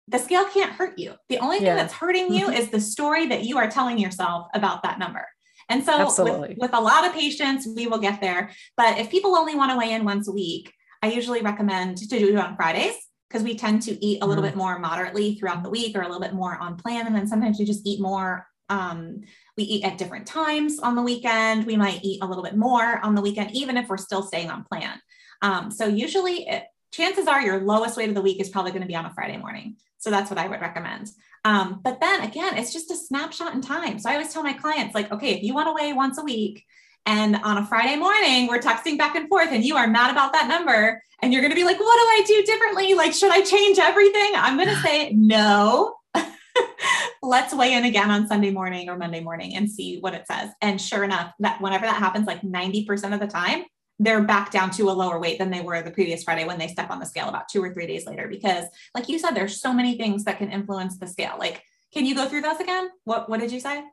the 0.07 0.17
scale 0.19 0.45
can't 0.45 0.73
hurt 0.73 0.97
you. 0.97 1.13
The 1.29 1.39
only 1.39 1.57
thing 1.57 1.67
yeah. 1.67 1.75
that's 1.75 1.93
hurting 1.93 2.33
you 2.33 2.49
is 2.49 2.69
the 2.69 2.79
story 2.81 3.27
that 3.27 3.43
you 3.43 3.57
are 3.57 3.69
telling 3.69 3.97
yourself 3.97 4.47
about 4.53 4.83
that 4.83 4.99
number. 4.99 5.25
And 5.69 5.83
so 5.83 6.05
with, 6.05 6.57
with, 6.57 6.73
a 6.73 6.81
lot 6.81 7.05
of 7.05 7.13
patients, 7.13 7.67
we 7.75 7.87
will 7.87 7.99
get 7.99 8.21
there. 8.21 8.51
But 8.75 8.97
if 8.97 9.09
people 9.09 9.35
only 9.35 9.55
want 9.55 9.71
to 9.71 9.77
weigh 9.77 9.93
in 9.93 10.03
once 10.03 10.27
a 10.27 10.31
week, 10.31 10.73
I 11.01 11.07
usually 11.07 11.41
recommend 11.41 11.97
to 11.97 12.07
do 12.07 12.29
it 12.29 12.35
on 12.35 12.55
Fridays 12.55 12.95
because 13.29 13.43
we 13.43 13.55
tend 13.55 13.81
to 13.83 14.05
eat 14.05 14.21
a 14.21 14.25
little 14.25 14.43
mm. 14.43 14.47
bit 14.47 14.55
more 14.55 14.77
moderately 14.77 15.35
throughout 15.35 15.63
the 15.63 15.69
week 15.69 15.97
or 15.97 16.01
a 16.01 16.05
little 16.05 16.21
bit 16.21 16.33
more 16.33 16.57
on 16.57 16.77
plan. 16.77 17.07
And 17.07 17.15
then 17.15 17.27
sometimes 17.27 17.57
we 17.59 17.65
just 17.65 17.85
eat 17.85 17.99
more. 17.99 18.45
Um, 18.69 19.21
we 19.57 19.63
eat 19.63 19.83
at 19.83 19.97
different 19.97 20.27
times 20.27 20.79
on 20.79 20.95
the 20.95 21.01
weekend. 21.01 21.65
We 21.65 21.75
might 21.75 22.03
eat 22.03 22.23
a 22.23 22.25
little 22.25 22.43
bit 22.43 22.55
more 22.55 22.99
on 23.03 23.15
the 23.15 23.21
weekend, 23.21 23.51
even 23.51 23.75
if 23.77 23.89
we're 23.89 23.97
still 23.97 24.23
staying 24.23 24.49
on 24.49 24.63
plan. 24.63 24.99
Um, 25.41 25.71
so 25.71 25.87
usually 25.87 26.47
it, 26.47 26.63
chances 26.91 27.27
are 27.27 27.41
your 27.41 27.59
lowest 27.59 27.97
weight 27.97 28.09
of 28.09 28.15
the 28.15 28.21
week 28.21 28.39
is 28.39 28.49
probably 28.49 28.71
going 28.71 28.81
to 28.81 28.87
be 28.87 28.95
on 28.95 29.05
a 29.05 29.13
Friday 29.13 29.37
morning. 29.37 29.75
So 30.03 30.09
that's 30.09 30.29
what 30.29 30.37
I 30.37 30.47
would 30.47 30.59
recommend. 30.59 31.11
Um, 31.45 31.79
but 31.81 32.01
then 32.01 32.23
again, 32.23 32.57
it's 32.57 32.73
just 32.73 32.91
a 32.91 32.95
snapshot 32.95 33.53
in 33.53 33.61
time. 33.61 33.99
So 33.99 34.09
I 34.09 34.13
always 34.15 34.33
tell 34.33 34.43
my 34.43 34.51
clients, 34.51 34.93
like, 34.93 35.09
okay, 35.13 35.33
if 35.33 35.43
you 35.43 35.53
want 35.53 35.69
to 35.69 35.73
weigh 35.73 35.93
once 35.93 36.17
a 36.17 36.23
week 36.23 36.65
and 37.05 37.37
on 37.37 37.57
a 37.57 37.65
Friday 37.65 37.95
morning, 37.95 38.47
we're 38.47 38.59
texting 38.59 38.97
back 38.97 39.15
and 39.15 39.29
forth 39.29 39.47
and 39.51 39.63
you 39.63 39.77
are 39.77 39.87
mad 39.87 40.11
about 40.11 40.33
that 40.33 40.49
number 40.49 41.01
and 41.21 41.31
you're 41.31 41.41
going 41.41 41.53
to 41.53 41.55
be 41.55 41.63
like, 41.63 41.79
what 41.79 41.85
do 41.85 41.87
I 41.87 42.23
do 42.27 42.43
differently? 42.43 42.95
Like, 42.95 43.13
should 43.13 43.31
I 43.31 43.41
change 43.43 43.79
everything? 43.79 44.31
I'm 44.35 44.57
going 44.57 44.67
to 44.67 44.81
say, 44.81 45.13
no. 45.13 45.95
Let's 47.23 47.55
weigh 47.55 47.73
in 47.73 47.85
again 47.85 48.11
on 48.11 48.27
Sunday 48.27 48.51
morning 48.51 48.89
or 48.89 48.97
Monday 48.97 49.21
morning 49.21 49.55
and 49.55 49.71
see 49.71 49.99
what 50.01 50.13
it 50.13 50.27
says. 50.27 50.49
And 50.61 50.81
sure 50.81 51.05
enough, 51.05 51.31
that 51.39 51.61
whenever 51.61 51.85
that 51.85 51.95
happens, 51.95 52.27
like 52.27 52.41
90% 52.41 53.13
of 53.13 53.21
the 53.21 53.27
time, 53.27 53.63
they're 54.03 54.23
back 54.23 54.51
down 54.51 54.69
to 54.71 54.89
a 54.89 54.91
lower 54.91 55.19
weight 55.19 55.39
than 55.39 55.49
they 55.49 55.61
were 55.61 55.81
the 55.81 55.91
previous 55.91 56.23
Friday 56.23 56.45
when 56.45 56.59
they 56.59 56.67
step 56.67 56.89
on 56.89 56.99
the 56.99 57.05
scale 57.05 57.29
about 57.29 57.49
two 57.49 57.63
or 57.63 57.73
three 57.73 57.87
days 57.87 58.05
later. 58.05 58.27
Because, 58.27 58.65
like 58.93 59.09
you 59.09 59.17
said, 59.17 59.31
there's 59.31 59.61
so 59.61 59.73
many 59.73 59.97
things 59.97 60.25
that 60.25 60.37
can 60.37 60.51
influence 60.51 60.97
the 60.97 61.07
scale. 61.07 61.35
Like, 61.39 61.63
can 61.93 62.05
you 62.05 62.15
go 62.15 62.27
through 62.27 62.41
those 62.41 62.59
again? 62.59 62.89
What 63.05 63.29
What 63.29 63.39
did 63.39 63.51
you 63.51 63.59
say? 63.59 63.83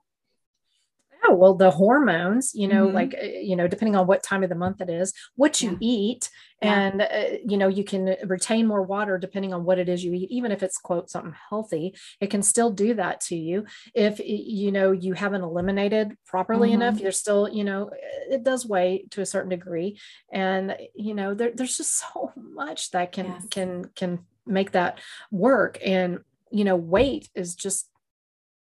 Oh, 1.23 1.35
well, 1.35 1.55
the 1.55 1.71
hormones, 1.71 2.55
you 2.55 2.67
know, 2.67 2.87
mm-hmm. 2.87 2.95
like, 2.95 3.15
uh, 3.15 3.27
you 3.27 3.55
know, 3.55 3.69
depending 3.69 3.95
on 3.95 4.07
what 4.07 4.23
time 4.23 4.43
of 4.43 4.49
the 4.49 4.55
month 4.55 4.81
it 4.81 4.89
is, 4.89 5.13
what 5.37 5.61
you 5.61 5.73
yeah. 5.73 5.77
eat, 5.81 6.31
yeah. 6.63 6.81
and, 6.81 7.03
uh, 7.03 7.37
you 7.45 7.59
know, 7.59 7.69
you 7.69 7.85
can 7.85 8.17
retain 8.25 8.67
more 8.67 8.83
water 8.83 9.19
depending 9.19 9.53
on 9.53 9.65
what 9.65 9.79
it 9.79 9.89
is 9.89 10.03
you 10.03 10.15
eat, 10.15 10.31
even 10.31 10.51
if 10.51 10.63
it's, 10.63 10.79
quote, 10.79 11.11
something 11.11 11.35
healthy, 11.51 11.95
it 12.21 12.31
can 12.31 12.43
still 12.43 12.71
do 12.71 12.95
that 12.95 13.21
to 13.21 13.37
you. 13.37 13.67
If, 13.95 14.19
you 14.19 14.73
know, 14.73 14.93
you 14.93 15.13
haven't 15.13 15.43
eliminated 15.43 16.17
properly 16.25 16.71
mm-hmm. 16.71 16.81
enough, 16.81 17.01
you're 17.01 17.13
still, 17.13 17.49
you 17.49 17.65
know, 17.65 17.91
it 18.31 18.43
does 18.43 18.65
weigh 18.65 19.05
to 19.11 19.21
a 19.21 19.27
certain 19.27 19.51
degree. 19.51 19.99
And, 20.33 20.75
you 20.95 21.15
know, 21.15 21.35
there, 21.35 21.53
there's 21.55 21.77
just 21.77 21.99
so 21.99 22.33
much 22.35 22.93
that 22.93 23.13
can, 23.13 23.27
yes. 23.27 23.47
can, 23.51 23.85
can 23.95 24.21
make 24.47 24.73
that 24.73 25.01
work. 25.31 25.79
And, 25.85 26.21
you 26.51 26.65
know, 26.65 26.77
weight 26.77 27.29
is 27.35 27.55
just 27.55 27.90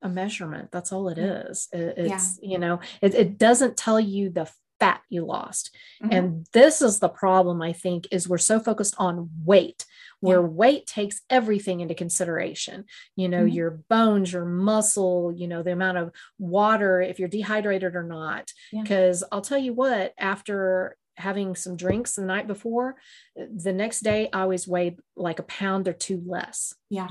a 0.02 0.10
measurement. 0.10 0.72
That's 0.72 0.92
all 0.92 1.10
it 1.10 1.18
is. 1.18 1.68
it's, 1.72 2.40
yeah. 2.42 2.50
you 2.50 2.58
know, 2.58 2.80
it, 3.02 3.16
it, 3.16 3.38
doesn't 3.38 3.78
tell 3.78 4.00
you 4.00 4.30
the 4.30 4.50
fat 4.80 5.02
you 5.10 5.26
lost. 5.26 5.76
Mm-hmm. 6.04 6.14
And 6.14 6.48
this 6.54 6.82
is 6.82 7.00
the 7.00 7.10
problem, 7.10 7.62
I 7.62 7.74
think, 7.74 8.08
is 8.12 8.28
we're 8.28 8.38
so 8.38 8.60
focused 8.60 8.96
on 8.98 9.30
weight, 9.44 9.86
where 10.20 10.42
yeah. 10.42 10.48
weight 10.48 10.88
takes 10.88 11.22
everything 11.30 11.82
into 11.82 11.96
consideration. 11.96 12.86
You 13.16 13.30
know, 13.30 13.40
mm-hmm. 13.40 13.56
your 13.56 13.72
bones, 13.90 14.34
your 14.34 14.46
muscle, 14.46 15.34
you 15.36 15.48
know, 15.48 15.64
the 15.64 15.72
amount 15.72 15.98
of 15.98 16.12
water, 16.38 17.02
if 17.02 17.20
you're 17.20 17.30
dehydrated 17.30 17.96
or 17.96 18.04
not. 18.04 18.52
Because 18.72 19.22
yeah. 19.22 19.28
I'll 19.32 19.42
tell 19.42 19.58
you 19.58 19.74
what, 19.74 20.14
after 20.18 20.98
having 21.18 21.56
some 21.56 21.78
drinks 21.78 22.16
the 22.16 22.26
night 22.26 22.48
before, 22.48 22.96
the 23.36 23.74
next 23.74 24.02
day 24.02 24.30
I 24.34 24.42
always 24.42 24.68
weighed 24.68 25.00
like 25.16 25.40
a 25.40 25.44
pound 25.44 25.88
or 25.88 25.94
two 25.94 26.22
less. 26.26 26.74
Yeah. 26.90 27.10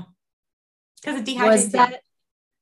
Because 1.01 1.21
it 1.21 1.25
dehydrates. 1.25 1.47
Was 1.47 1.71
that, 1.71 2.01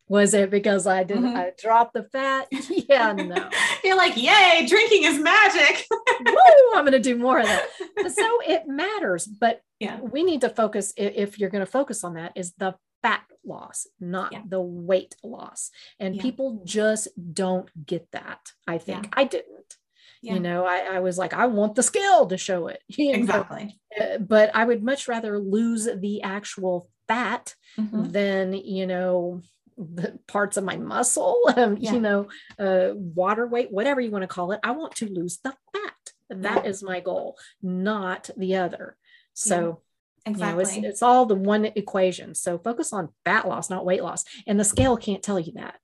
was 0.07 0.33
it 0.33 0.49
because 0.49 0.85
I 0.85 1.03
didn't 1.03 1.25
mm-hmm. 1.25 1.37
I 1.37 1.51
dropped 1.57 1.93
the 1.93 2.03
fat? 2.03 2.47
Yeah, 2.89 3.13
no. 3.13 3.49
You're 3.83 3.97
like, 3.97 4.17
yay, 4.17 4.65
drinking 4.67 5.03
is 5.03 5.19
magic. 5.19 5.85
Woo, 5.89 6.35
I'm 6.75 6.85
gonna 6.85 6.99
do 6.99 7.17
more 7.17 7.39
of 7.39 7.45
that. 7.45 7.67
So 7.97 8.39
it 8.45 8.67
matters, 8.67 9.25
but 9.25 9.61
yeah, 9.79 9.99
we 9.99 10.23
need 10.23 10.41
to 10.41 10.49
focus 10.49 10.93
if 10.97 11.39
you're 11.39 11.49
gonna 11.49 11.65
focus 11.65 12.03
on 12.03 12.15
that, 12.15 12.33
is 12.35 12.53
the 12.57 12.75
fat 13.01 13.23
loss, 13.45 13.87
not 13.99 14.33
yeah. 14.33 14.41
the 14.47 14.61
weight 14.61 15.15
loss. 15.23 15.71
And 15.99 16.15
yeah. 16.15 16.21
people 16.21 16.61
just 16.65 17.07
don't 17.33 17.69
get 17.85 18.07
that. 18.11 18.39
I 18.67 18.77
think 18.77 19.09
I 19.13 19.23
didn't. 19.23 19.77
You 20.21 20.39
know, 20.39 20.65
I, 20.65 20.95
I, 20.95 20.99
was 20.99 21.17
like, 21.17 21.33
I 21.33 21.47
want 21.47 21.75
the 21.75 21.83
scale 21.83 22.25
to 22.27 22.37
show 22.37 22.67
it. 22.67 22.81
exactly. 22.97 23.77
Uh, 23.99 24.19
but 24.19 24.55
I 24.55 24.63
would 24.63 24.81
much 24.81 25.09
rather 25.09 25.37
lose 25.37 25.85
the 25.97 26.21
actual 26.21 26.89
fat 27.09 27.53
mm-hmm. 27.77 28.09
than, 28.09 28.53
you 28.53 28.87
know, 28.87 29.41
the 29.77 30.19
parts 30.27 30.57
of 30.57 30.63
my 30.63 30.77
muscle, 30.77 31.37
um, 31.55 31.77
yeah. 31.77 31.93
you 31.93 31.99
know, 31.99 32.27
uh, 32.59 32.93
water 32.95 33.47
weight, 33.47 33.71
whatever 33.71 34.01
you 34.01 34.11
want 34.11 34.23
to 34.23 34.27
call 34.27 34.51
it. 34.51 34.59
I 34.63 34.71
want 34.71 34.95
to 34.95 35.07
lose 35.07 35.39
the 35.43 35.55
fat. 35.73 35.93
That 36.29 36.63
yeah. 36.63 36.69
is 36.69 36.83
my 36.83 36.99
goal, 36.99 37.37
not 37.61 38.29
the 38.37 38.55
other. 38.55 38.97
So, 39.33 39.81
yeah, 40.25 40.31
exactly. 40.31 40.63
You 40.63 40.81
know, 40.81 40.87
it's, 40.87 40.95
it's 40.95 41.01
all 41.03 41.25
the 41.25 41.35
one 41.35 41.65
equation. 41.65 42.33
So 42.35 42.57
focus 42.57 42.93
on 42.93 43.09
fat 43.25 43.47
loss, 43.47 43.69
not 43.69 43.85
weight 43.85 44.03
loss. 44.03 44.25
And 44.47 44.59
the 44.59 44.63
scale 44.63 44.97
can't 44.97 45.21
tell 45.21 45.39
you 45.39 45.53
that. 45.53 45.75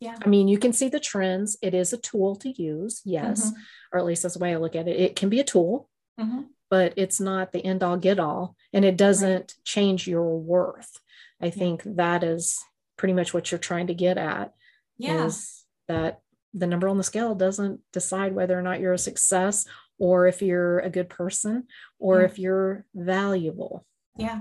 Yeah. 0.00 0.16
I 0.22 0.28
mean, 0.28 0.48
you 0.48 0.58
can 0.58 0.72
see 0.72 0.88
the 0.88 1.00
trends. 1.00 1.56
It 1.62 1.72
is 1.72 1.92
a 1.92 1.98
tool 1.98 2.36
to 2.36 2.50
use, 2.50 3.00
yes, 3.04 3.46
mm-hmm. 3.46 3.60
or 3.92 3.98
at 3.98 4.04
least 4.04 4.22
that's 4.22 4.34
the 4.34 4.40
way 4.40 4.52
I 4.52 4.58
look 4.58 4.76
at 4.76 4.88
it. 4.88 5.00
It 5.00 5.16
can 5.16 5.30
be 5.30 5.40
a 5.40 5.44
tool, 5.44 5.88
mm-hmm. 6.20 6.42
but 6.68 6.92
it's 6.96 7.20
not 7.20 7.52
the 7.52 7.64
end 7.64 7.82
all 7.82 7.96
get 7.96 8.18
all, 8.18 8.54
and 8.72 8.84
it 8.84 8.98
doesn't 8.98 9.32
right. 9.32 9.54
change 9.64 10.06
your 10.06 10.38
worth. 10.38 10.98
I 11.40 11.48
think 11.50 11.82
that 11.84 12.22
is 12.22 12.62
pretty 12.96 13.14
much 13.14 13.34
what 13.34 13.50
you're 13.50 13.58
trying 13.58 13.88
to 13.88 13.94
get 13.94 14.18
at 14.18 14.54
yeah. 14.98 15.24
is 15.24 15.64
that 15.88 16.20
the 16.52 16.66
number 16.66 16.88
on 16.88 16.98
the 16.98 17.04
scale 17.04 17.34
doesn't 17.34 17.80
decide 17.92 18.34
whether 18.34 18.58
or 18.58 18.62
not 18.62 18.80
you're 18.80 18.92
a 18.92 18.98
success 18.98 19.66
or 19.98 20.26
if 20.26 20.40
you're 20.42 20.78
a 20.80 20.90
good 20.90 21.08
person 21.08 21.64
or 21.98 22.20
yeah. 22.20 22.26
if 22.26 22.38
you're 22.38 22.86
valuable. 22.94 23.84
Yeah. 24.16 24.40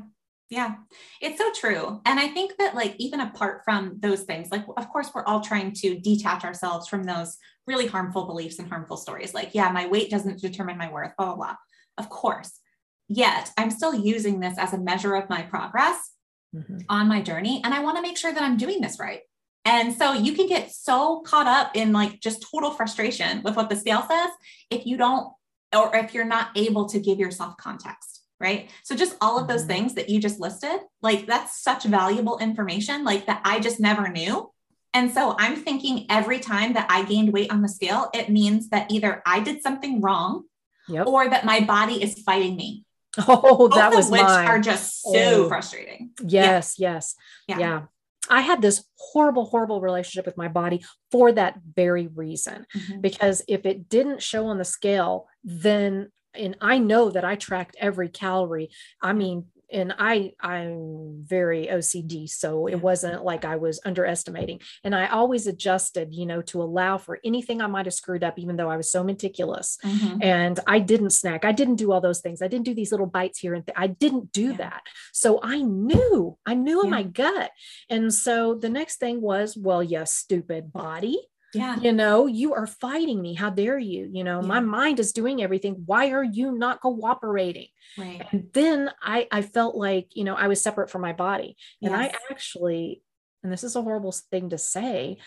Yeah, 0.49 0.76
it's 1.20 1.39
so 1.39 1.49
true. 1.51 1.99
And 2.06 2.20
I 2.20 2.28
think 2.28 2.58
that, 2.60 2.76
like, 2.76 2.95
even 2.99 3.22
apart 3.22 3.62
from 3.66 3.97
those 4.01 4.22
things, 4.22 4.51
like, 4.51 4.64
of 4.78 4.88
course, 4.89 5.10
we're 5.16 5.26
all 5.26 5.41
trying 5.41 5.74
to 5.76 5.99
detach 5.99 6.43
ourselves 6.43 6.88
from 6.88 7.06
those 7.06 7.38
really 7.66 7.88
harmful 7.88 8.28
beliefs 8.28 8.60
and 8.60 8.70
harmful 8.70 8.97
stories. 8.97 9.34
Like, 9.34 9.56
yeah, 9.56 9.72
my 9.72 9.88
weight 9.88 10.12
doesn't 10.12 10.41
determine 10.41 10.78
my 10.78 10.91
worth, 10.91 11.14
blah, 11.18 11.28
blah, 11.28 11.36
blah. 11.36 11.56
Of 11.97 12.10
course. 12.10 12.60
Yet 13.08 13.49
I'm 13.58 13.72
still 13.72 13.95
using 13.95 14.41
this 14.41 14.60
as 14.60 14.74
a 14.74 14.78
measure 14.78 15.16
of 15.16 15.28
my 15.28 15.41
progress 15.41 16.12
mm-hmm. 16.54 16.78
on 16.89 17.08
my 17.08 17.22
journey. 17.22 17.62
And 17.64 17.74
I 17.74 17.80
want 17.82 17.97
to 17.97 18.01
make 18.01 18.18
sure 18.18 18.32
that 18.32 18.43
I'm 18.43 18.58
doing 18.58 18.82
this 18.82 18.99
right. 18.99 19.22
And 19.66 19.93
so 19.93 20.14
you 20.14 20.34
can 20.34 20.47
get 20.47 20.72
so 20.72 21.22
caught 21.22 21.47
up 21.47 21.76
in 21.76 21.93
like 21.93 22.20
just 22.20 22.45
total 22.51 22.72
frustration 22.72 23.41
with 23.43 23.56
what 23.56 23.70
the 23.70 23.76
scale 23.76 24.06
says 24.08 24.30
if 24.70 24.86
you 24.86 24.97
don't, 24.97 25.32
or 25.74 25.95
if 25.95 26.14
you're 26.14 26.26
not 26.26 26.49
able 26.56 26.88
to 26.89 26.99
give 26.99 27.18
yourself 27.18 27.56
context, 27.58 28.24
right? 28.39 28.70
So 28.84 28.95
just 28.95 29.16
all 29.22 29.39
of 29.39 29.47
those 29.47 29.62
mm-hmm. 29.62 29.70
things 29.70 29.93
that 29.95 30.10
you 30.10 30.20
just 30.20 30.39
listed, 30.39 30.82
like 31.01 31.26
that's 31.28 31.62
such 31.62 31.86
valuable 31.86 32.39
information, 32.39 33.04
like 33.04 33.26
that 33.28 33.41
I 33.45 33.60
just 33.60 33.80
never 33.80 34.10
knew. 34.10 34.51
And 34.93 35.12
so 35.12 35.36
I'm 35.39 35.56
thinking 35.56 36.06
every 36.10 36.39
time 36.39 36.74
that 36.74 36.86
I 36.89 37.04
gained 37.04 37.34
weight 37.34 37.51
on 37.51 37.62
the 37.62 37.70
scale, 37.70 38.10
it 38.14 38.30
means 38.30 38.70
that 38.70 38.91
either 38.91 39.24
I 39.26 39.39
did 39.39 39.64
something 39.64 40.01
wrong 40.01 40.43
yep. 40.88 41.08
or 41.08 41.28
that 41.28 41.45
my 41.45 41.62
body 41.62 42.04
is 42.04 42.22
fighting 42.22 42.56
me 42.56 42.86
Oh, 43.18 43.68
Both 43.70 43.76
that 43.76 43.93
was 43.93 44.09
which 44.09 44.22
mine. 44.22 44.47
are 44.47 44.59
just 44.59 45.03
so 45.03 45.45
oh. 45.45 45.47
frustrating. 45.47 46.11
Yes, 46.26 46.76
yeah. 46.80 46.93
yes. 46.93 47.16
Yeah. 47.47 47.59
yeah. 47.59 47.82
I 48.30 48.41
had 48.41 48.61
this 48.61 48.84
horrible, 48.97 49.45
horrible 49.45 49.82
relationship 49.82 50.26
with 50.26 50.38
my 50.38 50.47
body 50.47 50.84
for 51.11 51.32
that 51.34 51.59
very 51.76 52.07
reason. 52.07 52.66
Mm-hmm. 52.76 53.01
Because 53.01 53.43
if 53.47 53.66
it 53.66 53.89
didn't 53.89 54.24
show 54.24 54.47
on 54.47 54.57
the 54.57 54.66
scale, 54.66 55.28
then 55.43 56.11
and 56.36 56.57
I 56.61 56.80
know 56.80 57.11
that 57.11 57.26
I 57.26 57.36
tracked 57.36 57.76
every 57.80 58.09
calorie. 58.09 58.72
I 59.01 59.14
mean, 59.14 59.45
and 59.74 59.94
I 59.98 60.34
I'm 60.40 61.24
very 61.26 61.68
OCD, 61.68 62.30
so 62.30 62.68
it 62.68 62.76
wasn't 62.76 63.26
like 63.26 63.44
I 63.44 63.56
was 63.56 63.82
underestimating. 63.84 64.62
And 64.84 64.96
I 64.96 65.08
always 65.08 65.48
adjusted, 65.48 66.14
you 66.14 66.26
know, 66.26 66.42
to 66.44 66.62
allow 66.62 66.98
for 66.98 67.20
anything 67.24 67.62
I 67.62 67.68
might 67.68 67.86
have 67.86 67.94
screwed 67.94 68.24
up, 68.24 68.38
even 68.38 68.56
though 68.56 68.70
I 68.70 68.78
was 68.78 68.92
so 68.92 69.04
meticulous. 69.04 69.78
Mm-hmm. 69.84 70.22
And 70.22 70.60
I 70.68 70.80
didn't 70.80 71.10
snack. 71.10 71.44
I 71.44 71.52
didn't 71.52 71.76
do 71.76 71.92
all 71.92 72.02
those 72.02 72.22
things. 72.22 72.42
I 72.42 72.48
didn't 72.48 72.66
do 72.66 72.74
these 72.74 72.92
little 72.92 73.08
bites 73.08 73.40
here 73.40 73.54
and 73.54 73.66
th- 73.66 73.78
I 73.78 73.88
didn't 73.88 74.32
do 74.32 74.52
yeah. 74.52 74.58
that. 74.58 74.84
So 75.12 75.40
I 75.42 75.62
knew, 75.62 76.38
I 76.46 76.54
knew 76.54 76.80
yeah. 76.80 76.84
in 76.84 76.90
my 76.90 77.04
gut. 77.04 77.52
And 77.90 78.14
so 78.14 78.56
the 78.56 78.70
next 78.70 78.98
thing 78.98 79.22
was, 79.22 79.58
well, 79.58 79.84
yes, 79.84 80.14
stupid 80.14 80.72
body 80.72 81.20
yeah. 81.54 81.80
You 81.80 81.91
know, 81.91 82.26
you 82.26 82.54
are 82.54 82.68
fighting 82.68 83.22
me. 83.22 83.34
How 83.34 83.49
dare 83.49 83.78
you? 83.80 84.10
You 84.12 84.24
know, 84.24 84.41
yeah. 84.41 84.47
my 84.47 84.60
mind 84.60 84.99
is 84.99 85.14
doing 85.14 85.41
everything. 85.43 85.84
Why 85.86 86.12
are 86.12 86.24
you 86.24 86.51
not 86.51 86.82
cooperating? 86.82 87.68
Right. 87.97 88.26
And 88.32 88.49
then 88.54 88.91
I 89.01 89.28
I 89.32 89.41
felt 89.41 89.76
like, 89.76 90.10
you 90.16 90.24
know, 90.24 90.36
I 90.36 90.47
was 90.47 90.62
separate 90.64 90.89
from 90.89 91.01
my 91.01 91.14
body. 91.14 91.56
And 91.82 91.91
yes. 91.91 92.16
I 92.16 92.34
actually, 92.34 93.01
and 93.43 93.51
this 93.51 93.64
is 93.64 93.76
a 93.76 93.82
horrible 93.82 94.12
thing 94.12 94.49
to 94.49 94.58
say, 94.58 95.18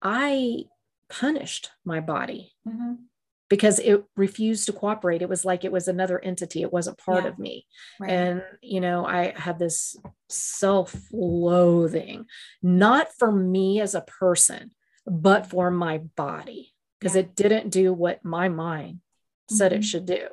I 0.00 0.64
punished 1.08 1.70
my 1.84 2.00
body. 2.00 2.52
Mm-hmm. 2.66 2.94
because 3.48 3.78
it 3.78 4.02
refused 4.16 4.66
to 4.66 4.72
cooperate. 4.72 5.22
It 5.22 5.28
was 5.28 5.44
like 5.44 5.64
it 5.64 5.70
was 5.70 5.86
another 5.86 6.18
entity. 6.18 6.62
It 6.62 6.72
wasn't 6.72 6.98
part 6.98 7.24
yeah. 7.24 7.30
of 7.30 7.38
me. 7.38 7.64
Right. 8.00 8.10
And, 8.10 8.42
you 8.60 8.80
know, 8.80 9.06
I 9.06 9.34
had 9.36 9.58
this 9.58 9.96
self 10.28 10.96
loathing, 11.12 12.26
not 12.60 13.06
for 13.18 13.30
me 13.30 13.80
as 13.80 13.94
a 13.94 14.00
person, 14.00 14.72
but 15.06 15.46
for 15.46 15.70
my 15.70 15.98
body, 15.98 16.74
because 16.98 17.14
yeah. 17.14 17.22
it 17.22 17.34
didn't 17.34 17.70
do 17.70 17.92
what 17.92 18.24
my 18.24 18.48
mind 18.48 19.00
said 19.48 19.72
mm-hmm. 19.72 19.80
it 19.80 19.84
should 19.84 20.06
do. 20.06 20.28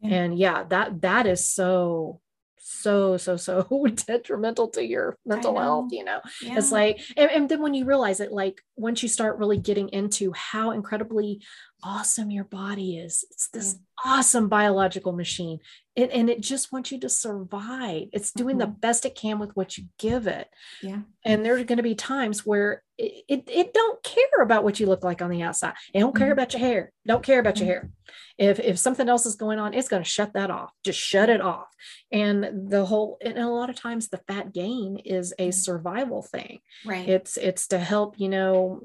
Yeah. 0.00 0.14
And 0.16 0.38
yeah, 0.38 0.64
that 0.64 1.00
that 1.02 1.26
is 1.26 1.46
so 1.46 2.20
so 2.66 3.18
so 3.18 3.36
so 3.36 3.86
detrimental 4.06 4.68
to 4.68 4.82
your 4.82 5.18
mental 5.26 5.58
health 5.58 5.92
you 5.92 6.02
know 6.02 6.18
yeah. 6.40 6.56
it's 6.56 6.72
like 6.72 6.98
and, 7.14 7.30
and, 7.30 7.48
then 7.48 7.60
when 7.60 7.74
you 7.74 7.84
realize 7.84 8.20
it 8.20 8.32
like 8.32 8.62
once 8.74 9.02
you 9.02 9.08
start 9.08 9.36
really 9.36 9.58
getting 9.58 9.90
into 9.90 10.32
how 10.32 10.70
incredibly 10.70 11.42
awesome 11.84 12.30
your 12.30 12.44
body 12.44 12.98
is. 12.98 13.24
It's 13.30 13.48
this 13.48 13.76
yeah. 14.04 14.12
awesome 14.12 14.48
biological 14.48 15.12
machine. 15.12 15.60
It, 15.94 16.10
and 16.12 16.28
it 16.28 16.40
just 16.40 16.72
wants 16.72 16.90
you 16.90 16.98
to 17.00 17.08
survive. 17.08 18.08
It's 18.12 18.32
doing 18.32 18.56
mm-hmm. 18.56 18.70
the 18.70 18.78
best 18.78 19.04
it 19.04 19.14
can 19.14 19.38
with 19.38 19.54
what 19.54 19.78
you 19.78 19.84
give 19.98 20.26
it. 20.26 20.48
Yeah. 20.82 21.02
And 21.24 21.44
there's 21.44 21.64
going 21.64 21.76
to 21.76 21.84
be 21.84 21.94
times 21.94 22.44
where 22.44 22.82
it, 22.98 23.24
it, 23.28 23.44
it, 23.48 23.74
don't 23.74 24.02
care 24.02 24.42
about 24.42 24.64
what 24.64 24.80
you 24.80 24.86
look 24.86 25.04
like 25.04 25.22
on 25.22 25.30
the 25.30 25.42
outside. 25.42 25.74
It 25.92 26.00
don't 26.00 26.16
care 26.16 26.26
mm-hmm. 26.26 26.32
about 26.32 26.52
your 26.52 26.60
hair. 26.60 26.92
Don't 27.06 27.22
care 27.22 27.38
about 27.38 27.56
mm-hmm. 27.56 27.66
your 27.66 27.74
hair. 27.74 27.90
If 28.36 28.58
if 28.58 28.78
something 28.78 29.08
else 29.08 29.26
is 29.26 29.36
going 29.36 29.58
on 29.58 29.74
it's 29.74 29.88
going 29.88 30.02
to 30.02 30.08
shut 30.08 30.32
that 30.34 30.50
off. 30.50 30.70
Just 30.84 30.98
shut 30.98 31.28
it 31.28 31.40
off. 31.40 31.68
And 32.10 32.70
the 32.70 32.84
whole 32.84 33.18
and 33.20 33.38
a 33.38 33.48
lot 33.48 33.70
of 33.70 33.76
times 33.76 34.08
the 34.08 34.20
fat 34.28 34.52
gain 34.52 34.98
is 35.04 35.32
a 35.38 35.48
mm-hmm. 35.48 35.50
survival 35.52 36.22
thing. 36.22 36.60
Right. 36.84 37.08
It's 37.08 37.36
it's 37.36 37.68
to 37.68 37.78
help 37.78 38.18
you 38.18 38.28
know 38.28 38.80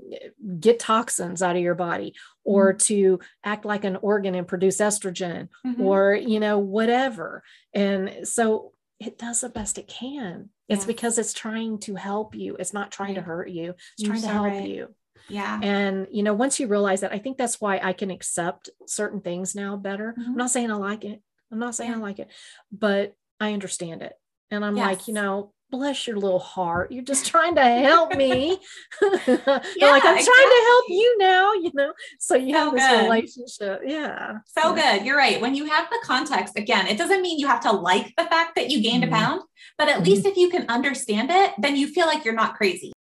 get 0.59 0.79
toxins 0.79 1.41
out 1.41 1.55
of 1.55 1.61
your 1.61 1.75
body 1.75 2.13
or 2.43 2.73
mm-hmm. 2.73 2.77
to 2.77 3.19
act 3.43 3.65
like 3.65 3.83
an 3.83 3.97
organ 3.97 4.35
and 4.35 4.47
produce 4.47 4.77
estrogen 4.77 5.49
mm-hmm. 5.65 5.81
or 5.81 6.13
you 6.13 6.39
know 6.39 6.57
whatever 6.57 7.43
and 7.73 8.27
so 8.27 8.71
it 8.99 9.17
does 9.17 9.41
the 9.41 9.49
best 9.49 9.77
it 9.77 9.87
can 9.87 10.49
it's 10.67 10.85
because 10.85 11.17
it's 11.17 11.33
trying 11.33 11.79
to 11.79 11.95
help 11.95 12.35
you 12.35 12.55
it's 12.57 12.73
not 12.73 12.91
trying 12.91 13.15
to 13.15 13.21
hurt 13.21 13.49
you 13.49 13.71
it's 13.71 13.79
You're 13.97 14.11
trying 14.11 14.21
so 14.21 14.27
to 14.27 14.33
help 14.33 14.47
right. 14.47 14.69
you 14.69 14.95
yeah. 15.29 15.59
And, 15.61 16.07
you 16.11 16.23
know, 16.23 16.33
once 16.33 16.59
you 16.59 16.67
realize 16.67 17.01
that, 17.01 17.13
I 17.13 17.19
think 17.19 17.37
that's 17.37 17.61
why 17.61 17.79
I 17.81 17.93
can 17.93 18.09
accept 18.09 18.69
certain 18.87 19.21
things 19.21 19.55
now 19.55 19.75
better. 19.75 20.15
Mm-hmm. 20.17 20.31
I'm 20.31 20.37
not 20.37 20.49
saying 20.49 20.71
I 20.71 20.75
like 20.75 21.05
it. 21.05 21.21
I'm 21.51 21.59
not 21.59 21.75
saying 21.75 21.91
yeah. 21.91 21.97
I 21.97 21.99
like 21.99 22.19
it, 22.19 22.29
but 22.71 23.15
I 23.39 23.53
understand 23.53 24.01
it. 24.01 24.13
And 24.51 24.65
I'm 24.65 24.77
yes. 24.77 24.85
like, 24.85 25.07
you 25.07 25.13
know, 25.13 25.53
bless 25.69 26.07
your 26.07 26.17
little 26.17 26.39
heart. 26.39 26.91
You're 26.91 27.03
just 27.03 27.25
trying 27.25 27.55
to 27.55 27.63
help 27.63 28.15
me. 28.15 28.49
yeah, 29.01 29.11
like, 29.27 29.27
I'm 29.27 30.17
exactly. 30.17 30.23
trying 30.23 30.49
to 30.49 30.63
help 30.67 30.85
you 30.89 31.17
now, 31.19 31.53
you 31.53 31.71
know? 31.73 31.93
So 32.19 32.35
you 32.35 32.53
so 32.53 32.59
have 32.59 32.73
this 32.73 32.87
good. 32.87 33.03
relationship. 33.03 33.81
Yeah. 33.85 34.37
So 34.45 34.75
yeah. 34.75 34.97
good. 34.97 35.05
You're 35.05 35.17
right. 35.17 35.39
When 35.39 35.55
you 35.55 35.65
have 35.65 35.89
the 35.89 35.99
context, 36.03 36.57
again, 36.57 36.87
it 36.87 36.97
doesn't 36.97 37.21
mean 37.21 37.39
you 37.39 37.47
have 37.47 37.61
to 37.61 37.71
like 37.71 38.13
the 38.17 38.25
fact 38.25 38.55
that 38.55 38.69
you 38.69 38.81
gained 38.81 39.03
mm-hmm. 39.03 39.13
a 39.13 39.17
pound, 39.17 39.41
but 39.77 39.87
at 39.87 39.95
mm-hmm. 39.95 40.05
least 40.05 40.25
if 40.25 40.37
you 40.37 40.49
can 40.49 40.65
understand 40.69 41.29
it, 41.31 41.53
then 41.57 41.75
you 41.75 41.87
feel 41.87 42.07
like 42.07 42.25
you're 42.25 42.33
not 42.33 42.55
crazy. 42.55 42.91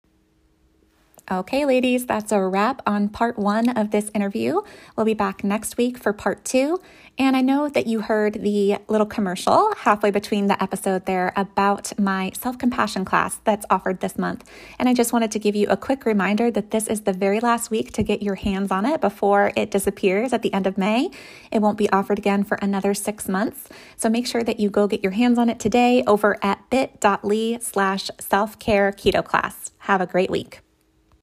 Okay, 1.31 1.63
ladies, 1.63 2.07
that's 2.07 2.31
a 2.31 2.41
wrap 2.41 2.81
on 2.87 3.07
part 3.07 3.37
one 3.37 3.69
of 3.69 3.91
this 3.91 4.09
interview. 4.15 4.61
We'll 4.95 5.05
be 5.05 5.13
back 5.13 5.43
next 5.43 5.77
week 5.77 5.99
for 5.99 6.11
part 6.11 6.43
two. 6.43 6.81
And 7.19 7.37
I 7.37 7.41
know 7.41 7.69
that 7.69 7.85
you 7.85 8.01
heard 8.01 8.41
the 8.41 8.77
little 8.87 9.05
commercial 9.05 9.71
halfway 9.77 10.09
between 10.09 10.47
the 10.47 10.61
episode 10.63 11.05
there 11.05 11.31
about 11.35 11.97
my 11.99 12.31
self 12.33 12.57
compassion 12.57 13.05
class 13.05 13.41
that's 13.43 13.67
offered 13.69 13.99
this 13.99 14.17
month. 14.17 14.49
And 14.79 14.89
I 14.89 14.95
just 14.95 15.13
wanted 15.13 15.29
to 15.29 15.37
give 15.37 15.55
you 15.55 15.67
a 15.67 15.77
quick 15.77 16.03
reminder 16.03 16.49
that 16.49 16.71
this 16.71 16.87
is 16.87 17.01
the 17.01 17.13
very 17.13 17.39
last 17.39 17.69
week 17.69 17.93
to 17.93 18.01
get 18.01 18.23
your 18.23 18.35
hands 18.35 18.71
on 18.71 18.83
it 18.87 18.99
before 18.99 19.51
it 19.55 19.69
disappears 19.69 20.33
at 20.33 20.41
the 20.41 20.51
end 20.51 20.65
of 20.65 20.79
May. 20.79 21.11
It 21.51 21.61
won't 21.61 21.77
be 21.77 21.91
offered 21.91 22.17
again 22.17 22.43
for 22.43 22.57
another 22.59 22.95
six 22.95 23.29
months. 23.29 23.69
So 23.97 24.09
make 24.09 24.25
sure 24.25 24.43
that 24.43 24.59
you 24.59 24.71
go 24.71 24.87
get 24.87 25.03
your 25.03 25.11
hands 25.11 25.37
on 25.37 25.47
it 25.47 25.59
today 25.59 26.03
over 26.07 26.39
at 26.41 26.67
bit.ly 26.71 27.59
slash 27.61 28.09
self 28.17 28.57
care 28.57 28.91
keto 28.91 29.23
class. 29.23 29.73
Have 29.79 30.01
a 30.01 30.07
great 30.07 30.31
week. 30.31 30.61